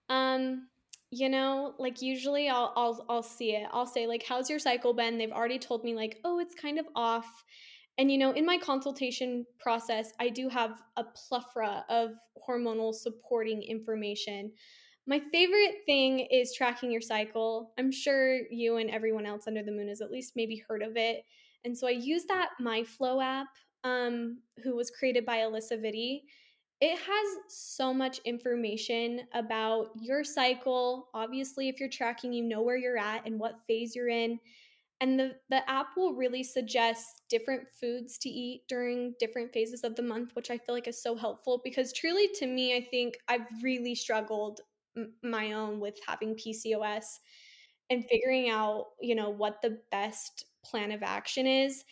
Um 0.10 0.68
you 1.10 1.30
know, 1.30 1.76
like 1.78 2.02
usually 2.02 2.50
I'll 2.50 2.74
I'll 2.76 3.06
I'll 3.08 3.24
see 3.24 3.56
it. 3.56 3.68
I'll 3.72 3.86
say 3.86 4.08
like 4.08 4.24
how's 4.28 4.50
your 4.50 4.60
cycle 4.60 4.94
been? 4.94 5.18
They've 5.18 5.32
already 5.32 5.60
told 5.60 5.84
me 5.84 5.94
like, 5.94 6.20
"Oh, 6.24 6.40
it's 6.40 6.56
kind 6.56 6.80
of 6.80 6.88
off." 6.96 7.44
And 7.98 8.12
you 8.12 8.18
know, 8.18 8.32
in 8.32 8.46
my 8.46 8.58
consultation 8.58 9.46
process, 9.60 10.14
I 10.20 10.30
do 10.30 10.50
have 10.50 10.82
a 10.98 11.04
plethora 11.04 11.86
of 11.90 12.12
hormonal 12.48 12.94
supporting 12.94 13.62
information. 13.62 14.52
My 15.06 15.22
favorite 15.32 15.84
thing 15.86 16.20
is 16.32 16.56
tracking 16.56 16.90
your 16.90 17.02
cycle. 17.02 17.74
I'm 17.78 17.92
sure 17.92 18.40
you 18.50 18.78
and 18.78 18.90
everyone 18.90 19.26
else 19.26 19.48
under 19.48 19.62
the 19.62 19.72
moon 19.72 19.90
has 19.90 20.02
at 20.02 20.12
least 20.12 20.34
maybe 20.36 20.64
heard 20.68 20.82
of 20.82 20.96
it. 20.96 21.26
And 21.66 21.78
so 21.78 21.88
I 21.88 21.92
use 21.92 22.26
that 22.26 22.50
MyFLO 22.62 23.24
app, 23.24 23.48
um, 23.84 24.40
who 24.64 24.76
was 24.76 24.92
created 24.92 25.26
by 25.26 25.40
Alisa 25.40 25.74
Vitti. 25.74 26.22
It 26.82 26.98
has 26.98 27.38
so 27.48 27.94
much 27.94 28.20
information 28.26 29.22
about 29.34 29.92
your 30.02 30.24
cycle. 30.24 31.10
Obviously, 31.14 31.70
if 31.70 31.80
you're 31.80 31.90
tracking, 31.90 32.34
you 32.34 32.44
know 32.44 32.62
where 32.62 32.76
you're 32.76 32.98
at 32.98 33.26
and 33.26 33.40
what 33.40 33.62
phase 33.68 33.96
you're 33.96 34.10
in. 34.10 34.40
And 35.04 35.20
the, 35.20 35.36
the 35.50 35.70
app 35.70 35.98
will 35.98 36.14
really 36.14 36.44
suggest 36.44 37.24
different 37.30 37.68
foods 37.70 38.18
to 38.20 38.30
eat 38.30 38.62
during 38.70 39.16
different 39.20 39.52
phases 39.52 39.84
of 39.84 39.98
the 39.98 40.02
month, 40.02 40.32
which 40.34 40.50
I 40.50 40.58
feel 40.58 40.74
like 40.74 40.88
is 40.88 41.04
so 41.04 41.14
helpful 41.18 41.60
because 41.62 41.92
truly 41.92 42.30
to 42.36 42.48
me, 42.48 42.74
I 42.78 42.88
think 42.90 43.18
I've 43.28 43.46
really 43.62 43.96
struggled 43.96 44.62
m- 44.96 45.14
my 45.22 45.52
own 45.52 45.82
with 45.82 46.00
having 46.08 46.36
PCOS 46.36 47.20
and 47.90 48.06
figuring 48.06 48.50
out, 48.50 48.92
you 49.02 49.14
know, 49.16 49.30
what 49.30 49.62
the 49.62 49.80
best 49.92 50.46
plan 50.64 50.94
of 50.94 51.04
action 51.04 51.48
is. 51.48 51.84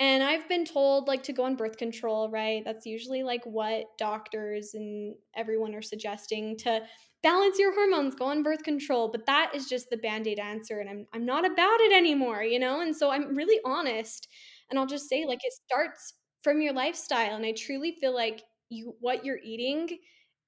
And 0.00 0.22
I've 0.22 0.48
been 0.48 0.64
told 0.64 1.08
like 1.08 1.22
to 1.24 1.32
go 1.32 1.44
on 1.44 1.56
birth 1.56 1.76
control, 1.76 2.30
right? 2.30 2.62
That's 2.64 2.86
usually 2.86 3.22
like 3.24 3.44
what 3.44 3.86
doctors 3.98 4.74
and 4.74 5.16
everyone 5.36 5.74
are 5.74 5.82
suggesting 5.82 6.56
to 6.58 6.82
balance 7.24 7.58
your 7.58 7.74
hormones, 7.74 8.14
go 8.14 8.26
on 8.26 8.44
birth 8.44 8.62
control. 8.62 9.08
But 9.10 9.26
that 9.26 9.52
is 9.54 9.68
just 9.68 9.90
the 9.90 9.96
band 9.96 10.28
aid 10.28 10.38
answer. 10.38 10.78
And 10.78 10.88
I'm, 10.88 11.06
I'm 11.12 11.26
not 11.26 11.44
about 11.44 11.80
it 11.80 11.92
anymore, 11.92 12.44
you 12.44 12.60
know? 12.60 12.82
And 12.82 12.94
so 12.94 13.10
I'm 13.10 13.34
really 13.34 13.60
honest. 13.64 14.28
And 14.70 14.78
I'll 14.78 14.86
just 14.86 15.08
say, 15.08 15.24
like, 15.26 15.40
it 15.42 15.52
starts 15.52 16.14
from 16.42 16.60
your 16.60 16.72
lifestyle. 16.74 17.34
And 17.34 17.44
I 17.44 17.52
truly 17.52 17.96
feel 18.00 18.14
like 18.14 18.42
you, 18.68 18.94
what 19.00 19.24
you're 19.24 19.40
eating 19.42 19.98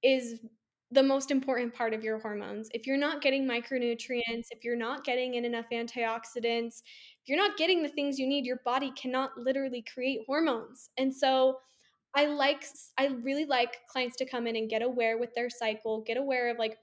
is 0.05 0.41
the 0.93 1.03
most 1.03 1.33
important 1.33 1.75
part 1.75 1.93
of 1.95 2.05
your 2.05 2.21
hormones. 2.21 2.69
If 2.73 2.87
you're 2.87 2.97
not 2.97 3.21
getting 3.23 3.45
micronutrients, 3.47 4.47
if 4.53 4.63
you're 4.63 4.77
not 4.77 5.05
getting 5.05 5.35
in 5.35 5.45
enough 5.45 5.67
antioxidants, 5.73 6.83
if 7.23 7.29
you're 7.29 7.39
not 7.39 7.57
getting 7.57 7.83
the 7.83 7.89
things 7.89 8.19
you 8.19 8.29
need, 8.29 8.47
your 8.47 8.61
body 8.65 8.93
cannot 8.93 9.37
literally 9.37 9.85
create 9.93 10.21
hormones. 10.27 10.91
And 10.97 11.13
so, 11.13 11.57
I 12.17 12.27
like 12.27 12.65
I 12.99 13.09
really 13.09 13.45
like 13.45 13.87
clients 13.89 14.17
to 14.17 14.27
come 14.27 14.47
in 14.47 14.57
and 14.57 14.71
get 14.71 14.83
aware 14.83 15.19
with 15.19 15.35
their 15.35 15.51
cycle, 15.51 16.01
get 16.01 16.17
aware 16.17 16.51
of 16.51 16.59
like 16.59 16.79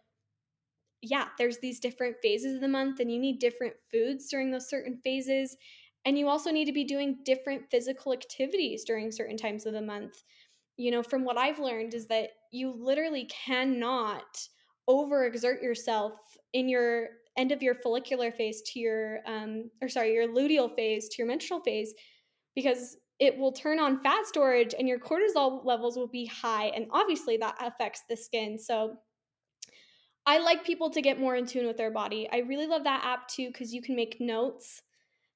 yeah, 1.01 1.27
there's 1.38 1.57
these 1.57 1.81
different 1.81 2.15
phases 2.21 2.55
of 2.55 2.61
the 2.61 2.67
month 2.67 3.01
and 3.01 3.11
you 3.11 3.19
need 3.19 3.39
different 3.39 3.73
foods 3.91 4.29
during 4.29 4.51
those 4.51 4.69
certain 4.69 5.01
phases 5.03 5.57
and 6.05 6.17
you 6.17 6.29
also 6.29 6.49
need 6.49 6.65
to 6.65 6.71
be 6.71 6.86
doing 6.86 7.17
different 7.25 7.63
physical 7.69 8.13
activities 8.13 8.86
during 8.86 9.11
certain 9.11 9.36
times 9.36 9.65
of 9.65 9.73
the 9.73 9.81
month. 9.81 10.23
You 10.77 10.91
know, 10.91 11.03
from 11.03 11.25
what 11.25 11.38
I've 11.38 11.59
learned 11.59 11.93
is 11.93 12.07
that 12.07 12.29
you 12.51 12.71
literally 12.71 13.25
cannot 13.25 14.47
overexert 14.89 15.61
yourself 15.61 16.13
in 16.53 16.69
your 16.69 17.07
end 17.38 17.51
of 17.51 17.63
your 17.63 17.75
follicular 17.75 18.31
phase 18.31 18.61
to 18.61 18.79
your 18.79 19.19
um 19.25 19.69
or 19.81 19.89
sorry, 19.89 20.13
your 20.13 20.27
luteal 20.27 20.73
phase 20.75 21.09
to 21.09 21.15
your 21.17 21.27
menstrual 21.27 21.61
phase 21.61 21.93
because 22.55 22.97
it 23.20 23.38
will 23.38 23.51
turn 23.51 23.80
on 23.80 24.01
fat 24.01 24.26
storage 24.26 24.74
and 24.78 24.88
your 24.88 24.99
cortisol 24.99 25.64
levels 25.66 25.95
will 25.95 26.07
be 26.07 26.26
high. 26.26 26.66
And 26.68 26.88
obviously, 26.91 27.38
that 27.38 27.55
affects 27.59 28.03
the 28.09 28.18
skin. 28.18 28.57
So, 28.57 28.97
I 30.26 30.39
like 30.39 30.66
people 30.66 30.89
to 30.91 31.01
get 31.01 31.20
more 31.20 31.36
in 31.36 31.45
tune 31.45 31.68
with 31.68 31.78
their 31.78 31.91
body. 31.91 32.30
I 32.32 32.39
really 32.39 32.68
love 32.68 32.86
that 32.86 33.03
app 33.03 33.28
too 33.28 33.47
because 33.47 33.74
you 33.74 33.82
can 33.82 33.95
make 33.95 34.22
notes. 34.22 34.82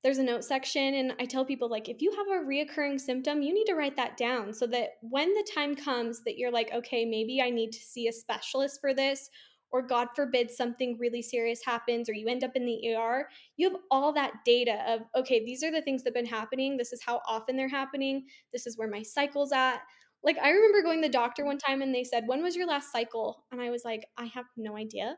There's 0.04 0.20
a 0.20 0.24
note 0.24 0.44
section, 0.44 0.94
and 0.94 1.14
I 1.20 1.26
tell 1.26 1.44
people, 1.44 1.70
like, 1.70 1.90
if 1.90 2.02
you 2.02 2.12
have 2.12 2.28
a 2.28 2.46
reoccurring 2.46 3.02
symptom, 3.02 3.42
you 3.42 3.54
need 3.54 3.66
to 3.66 3.74
write 3.74 3.98
that 3.98 4.16
down 4.16 4.54
so 4.54 4.68
that 4.68 4.92
when 5.02 5.34
the 5.34 5.48
time 5.54 5.76
comes 5.76 6.24
that 6.24 6.38
you're 6.38 6.52
like, 6.52 6.72
okay, 6.72 7.04
maybe 7.04 7.42
I 7.42 7.50
need 7.50 7.72
to 7.72 7.80
see 7.80 8.08
a 8.08 8.14
specialist 8.14 8.80
for 8.80 8.94
this, 8.94 9.30
or 9.72 9.82
God 9.82 10.10
forbid 10.16 10.50
something 10.50 10.98
really 11.00 11.22
serious 11.22 11.64
happens 11.66 12.10
or 12.10 12.14
you 12.14 12.28
end 12.28 12.44
up 12.44 12.56
in 12.56 12.66
the 12.66 12.96
ER, 12.96 13.28
you 13.58 13.70
have 13.70 13.80
all 13.92 14.14
that 14.14 14.34
data 14.46 14.78
of, 14.88 15.02
okay, 15.16 15.44
these 15.46 15.64
are 15.64 15.72
the 15.72 15.82
things 15.82 16.04
that 16.04 16.10
have 16.10 16.24
been 16.24 16.26
happening. 16.26 16.78
This 16.78 16.94
is 16.94 17.02
how 17.04 17.22
often 17.28 17.56
they're 17.56 17.68
happening. 17.68 18.26
This 18.54 18.66
is 18.66 18.78
where 18.78 18.90
my 18.90 19.04
cycle's 19.04 19.52
at. 19.52 19.80
Like, 20.24 20.38
I 20.42 20.50
remember 20.50 20.82
going 20.82 21.02
to 21.02 21.08
the 21.08 21.12
doctor 21.12 21.46
one 21.46 21.58
time 21.58 21.82
and 21.82 21.94
they 21.94 22.04
said, 22.04 22.24
When 22.28 22.42
was 22.42 22.56
your 22.56 22.68
last 22.68 22.92
cycle? 22.92 23.46
And 23.52 23.62
I 23.62 23.70
was 23.70 23.84
like, 23.86 24.06
I 24.18 24.26
have 24.26 24.46
no 24.58 24.76
idea. 24.76 25.16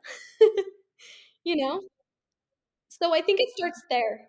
you 1.44 1.56
know? 1.56 1.82
So 2.90 3.14
I 3.14 3.22
think 3.22 3.40
it 3.40 3.50
starts 3.56 3.82
there. 3.90 4.28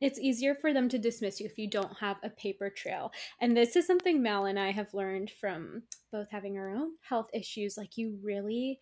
It's 0.00 0.18
easier 0.18 0.54
for 0.54 0.72
them 0.72 0.88
to 0.88 0.98
dismiss 0.98 1.40
you 1.40 1.46
if 1.46 1.58
you 1.58 1.68
don't 1.68 1.98
have 1.98 2.16
a 2.22 2.30
paper 2.30 2.70
trail. 2.70 3.12
And 3.40 3.56
this 3.56 3.76
is 3.76 3.86
something 3.86 4.22
Mal 4.22 4.46
and 4.46 4.58
I 4.58 4.72
have 4.72 4.92
learned 4.92 5.30
from 5.40 5.82
both 6.12 6.28
having 6.30 6.58
our 6.58 6.70
own 6.70 6.92
health 7.08 7.28
issues. 7.32 7.76
Like, 7.76 7.96
you 7.96 8.18
really 8.22 8.80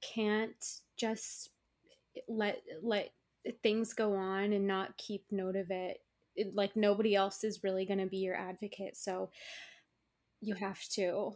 can't 0.00 0.80
just 0.96 1.50
let 2.28 2.62
let 2.82 3.10
things 3.62 3.92
go 3.94 4.14
on 4.14 4.52
and 4.52 4.66
not 4.66 4.96
keep 4.96 5.24
note 5.30 5.56
of 5.56 5.70
it. 5.70 6.00
it 6.36 6.54
like 6.54 6.76
nobody 6.76 7.14
else 7.14 7.44
is 7.44 7.64
really 7.64 7.84
going 7.86 7.98
to 8.00 8.06
be 8.06 8.18
your 8.18 8.36
advocate 8.36 8.96
so 8.96 9.30
you 10.40 10.54
have 10.54 10.82
to 10.88 11.32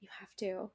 you 0.00 0.08
have 0.20 0.34
to. 0.36 0.70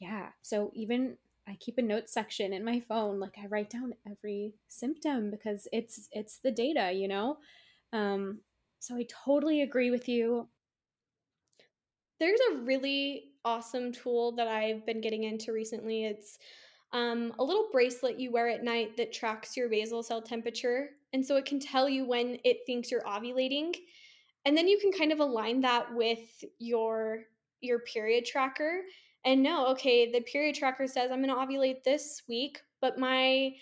Yeah 0.00 0.28
so 0.42 0.70
even 0.74 1.16
i 1.46 1.56
keep 1.60 1.78
a 1.78 1.82
note 1.82 2.08
section 2.08 2.52
in 2.52 2.64
my 2.64 2.80
phone 2.80 3.20
like 3.20 3.34
i 3.42 3.46
write 3.46 3.70
down 3.70 3.94
every 4.10 4.54
symptom 4.68 5.30
because 5.30 5.68
it's 5.72 6.08
it's 6.12 6.38
the 6.38 6.50
data 6.50 6.92
you 6.92 7.08
know? 7.08 7.38
Um 7.92 8.40
so 8.80 8.96
i 8.96 9.06
totally 9.24 9.62
agree 9.62 9.90
with 9.90 10.08
you. 10.08 10.48
There's 12.20 12.40
a 12.52 12.56
really 12.58 13.32
awesome 13.44 13.92
tool 13.92 14.32
that 14.32 14.48
i've 14.48 14.86
been 14.86 15.00
getting 15.00 15.24
into 15.24 15.52
recently. 15.52 16.04
It's 16.04 16.38
um, 16.94 17.32
a 17.40 17.44
little 17.44 17.68
bracelet 17.72 18.20
you 18.20 18.30
wear 18.30 18.48
at 18.48 18.62
night 18.62 18.96
that 18.96 19.12
tracks 19.12 19.56
your 19.56 19.68
basal 19.68 20.02
cell 20.02 20.22
temperature. 20.22 20.90
And 21.12 21.26
so 21.26 21.36
it 21.36 21.44
can 21.44 21.58
tell 21.58 21.88
you 21.88 22.06
when 22.06 22.38
it 22.44 22.58
thinks 22.66 22.90
you're 22.90 23.02
ovulating. 23.02 23.74
And 24.46 24.56
then 24.56 24.68
you 24.68 24.78
can 24.78 24.92
kind 24.92 25.12
of 25.12 25.18
align 25.18 25.60
that 25.60 25.92
with 25.94 26.44
your 26.58 27.24
your 27.60 27.80
period 27.80 28.26
tracker 28.26 28.82
and 29.24 29.42
know, 29.42 29.66
okay, 29.68 30.12
the 30.12 30.20
period 30.20 30.54
tracker 30.54 30.86
says 30.86 31.10
I'm 31.10 31.22
going 31.22 31.34
to 31.34 31.34
ovulate 31.34 31.82
this 31.82 32.22
week, 32.28 32.60
but 32.80 32.98
my 32.98 33.54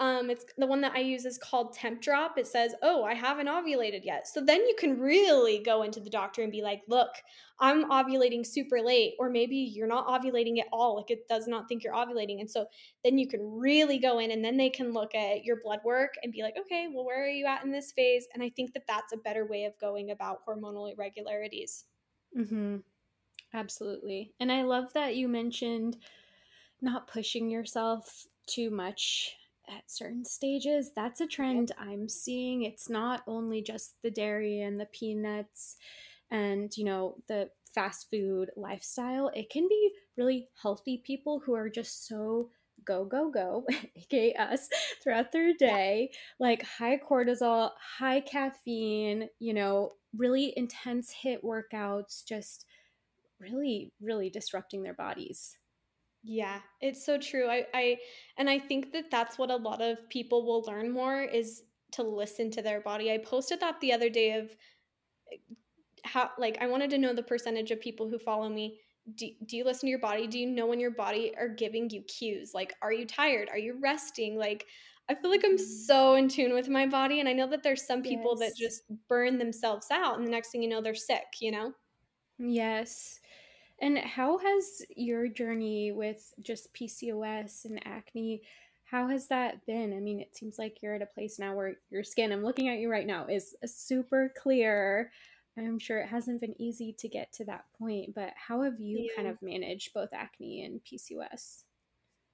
um, 0.00 0.30
it's 0.30 0.46
the 0.56 0.66
one 0.66 0.80
that 0.80 0.94
I 0.94 1.00
use 1.00 1.26
is 1.26 1.36
called 1.36 1.76
Tempdrop. 1.76 2.38
It 2.38 2.46
says, 2.46 2.74
"Oh, 2.80 3.04
I 3.04 3.12
haven't 3.12 3.48
ovulated 3.48 4.02
yet." 4.02 4.26
So 4.26 4.40
then 4.40 4.66
you 4.66 4.74
can 4.78 4.98
really 4.98 5.62
go 5.62 5.82
into 5.82 6.00
the 6.00 6.08
doctor 6.08 6.42
and 6.42 6.50
be 6.50 6.62
like, 6.62 6.80
"Look, 6.88 7.10
I'm 7.60 7.90
ovulating 7.90 8.46
super 8.46 8.80
late," 8.80 9.14
or 9.18 9.28
maybe 9.28 9.56
you're 9.56 9.86
not 9.86 10.06
ovulating 10.06 10.58
at 10.58 10.68
all. 10.72 10.96
Like 10.96 11.10
it 11.10 11.28
does 11.28 11.46
not 11.46 11.68
think 11.68 11.84
you're 11.84 11.92
ovulating, 11.92 12.40
and 12.40 12.50
so 12.50 12.64
then 13.04 13.18
you 13.18 13.28
can 13.28 13.40
really 13.42 13.98
go 13.98 14.20
in, 14.20 14.30
and 14.30 14.42
then 14.42 14.56
they 14.56 14.70
can 14.70 14.94
look 14.94 15.14
at 15.14 15.44
your 15.44 15.60
blood 15.62 15.80
work 15.84 16.14
and 16.22 16.32
be 16.32 16.42
like, 16.42 16.56
"Okay, 16.58 16.88
well, 16.90 17.04
where 17.04 17.22
are 17.22 17.28
you 17.28 17.44
at 17.44 17.62
in 17.62 17.70
this 17.70 17.92
phase?" 17.92 18.26
And 18.32 18.42
I 18.42 18.48
think 18.48 18.72
that 18.72 18.86
that's 18.88 19.12
a 19.12 19.18
better 19.18 19.46
way 19.46 19.64
of 19.64 19.78
going 19.78 20.12
about 20.12 20.46
hormonal 20.46 20.90
irregularities. 20.90 21.84
Mm-hmm. 22.36 22.78
Absolutely, 23.52 24.32
and 24.40 24.50
I 24.50 24.62
love 24.62 24.94
that 24.94 25.16
you 25.16 25.28
mentioned 25.28 25.98
not 26.80 27.06
pushing 27.06 27.50
yourself 27.50 28.26
too 28.46 28.70
much 28.70 29.36
at 29.70 29.90
certain 29.90 30.24
stages. 30.24 30.90
That's 30.94 31.20
a 31.20 31.26
trend 31.26 31.72
I'm 31.78 32.08
seeing. 32.08 32.64
It's 32.64 32.90
not 32.90 33.22
only 33.26 33.62
just 33.62 33.94
the 34.02 34.10
dairy 34.10 34.60
and 34.60 34.80
the 34.80 34.86
peanuts 34.86 35.76
and, 36.30 36.76
you 36.76 36.84
know, 36.84 37.16
the 37.28 37.50
fast 37.74 38.08
food 38.10 38.50
lifestyle. 38.56 39.30
It 39.34 39.50
can 39.50 39.68
be 39.68 39.90
really 40.16 40.48
healthy 40.60 41.02
people 41.04 41.40
who 41.44 41.54
are 41.54 41.68
just 41.68 42.06
so 42.06 42.50
go, 42.84 43.04
go, 43.04 43.30
go, 43.30 43.64
aka 43.96 44.34
us, 44.34 44.68
throughout 45.02 45.32
their 45.32 45.52
day, 45.54 46.10
like 46.38 46.62
high 46.62 46.98
cortisol, 46.98 47.70
high 47.98 48.20
caffeine, 48.20 49.28
you 49.38 49.54
know, 49.54 49.92
really 50.16 50.52
intense 50.56 51.14
HIIT 51.24 51.42
workouts, 51.44 52.24
just 52.26 52.64
really, 53.38 53.92
really 54.00 54.30
disrupting 54.30 54.82
their 54.82 54.94
bodies. 54.94 55.56
Yeah, 56.22 56.60
it's 56.80 57.04
so 57.04 57.18
true. 57.18 57.48
I, 57.48 57.66
I 57.72 57.96
and 58.36 58.50
I 58.50 58.58
think 58.58 58.92
that 58.92 59.10
that's 59.10 59.38
what 59.38 59.50
a 59.50 59.56
lot 59.56 59.80
of 59.80 60.08
people 60.10 60.44
will 60.44 60.62
learn 60.62 60.90
more 60.90 61.22
is 61.22 61.62
to 61.92 62.02
listen 62.02 62.50
to 62.52 62.62
their 62.62 62.80
body. 62.80 63.10
I 63.10 63.18
posted 63.18 63.60
that 63.60 63.80
the 63.80 63.92
other 63.92 64.10
day 64.10 64.32
of 64.32 64.54
eh, 65.32 65.36
how 66.04 66.30
like 66.38 66.58
I 66.60 66.66
wanted 66.66 66.90
to 66.90 66.98
know 66.98 67.14
the 67.14 67.22
percentage 67.22 67.70
of 67.70 67.80
people 67.80 68.08
who 68.08 68.18
follow 68.18 68.48
me. 68.48 68.78
Do, 69.16 69.28
do 69.46 69.56
you 69.56 69.64
listen 69.64 69.86
to 69.86 69.90
your 69.90 69.98
body? 69.98 70.26
Do 70.26 70.38
you 70.38 70.46
know 70.46 70.66
when 70.66 70.78
your 70.78 70.90
body 70.90 71.32
are 71.38 71.48
giving 71.48 71.88
you 71.88 72.02
cues? 72.02 72.52
Like 72.54 72.74
are 72.82 72.92
you 72.92 73.06
tired? 73.06 73.48
Are 73.50 73.58
you 73.58 73.78
resting? 73.82 74.36
Like 74.36 74.66
I 75.08 75.14
feel 75.14 75.30
like 75.30 75.42
I'm 75.44 75.56
mm-hmm. 75.56 75.86
so 75.86 76.14
in 76.14 76.28
tune 76.28 76.52
with 76.52 76.68
my 76.68 76.86
body 76.86 77.18
and 77.20 77.28
I 77.28 77.32
know 77.32 77.48
that 77.48 77.62
there's 77.62 77.86
some 77.86 78.02
people 78.02 78.36
yes. 78.38 78.50
that 78.50 78.56
just 78.56 78.82
burn 79.08 79.38
themselves 79.38 79.86
out 79.90 80.18
and 80.18 80.26
the 80.26 80.30
next 80.30 80.50
thing 80.52 80.62
you 80.62 80.68
know 80.68 80.80
they're 80.80 80.94
sick, 80.94 81.24
you 81.40 81.50
know? 81.50 81.72
Yes. 82.38 83.18
And 83.80 83.98
how 83.98 84.38
has 84.38 84.82
your 84.94 85.28
journey 85.28 85.92
with 85.92 86.32
just 86.42 86.74
PCOS 86.74 87.64
and 87.64 87.80
acne, 87.86 88.42
how 88.84 89.08
has 89.08 89.28
that 89.28 89.64
been? 89.66 89.94
I 89.94 90.00
mean, 90.00 90.20
it 90.20 90.36
seems 90.36 90.58
like 90.58 90.82
you're 90.82 90.94
at 90.94 91.02
a 91.02 91.06
place 91.06 91.38
now 91.38 91.54
where 91.54 91.76
your 91.90 92.04
skin, 92.04 92.32
I'm 92.32 92.44
looking 92.44 92.68
at 92.68 92.78
you 92.78 92.90
right 92.90 93.06
now, 93.06 93.26
is 93.26 93.54
super 93.64 94.32
clear. 94.36 95.10
I'm 95.56 95.78
sure 95.78 96.00
it 96.00 96.08
hasn't 96.08 96.40
been 96.40 96.60
easy 96.60 96.94
to 96.98 97.08
get 97.08 97.32
to 97.34 97.44
that 97.46 97.64
point, 97.78 98.14
but 98.14 98.32
how 98.36 98.62
have 98.62 98.80
you 98.80 98.98
yeah. 98.98 99.16
kind 99.16 99.28
of 99.28 99.40
managed 99.42 99.92
both 99.92 100.08
acne 100.12 100.64
and 100.64 100.80
PCOS? 100.84 101.64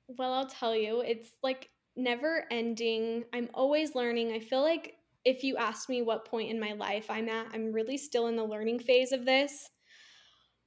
Well, 0.08 0.32
I'll 0.32 0.46
tell 0.46 0.76
you, 0.76 1.00
it's 1.00 1.30
like 1.42 1.70
never 1.96 2.44
ending. 2.50 3.24
I'm 3.32 3.48
always 3.52 3.94
learning. 3.94 4.32
I 4.32 4.38
feel 4.38 4.62
like 4.62 4.94
if 5.24 5.42
you 5.42 5.56
ask 5.56 5.88
me 5.88 6.02
what 6.02 6.24
point 6.24 6.50
in 6.50 6.60
my 6.60 6.72
life 6.72 7.06
I'm 7.10 7.28
at, 7.28 7.48
I'm 7.52 7.72
really 7.72 7.98
still 7.98 8.28
in 8.28 8.36
the 8.36 8.44
learning 8.44 8.78
phase 8.78 9.12
of 9.12 9.24
this. 9.24 9.68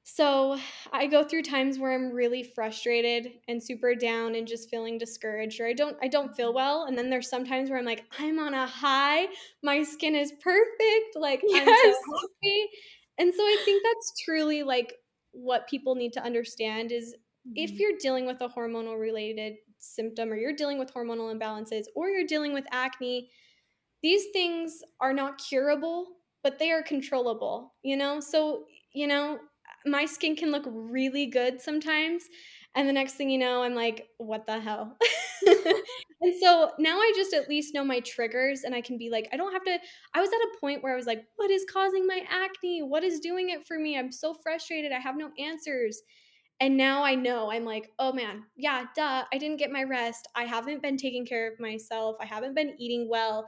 So 0.03 0.57
I 0.91 1.05
go 1.05 1.23
through 1.23 1.43
times 1.43 1.77
where 1.77 1.93
I'm 1.93 2.11
really 2.11 2.41
frustrated 2.41 3.31
and 3.47 3.61
super 3.61 3.93
down 3.93 4.35
and 4.35 4.47
just 4.47 4.69
feeling 4.69 4.97
discouraged 4.97 5.59
or 5.61 5.67
I 5.67 5.73
don't 5.73 5.95
I 6.01 6.07
don't 6.07 6.35
feel 6.35 6.53
well 6.53 6.85
and 6.85 6.97
then 6.97 7.09
there's 7.09 7.29
sometimes 7.29 7.69
where 7.69 7.77
I'm 7.77 7.85
like 7.85 8.05
I'm 8.17 8.39
on 8.39 8.53
a 8.53 8.65
high, 8.65 9.27
my 9.61 9.83
skin 9.83 10.15
is 10.15 10.33
perfect, 10.41 11.15
like 11.15 11.41
yes. 11.45 11.67
I'm 11.67 11.93
so 11.93 12.27
happy. 12.43 12.69
And 13.19 13.33
so 13.33 13.43
I 13.43 13.57
think 13.65 13.83
that's 13.83 14.13
truly 14.23 14.63
like 14.63 14.93
what 15.31 15.67
people 15.67 15.95
need 15.95 16.13
to 16.13 16.23
understand 16.23 16.91
is 16.91 17.13
mm-hmm. 17.47 17.53
if 17.55 17.71
you're 17.73 17.97
dealing 17.99 18.25
with 18.25 18.41
a 18.41 18.49
hormonal 18.49 18.99
related 18.99 19.55
symptom 19.79 20.31
or 20.31 20.35
you're 20.35 20.55
dealing 20.55 20.79
with 20.79 20.93
hormonal 20.93 21.33
imbalances 21.33 21.83
or 21.95 22.09
you're 22.09 22.27
dealing 22.27 22.53
with 22.53 22.65
acne, 22.71 23.29
these 24.01 24.25
things 24.33 24.81
are 25.01 25.13
not 25.13 25.41
curable, 25.49 26.07
but 26.43 26.59
they 26.59 26.71
are 26.71 26.83
controllable, 26.83 27.73
you 27.83 27.97
know? 27.97 28.19
So, 28.19 28.65
you 28.93 29.07
know, 29.07 29.39
my 29.85 30.05
skin 30.05 30.35
can 30.35 30.51
look 30.51 30.63
really 30.67 31.25
good 31.25 31.61
sometimes. 31.61 32.23
And 32.75 32.87
the 32.87 32.93
next 32.93 33.13
thing 33.13 33.29
you 33.29 33.39
know, 33.39 33.63
I'm 33.63 33.73
like, 33.73 34.07
what 34.17 34.45
the 34.45 34.59
hell? 34.59 34.95
and 36.21 36.33
so 36.39 36.71
now 36.77 36.97
I 36.97 37.11
just 37.15 37.33
at 37.33 37.49
least 37.49 37.73
know 37.73 37.83
my 37.83 37.99
triggers 38.01 38.61
and 38.63 38.75
I 38.75 38.81
can 38.81 38.97
be 38.97 39.09
like, 39.09 39.27
I 39.33 39.37
don't 39.37 39.51
have 39.51 39.63
to. 39.63 39.79
I 40.13 40.21
was 40.21 40.29
at 40.29 40.35
a 40.35 40.57
point 40.61 40.83
where 40.83 40.93
I 40.93 40.95
was 40.95 41.07
like, 41.07 41.23
what 41.37 41.49
is 41.49 41.65
causing 41.71 42.05
my 42.05 42.23
acne? 42.29 42.83
What 42.83 43.03
is 43.03 43.19
doing 43.19 43.49
it 43.49 43.65
for 43.67 43.79
me? 43.79 43.97
I'm 43.97 44.11
so 44.11 44.35
frustrated. 44.43 44.91
I 44.91 44.99
have 44.99 45.17
no 45.17 45.31
answers. 45.39 46.01
And 46.61 46.75
now 46.75 47.03
I 47.03 47.15
know 47.15 47.51
I'm 47.51 47.63
like, 47.63 47.89
oh 47.99 48.11
man, 48.11 48.43
yeah, 48.57 48.83
duh, 48.95 49.23
I 49.31 49.37
didn't 49.37 49.57
get 49.59 49.71
my 49.71 49.83
rest. 49.83 50.27
I 50.35 50.43
haven't 50.43 50.81
been 50.81 50.97
taking 50.97 51.25
care 51.25 51.51
of 51.51 51.59
myself. 51.59 52.17
I 52.21 52.25
haven't 52.25 52.53
been 52.53 52.75
eating 52.77 53.07
well. 53.09 53.47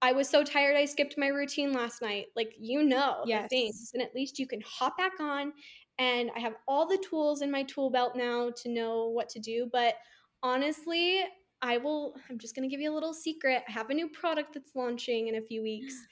I 0.00 0.12
was 0.12 0.28
so 0.28 0.44
tired 0.44 0.76
I 0.76 0.84
skipped 0.84 1.18
my 1.18 1.28
routine 1.28 1.72
last 1.72 2.02
night. 2.02 2.26
Like 2.36 2.54
you 2.58 2.82
know 2.82 3.22
yes. 3.26 3.44
the 3.44 3.48
things. 3.48 3.90
And 3.94 4.02
at 4.02 4.14
least 4.14 4.38
you 4.38 4.46
can 4.46 4.62
hop 4.64 4.96
back 4.96 5.20
on 5.20 5.52
and 5.98 6.30
I 6.36 6.40
have 6.40 6.54
all 6.68 6.86
the 6.86 7.02
tools 7.08 7.42
in 7.42 7.50
my 7.50 7.64
tool 7.64 7.90
belt 7.90 8.12
now 8.14 8.50
to 8.62 8.68
know 8.68 9.08
what 9.08 9.28
to 9.30 9.40
do. 9.40 9.68
But 9.72 9.94
honestly, 10.42 11.24
I 11.62 11.78
will 11.78 12.14
I'm 12.30 12.38
just 12.38 12.54
gonna 12.54 12.68
give 12.68 12.80
you 12.80 12.92
a 12.92 12.94
little 12.94 13.14
secret. 13.14 13.64
I 13.68 13.72
have 13.72 13.90
a 13.90 13.94
new 13.94 14.08
product 14.08 14.54
that's 14.54 14.74
launching 14.74 15.28
in 15.28 15.36
a 15.36 15.42
few 15.42 15.62
weeks. 15.62 15.94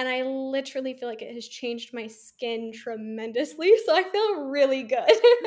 And 0.00 0.08
I 0.08 0.22
literally 0.22 0.94
feel 0.94 1.08
like 1.08 1.22
it 1.22 1.34
has 1.34 1.48
changed 1.48 1.92
my 1.92 2.06
skin 2.06 2.70
tremendously. 2.72 3.72
So 3.84 3.96
I 3.96 4.04
feel 4.04 4.44
really 4.44 4.84
good. 4.84 5.00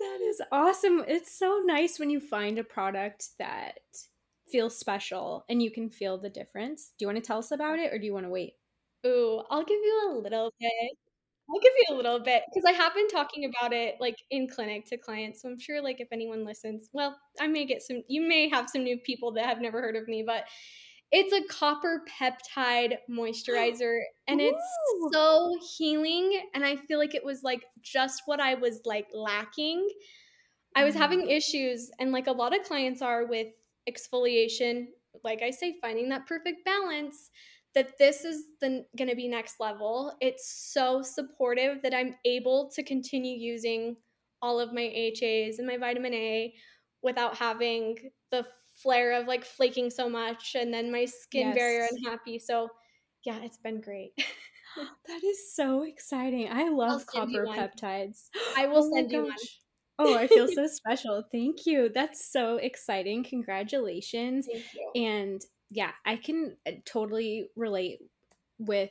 that 0.00 0.20
is 0.22 0.40
awesome. 0.52 1.02
It's 1.08 1.36
so 1.36 1.62
nice 1.64 1.98
when 1.98 2.08
you 2.08 2.20
find 2.20 2.60
a 2.60 2.62
product 2.64 3.30
that 3.40 3.80
feel 4.50 4.70
special 4.70 5.44
and 5.48 5.62
you 5.62 5.70
can 5.70 5.90
feel 5.90 6.18
the 6.18 6.30
difference. 6.30 6.92
Do 6.98 7.04
you 7.04 7.08
want 7.08 7.22
to 7.22 7.26
tell 7.26 7.38
us 7.38 7.50
about 7.50 7.78
it 7.78 7.92
or 7.92 7.98
do 7.98 8.06
you 8.06 8.12
want 8.12 8.26
to 8.26 8.30
wait? 8.30 8.54
Ooh, 9.06 9.42
I'll 9.50 9.64
give 9.64 9.80
you 9.82 10.10
a 10.10 10.18
little 10.18 10.52
bit. 10.58 10.98
I'll 11.48 11.60
give 11.60 11.72
you 11.76 11.94
a 11.94 11.96
little 11.96 12.18
bit 12.18 12.42
because 12.52 12.64
I 12.68 12.72
have 12.72 12.94
been 12.94 13.08
talking 13.08 13.44
about 13.44 13.72
it 13.72 13.96
like 14.00 14.16
in 14.30 14.48
clinic 14.48 14.84
to 14.86 14.96
clients. 14.96 15.42
So 15.42 15.48
I'm 15.48 15.58
sure 15.58 15.80
like 15.80 16.00
if 16.00 16.08
anyone 16.12 16.44
listens, 16.44 16.90
well, 16.92 17.16
I 17.40 17.46
may 17.46 17.64
get 17.64 17.82
some 17.82 18.02
you 18.08 18.26
may 18.26 18.48
have 18.48 18.68
some 18.68 18.82
new 18.82 18.98
people 18.98 19.32
that 19.32 19.46
have 19.46 19.60
never 19.60 19.80
heard 19.80 19.96
of 19.96 20.08
me, 20.08 20.24
but 20.26 20.44
it's 21.12 21.32
a 21.32 21.46
copper 21.52 22.02
peptide 22.20 22.96
moisturizer 23.10 24.00
and 24.26 24.40
it's 24.40 24.62
so 25.12 25.56
healing 25.76 26.40
and 26.54 26.64
I 26.64 26.76
feel 26.76 26.98
like 26.98 27.14
it 27.14 27.24
was 27.24 27.44
like 27.44 27.64
just 27.80 28.22
what 28.26 28.40
I 28.40 28.54
was 28.54 28.80
like 28.84 29.06
lacking. 29.14 29.88
I 30.74 30.84
was 30.84 30.94
having 30.94 31.20
mm. 31.20 31.30
issues 31.30 31.90
and 32.00 32.10
like 32.10 32.26
a 32.26 32.32
lot 32.32 32.58
of 32.58 32.66
clients 32.66 33.02
are 33.02 33.24
with 33.24 33.46
exfoliation, 33.88 34.86
like 35.24 35.42
I 35.42 35.50
say, 35.50 35.76
finding 35.80 36.08
that 36.10 36.26
perfect 36.26 36.64
balance, 36.64 37.30
that 37.74 37.98
this 37.98 38.24
is 38.24 38.44
the 38.60 38.84
going 38.96 39.10
to 39.10 39.16
be 39.16 39.28
next 39.28 39.60
level. 39.60 40.14
It's 40.20 40.72
so 40.72 41.02
supportive 41.02 41.82
that 41.82 41.94
I'm 41.94 42.14
able 42.24 42.70
to 42.74 42.82
continue 42.82 43.36
using 43.36 43.96
all 44.42 44.60
of 44.60 44.72
my 44.72 44.82
HAs 44.82 45.58
and 45.58 45.66
my 45.66 45.76
vitamin 45.76 46.14
A 46.14 46.54
without 47.02 47.36
having 47.36 47.96
the 48.30 48.46
flare 48.82 49.12
of 49.12 49.26
like 49.26 49.44
flaking 49.44 49.90
so 49.90 50.08
much 50.08 50.56
and 50.58 50.72
then 50.72 50.90
my 50.90 51.04
skin 51.04 51.48
yes. 51.48 51.56
barrier 51.56 51.88
unhappy. 51.90 52.38
So, 52.38 52.68
yeah, 53.24 53.38
it's 53.42 53.58
been 53.58 53.80
great. 53.80 54.12
that 55.06 55.24
is 55.24 55.54
so 55.54 55.82
exciting. 55.82 56.48
I 56.50 56.68
love 56.68 57.06
copper 57.06 57.46
peptides. 57.46 58.28
I 58.56 58.66
oh 58.66 58.70
will 58.70 58.84
oh 58.84 58.90
send 58.94 59.10
you 59.10 59.24
one. 59.24 59.36
Oh, 59.98 60.14
I 60.14 60.26
feel 60.26 60.48
so 60.48 60.66
special. 60.72 61.24
Thank 61.32 61.66
you. 61.66 61.90
That's 61.92 62.30
so 62.30 62.56
exciting. 62.56 63.24
Congratulations. 63.24 64.48
And 64.94 65.40
yeah, 65.70 65.92
I 66.04 66.16
can 66.16 66.56
uh, 66.66 66.72
totally 66.84 67.48
relate 67.56 67.98
with 68.58 68.90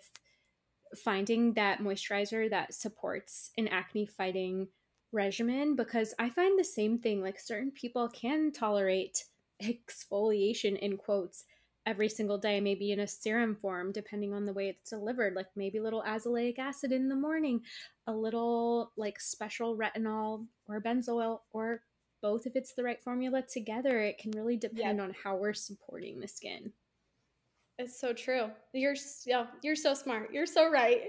finding 0.95 1.53
that 1.53 1.79
moisturizer 1.79 2.49
that 2.49 2.73
supports 2.73 3.51
an 3.57 3.67
acne 3.67 4.05
fighting 4.05 4.67
regimen 5.11 5.75
because 5.75 6.13
I 6.19 6.29
find 6.29 6.59
the 6.59 6.63
same 6.63 6.99
thing. 6.99 7.21
Like 7.21 7.39
certain 7.39 7.71
people 7.71 8.09
can 8.09 8.51
tolerate 8.51 9.23
exfoliation 9.63 10.77
in 10.77 10.97
quotes 10.97 11.45
every 11.85 12.09
single 12.09 12.37
day, 12.37 12.59
maybe 12.59 12.91
in 12.91 12.99
a 12.99 13.07
serum 13.07 13.55
form, 13.55 13.91
depending 13.91 14.33
on 14.33 14.45
the 14.45 14.53
way 14.53 14.69
it's 14.69 14.89
delivered. 14.89 15.35
Like 15.35 15.47
maybe 15.55 15.77
a 15.77 15.83
little 15.83 16.03
azelaic 16.03 16.59
acid 16.59 16.91
in 16.91 17.09
the 17.09 17.15
morning, 17.15 17.61
a 18.07 18.13
little 18.13 18.91
like 18.97 19.19
special 19.19 19.77
retinol 19.77 20.45
or 20.67 20.81
benzoyl, 20.81 21.39
or 21.51 21.81
both 22.21 22.47
if 22.47 22.55
it's 22.55 22.73
the 22.73 22.83
right 22.83 23.01
formula 23.03 23.41
together. 23.41 23.99
It 23.99 24.17
can 24.17 24.31
really 24.31 24.57
depend 24.57 24.99
on 24.99 25.13
how 25.23 25.35
we're 25.35 25.53
supporting 25.53 26.19
the 26.19 26.27
skin. 26.27 26.71
It's 27.77 27.99
so 27.99 28.13
true. 28.13 28.49
You're 28.73 28.95
yeah, 29.25 29.47
you're 29.61 29.75
so 29.75 29.93
smart. 29.93 30.31
You're 30.31 30.45
so 30.45 30.71
right. 30.71 31.01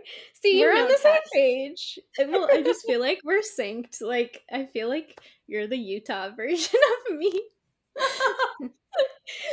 See, 0.43 0.61
we're 0.61 0.77
on 0.77 0.89
the 0.89 0.99
same 0.99 1.21
page. 1.33 1.99
Well, 2.19 2.49
I 2.51 2.61
just 2.63 2.85
feel 2.85 2.99
like 2.99 3.21
we're 3.25 3.41
synced. 3.41 4.03
Like 4.03 4.43
I 4.53 4.67
feel 4.67 4.89
like 4.89 5.21
you're 5.47 5.69
the 5.69 5.77
Utah 5.79 6.31
version 6.37 6.81
of 7.09 7.17
me. 7.17 7.41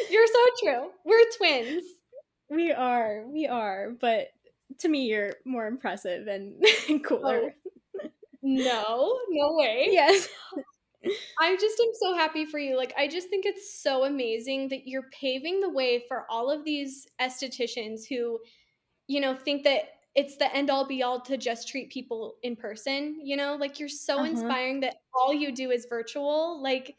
you're 0.10 0.28
so 0.28 0.40
true. 0.64 0.90
We're 1.06 1.24
twins. 1.38 1.84
We 2.50 2.72
are. 2.72 3.26
We 3.28 3.48
are. 3.48 3.92
But 4.00 4.28
to 4.80 4.90
me, 4.90 5.06
you're 5.06 5.34
more 5.46 5.68
impressive 5.68 6.28
and 6.28 6.64
cooler. 7.06 7.54
Oh. 7.56 8.10
No, 8.44 9.20
no 9.30 9.56
way. 9.56 9.88
Yes. 9.92 10.28
I 11.38 11.58
just 11.58 11.78
am 11.82 11.92
so 12.00 12.16
happy 12.16 12.46
for 12.46 12.60
you. 12.60 12.78
Like, 12.78 12.94
I 12.98 13.10
just 13.10 13.28
think 13.28 13.46
it's 13.46 13.82
so 13.82 14.06
amazing 14.06 14.70
that 14.70 14.88
you're 14.88 15.10
paving 15.12 15.60
the 15.60 15.70
way 15.70 16.02
for 16.08 16.26
all 16.30 16.50
of 16.50 16.64
these 16.64 17.06
estheticians 17.20 18.08
who, 18.08 18.40
you 19.08 19.20
know, 19.20 19.36
think 19.36 19.66
that 19.66 19.82
it's 20.16 20.38
the 20.38 20.54
end 20.56 20.70
all 20.70 20.88
be 20.88 21.04
all 21.04 21.20
to 21.22 21.36
just 21.36 21.68
treat 21.68 21.92
people 21.92 22.36
in 22.42 22.56
person. 22.56 23.20
You 23.22 23.36
know, 23.36 23.58
like 23.60 23.82
you're 23.82 23.90
so 23.90 24.16
uh-huh. 24.16 24.28
inspiring 24.28 24.80
that 24.82 24.96
all 25.14 25.34
you 25.34 25.52
do 25.52 25.72
is 25.72 25.88
virtual. 25.90 26.64
Like, 26.64 26.96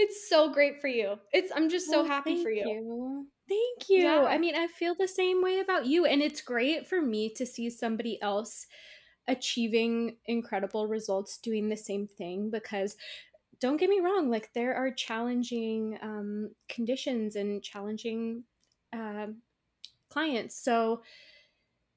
it's 0.00 0.28
so 0.28 0.50
great 0.50 0.80
for 0.80 0.88
you. 0.88 1.18
It's 1.32 1.52
I'm 1.54 1.68
just 1.68 1.86
so 1.86 2.00
well, 2.00 2.10
happy 2.10 2.42
for 2.42 2.50
you. 2.50 2.66
you. 2.66 3.26
Thank 3.48 3.90
you. 3.90 4.04
Yeah. 4.04 4.24
I 4.24 4.38
mean, 4.38 4.54
I 4.54 4.66
feel 4.66 4.94
the 4.94 5.08
same 5.08 5.42
way 5.42 5.60
about 5.60 5.86
you. 5.86 6.06
And 6.06 6.22
it's 6.22 6.40
great 6.40 6.88
for 6.88 7.02
me 7.02 7.30
to 7.34 7.44
see 7.44 7.68
somebody 7.68 8.20
else 8.22 8.66
achieving 9.28 10.16
incredible 10.26 10.86
results 10.86 11.38
doing 11.38 11.68
the 11.68 11.76
same 11.76 12.06
thing 12.06 12.50
because 12.50 12.96
don't 13.60 13.76
get 13.76 13.90
me 13.90 14.00
wrong, 14.00 14.30
like 14.30 14.50
there 14.54 14.74
are 14.74 14.90
challenging 14.90 15.98
um, 16.00 16.50
conditions 16.68 17.36
and 17.36 17.62
challenging 17.62 18.44
uh, 18.92 19.26
clients. 20.08 20.56
So, 20.56 21.02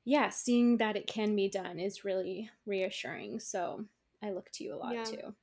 yeah, 0.03 0.27
seeing 0.27 0.77
that 0.77 0.97
it 0.97 1.07
can 1.07 1.35
be 1.35 1.49
done 1.49 1.79
is 1.79 2.03
really 2.03 2.49
reassuring. 2.65 3.39
So, 3.39 3.85
I 4.21 4.31
look 4.31 4.51
to 4.53 4.63
you 4.65 4.75
a 4.75 4.77
lot 4.77 4.93
yeah. 4.93 5.03
too. 5.03 5.35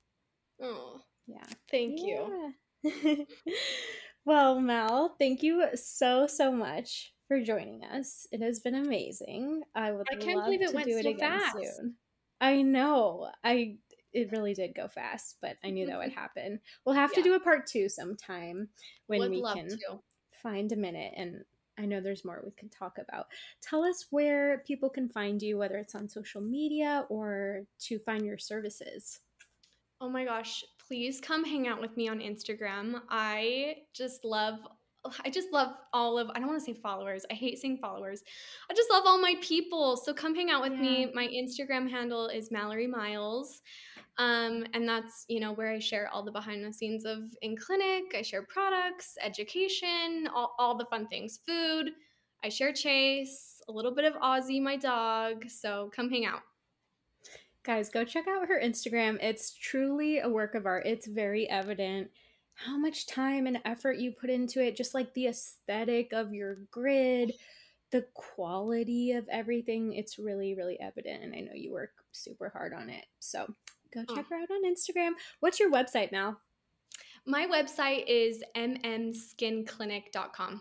Oh, 0.61 1.01
yeah. 1.33 1.45
Thank 1.71 2.01
yeah. 2.03 2.51
you. 2.85 3.27
well, 4.25 4.61
Mal, 4.61 5.15
thank 5.19 5.43
you 5.43 5.65
so, 5.75 6.27
so 6.27 6.53
much 6.53 7.13
for 7.29 7.41
joining 7.41 7.85
us. 7.85 8.27
It 8.33 8.43
has 8.43 8.61
been 8.61 8.75
amazing. 8.75 9.63
I 9.75 9.93
would 9.93 10.07
I 10.11 10.17
can't 10.17 10.39
love 10.39 10.47
believe 10.47 10.63
it 10.63 10.71
to 10.71 10.75
went 10.75 10.87
do 10.89 10.99
it 10.99 11.07
again 11.07 11.41
fast. 11.41 11.57
soon. 11.57 11.95
I 12.41 12.63
know. 12.63 13.31
I 13.45 13.77
it 14.13 14.33
really 14.33 14.55
did 14.55 14.75
go 14.75 14.89
fast, 14.89 15.37
but 15.41 15.57
I 15.63 15.71
knew 15.71 15.87
that 15.87 15.99
would 15.99 16.13
happen. 16.15 16.61
We'll 16.85 16.97
have 16.97 17.13
to 17.13 17.23
do 17.23 17.35
a 17.35 17.41
part 17.41 17.67
two 17.67 17.89
sometime 17.89 18.69
when 19.07 19.21
would 19.21 19.31
we 19.31 19.43
can 19.43 19.69
to. 19.69 20.01
find 20.43 20.73
a 20.73 20.77
minute 20.77 21.13
and 21.17 21.45
I 21.79 21.87
know 21.87 22.01
there's 22.01 22.25
more 22.25 22.43
we 22.45 22.51
can 22.59 22.69
talk 22.69 22.99
about. 22.99 23.27
Tell 23.63 23.83
us 23.83 24.07
where 24.11 24.63
people 24.67 24.91
can 24.91 25.09
find 25.09 25.41
you, 25.41 25.57
whether 25.57 25.79
it's 25.79 25.95
on 25.95 26.09
social 26.09 26.43
media 26.43 27.07
or 27.09 27.63
to 27.87 27.99
find 28.01 28.27
your 28.27 28.37
services. 28.37 29.21
Oh 30.01 30.11
my 30.11 30.25
gosh, 30.25 30.63
please 30.91 31.21
come 31.21 31.45
hang 31.45 31.69
out 31.69 31.81
with 31.81 31.97
me 31.97 32.09
on 32.09 32.19
Instagram. 32.19 33.01
I 33.09 33.77
just 33.95 34.25
love 34.25 34.59
I 35.25 35.31
just 35.31 35.51
love 35.51 35.71
all 35.95 36.19
of, 36.19 36.29
I 36.35 36.41
don't 36.41 36.49
want 36.49 36.59
to 36.59 36.65
say 36.65 36.75
followers. 36.75 37.25
I 37.31 37.35
hate 37.35 37.59
saying 37.59 37.79
followers. 37.79 38.23
I 38.71 38.75
just 38.75 38.91
love 38.91 39.05
all 39.07 39.19
my 39.19 39.35
people. 39.41 39.97
So 39.97 40.13
come 40.13 40.35
hang 40.35 40.51
out 40.51 40.61
with 40.61 40.75
yeah. 40.75 40.83
me. 40.83 41.13
My 41.15 41.27
Instagram 41.29 41.89
handle 41.89 42.27
is 42.27 42.51
Mallory 42.51 42.87
Miles. 42.87 43.63
Um, 44.19 44.67
and 44.75 44.87
that's, 44.87 45.25
you 45.29 45.41
know, 45.41 45.53
where 45.53 45.71
I 45.71 45.79
share 45.79 46.11
all 46.13 46.23
the 46.23 46.31
behind 46.31 46.63
the 46.63 46.73
scenes 46.73 47.07
of 47.07 47.21
in 47.41 47.57
clinic. 47.57 48.15
I 48.15 48.21
share 48.21 48.43
products, 48.43 49.17
education, 49.23 50.29
all, 50.35 50.55
all 50.59 50.77
the 50.77 50.85
fun 50.87 51.07
things, 51.07 51.41
food. 51.49 51.93
I 52.45 52.51
share 52.51 52.75
Chase, 52.75 53.63
a 53.69 53.73
little 53.73 53.95
bit 53.95 54.05
of 54.05 54.21
Ozzy, 54.21 54.61
my 54.61 54.77
dog. 54.77 55.49
So 55.49 55.91
come 55.95 56.11
hang 56.11 56.27
out. 56.27 56.43
Guys, 57.71 57.89
go 57.89 58.03
check 58.03 58.27
out 58.27 58.49
her 58.49 58.61
Instagram. 58.61 59.17
It's 59.23 59.53
truly 59.53 60.19
a 60.19 60.29
work 60.29 60.57
of 60.57 60.67
art. 60.67 60.87
It's 60.87 61.07
very 61.07 61.49
evident 61.49 62.11
how 62.55 62.77
much 62.77 63.07
time 63.07 63.47
and 63.47 63.61
effort 63.65 63.99
you 63.99 64.11
put 64.11 64.29
into 64.29 64.61
it, 64.61 64.75
just 64.75 64.93
like 64.93 65.15
the 65.15 65.29
aesthetic 65.29 66.13
of 66.13 66.35
your 66.35 66.57
grid, 66.73 67.33
the 67.93 68.07
quality 68.15 69.13
of 69.13 69.29
everything. 69.29 69.93
It's 69.93 70.19
really, 70.19 70.57
really 70.57 70.81
evident. 70.81 71.23
And 71.23 71.33
I 71.33 71.43
know 71.43 71.53
you 71.55 71.71
work 71.71 71.93
super 72.11 72.49
hard 72.49 72.75
on 72.75 72.91
it. 72.91 73.07
So 73.21 73.47
go 73.95 74.03
oh. 74.09 74.17
check 74.17 74.27
oh. 74.29 74.35
her 74.35 74.43
out 74.43 74.51
on 74.51 74.65
Instagram. 74.65 75.13
What's 75.39 75.61
your 75.61 75.71
website 75.71 76.11
now? 76.11 76.39
My 77.25 77.47
website 77.47 78.03
is 78.09 78.43
mmskinclinic.com. 78.57 80.61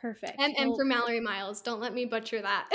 Perfect. 0.00 0.38
MM 0.38 0.54
well, 0.58 0.76
for 0.76 0.84
Mallory 0.84 1.20
Miles. 1.20 1.60
Don't 1.60 1.80
let 1.80 1.92
me 1.92 2.04
butcher 2.04 2.40
that. 2.40 2.68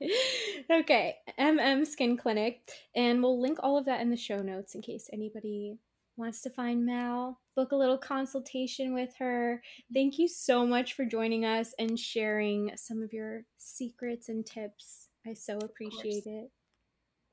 okay, 0.70 1.16
MM 1.38 1.86
Skin 1.86 2.16
Clinic. 2.16 2.60
And 2.94 3.22
we'll 3.22 3.40
link 3.40 3.58
all 3.62 3.78
of 3.78 3.86
that 3.86 4.00
in 4.00 4.10
the 4.10 4.16
show 4.16 4.42
notes 4.42 4.74
in 4.74 4.82
case 4.82 5.08
anybody 5.12 5.78
wants 6.16 6.42
to 6.42 6.50
find 6.50 6.84
Mal, 6.84 7.40
book 7.56 7.72
a 7.72 7.76
little 7.76 7.98
consultation 7.98 8.94
with 8.94 9.14
her. 9.18 9.62
Thank 9.92 10.18
you 10.18 10.28
so 10.28 10.66
much 10.66 10.94
for 10.94 11.04
joining 11.04 11.44
us 11.44 11.74
and 11.78 11.98
sharing 11.98 12.70
some 12.76 13.02
of 13.02 13.12
your 13.12 13.44
secrets 13.58 14.28
and 14.28 14.44
tips. 14.44 15.08
I 15.26 15.34
so 15.34 15.58
appreciate 15.58 16.26
of 16.26 16.32
it. 16.32 16.50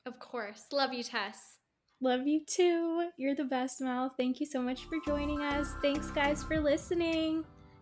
Of 0.05 0.19
course. 0.19 0.65
Love 0.71 0.93
you, 0.93 1.03
Tess. 1.03 1.57
Love 2.01 2.25
you 2.25 2.41
too. 2.47 3.09
You're 3.17 3.35
the 3.35 3.43
best, 3.43 3.81
Mal. 3.81 4.11
Thank 4.17 4.39
you 4.39 4.47
so 4.47 4.61
much 4.61 4.85
for 4.85 4.97
joining 5.05 5.41
us. 5.41 5.73
Thanks, 5.83 6.09
guys, 6.09 6.43
for 6.43 6.59
listening. 6.59 7.45